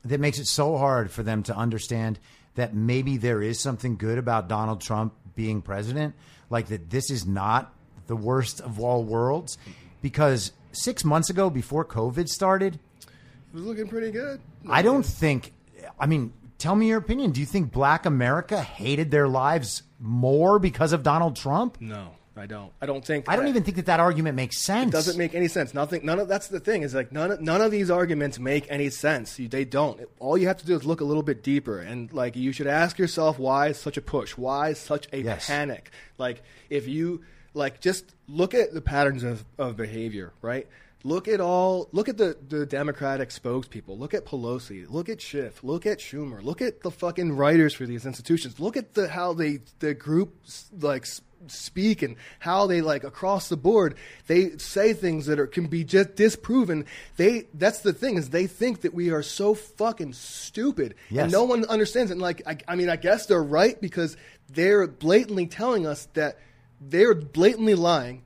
[0.05, 2.19] that makes it so hard for them to understand
[2.55, 6.15] that maybe there is something good about Donald Trump being president,
[6.49, 7.73] like that this is not
[8.07, 9.57] the worst of all worlds.
[10.01, 13.09] Because six months ago, before COVID started, It
[13.53, 14.39] was looking pretty good.
[14.69, 15.53] I don't think.
[15.99, 17.31] I mean, tell me your opinion.
[17.31, 21.81] Do you think Black America hated their lives more because of Donald Trump?
[21.81, 22.71] No, I don't.
[22.81, 23.25] I don't think.
[23.29, 24.89] I don't even think that that argument makes sense.
[24.89, 25.73] It doesn't make any sense.
[25.73, 26.05] Nothing.
[26.05, 27.31] None of that's the thing is like none.
[27.31, 29.39] Of, none of these arguments make any sense.
[29.39, 30.01] You, they don't.
[30.19, 32.67] All you have to do is look a little bit deeper, and like you should
[32.67, 34.31] ask yourself why is such a push?
[34.37, 35.47] Why is such a Yes.
[35.47, 35.91] panic?
[36.17, 37.21] Like if you
[37.53, 40.67] like just look at the patterns of, of behavior, right?
[41.05, 41.87] Look at all.
[41.91, 43.97] Look at the, the Democratic spokespeople.
[43.97, 44.89] Look at Pelosi.
[44.89, 45.63] Look at Schiff.
[45.63, 46.43] Look at Schumer.
[46.43, 48.59] Look at the fucking writers for these institutions.
[48.59, 51.05] Look at the how they the groups like
[51.51, 53.95] speak and how they like across the board
[54.27, 56.85] they say things that are can be just disproven.
[57.17, 61.23] They that's the thing is they think that we are so fucking stupid Yes.
[61.23, 62.15] and no one understands it.
[62.15, 64.17] And like I, I mean I guess they're right because
[64.49, 66.37] they're blatantly telling us that
[66.81, 68.23] they're blatantly lying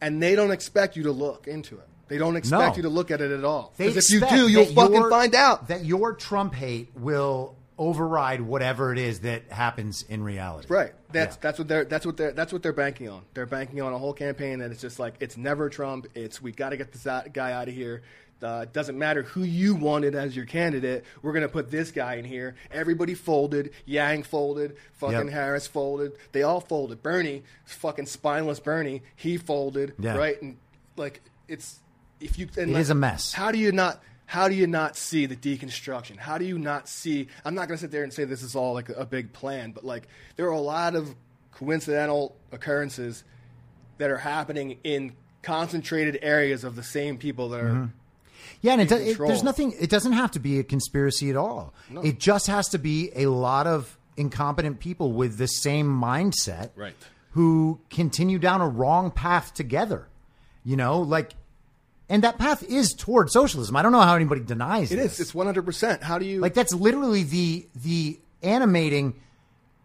[0.00, 1.88] and they don't expect you to look into it.
[2.08, 2.76] They don't expect No.
[2.76, 3.72] you to look at it at all.
[3.78, 5.68] Because if you do, you'll fucking find out.
[5.68, 10.68] that your Trump hate will override whatever it is that happens in reality.
[10.68, 10.92] Right.
[11.10, 11.40] That's Yeah.
[11.40, 13.22] that's what they're that's what they're that's what they're banking on.
[13.34, 16.06] They're banking on a whole campaign that it's just like it's never Trump.
[16.14, 18.02] It's we got to get this out, guy out of here.
[18.42, 21.04] Uh, it doesn't matter who you wanted as your candidate.
[21.22, 22.56] We're gonna put this guy in here.
[22.72, 23.70] Everybody folded.
[23.86, 24.76] Yang folded.
[24.94, 25.28] Fucking Yep.
[25.30, 26.12] Harris folded.
[26.32, 27.02] They all folded.
[27.04, 29.94] Bernie, fucking spineless Bernie, he folded.
[29.98, 30.16] Yeah.
[30.16, 30.42] Right.
[30.42, 30.56] And
[30.96, 31.78] like it's
[32.20, 33.32] if you and It like, is a mess.
[33.32, 34.02] How do you not?
[34.26, 36.16] How do you not see the deconstruction?
[36.16, 37.28] How do you not see?
[37.44, 39.72] I'm not going to sit there and say this is all like a, big plan,
[39.72, 41.14] but like there are a lot of
[41.52, 43.24] coincidental occurrences
[43.98, 45.12] that are happening in
[45.42, 47.70] concentrated areas of the same people that are.
[47.70, 47.86] Mm-hmm.
[48.60, 49.74] Yeah, and it, it, there's nothing.
[49.78, 51.74] It doesn't have to be a conspiracy at all.
[52.02, 56.94] It just has to be a lot of incompetent people with the same mindset, Right.
[57.32, 60.06] Who continue down a wrong path together.
[60.64, 61.32] You know, like,
[62.12, 63.74] and that path is toward socialism.
[63.74, 65.14] I don't know how anybody denies It this.
[65.14, 65.20] is.
[65.20, 65.62] It's 100.
[65.64, 69.20] percent How do you Like that's literally the the animating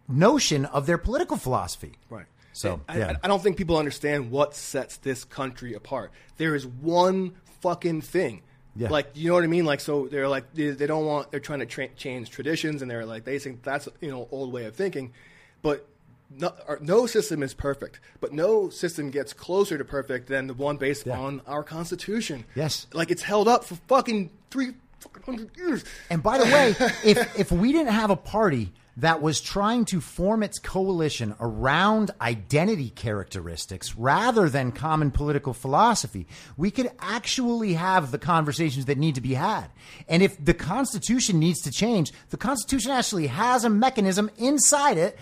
[0.10, 1.94] notion of their political philosophy.
[2.10, 2.26] Right.
[2.52, 3.12] So, I, yeah.
[3.12, 6.12] I, I don't think people understand what sets this country apart.
[6.38, 8.42] There is one fucking thing.
[8.76, 8.90] Yeah.
[8.90, 9.66] Like you know what I mean?
[9.66, 12.92] Like so they're like they, they don't want they're trying to tra- change traditions and
[12.92, 15.14] they're like they think that's you know old way of thinking,
[15.62, 15.88] but
[16.30, 18.00] no, no system is perfect.
[18.20, 21.20] But no system gets closer to perfect than the one based Yeah.
[21.20, 22.46] on our Constitution.
[22.56, 22.88] Yes.
[22.94, 25.86] Like it's held up for fucking three fucking hundred years.
[26.10, 26.70] And by the way,
[27.06, 32.10] if if we didn't have a party that was trying to form its coalition around
[32.20, 36.26] identity characteristics rather than common political philosophy,
[36.58, 39.68] we could actually have the conversations that need to be had.
[40.08, 45.18] And if the Constitution needs to change, the Constitution actually has a mechanism inside it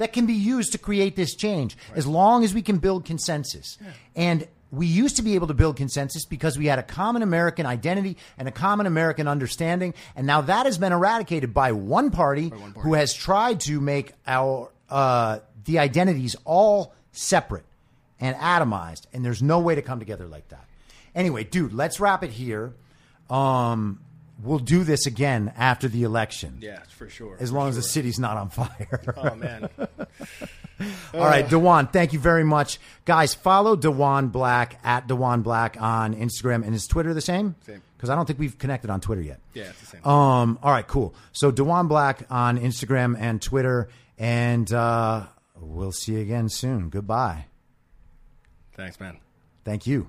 [0.00, 3.76] that can be used to create this change as long as we can build consensus.
[4.16, 7.66] And we used to be able to build consensus because we had a common American
[7.66, 9.92] identity and a common American understanding.
[10.16, 14.70] And now that has been eradicated by one party, who has tried to make our
[14.88, 17.66] uh, the identities all separate
[18.18, 19.02] and atomized.
[19.12, 20.64] And there's no way to come together like that.
[21.14, 22.72] Anyway, dude, let's wrap it here.
[23.28, 24.00] Um,
[24.42, 26.58] we'll do this again after the election.
[26.60, 27.36] Yeah, for sure.
[27.40, 29.02] As for long as the city's not on fire.
[29.16, 29.68] Oh man.
[31.12, 32.78] All right, DeJuan, thank you very much.
[33.04, 36.64] Guys, follow DeJuan Black at DeJuan Black on Instagram.
[36.64, 37.54] And is Twitter the same?
[37.66, 37.82] Same.
[37.96, 39.40] Because I don't think we've connected on Twitter yet.
[39.52, 40.06] Yeah, it's the same.
[40.06, 41.14] Um, all right, cool.
[41.32, 43.90] So DeJuan Black on Instagram and Twitter.
[44.18, 45.26] And uh,
[45.58, 46.88] we'll see you again soon.
[46.88, 47.46] Goodbye.
[48.74, 49.18] Thanks, man.
[49.64, 50.08] Thank you.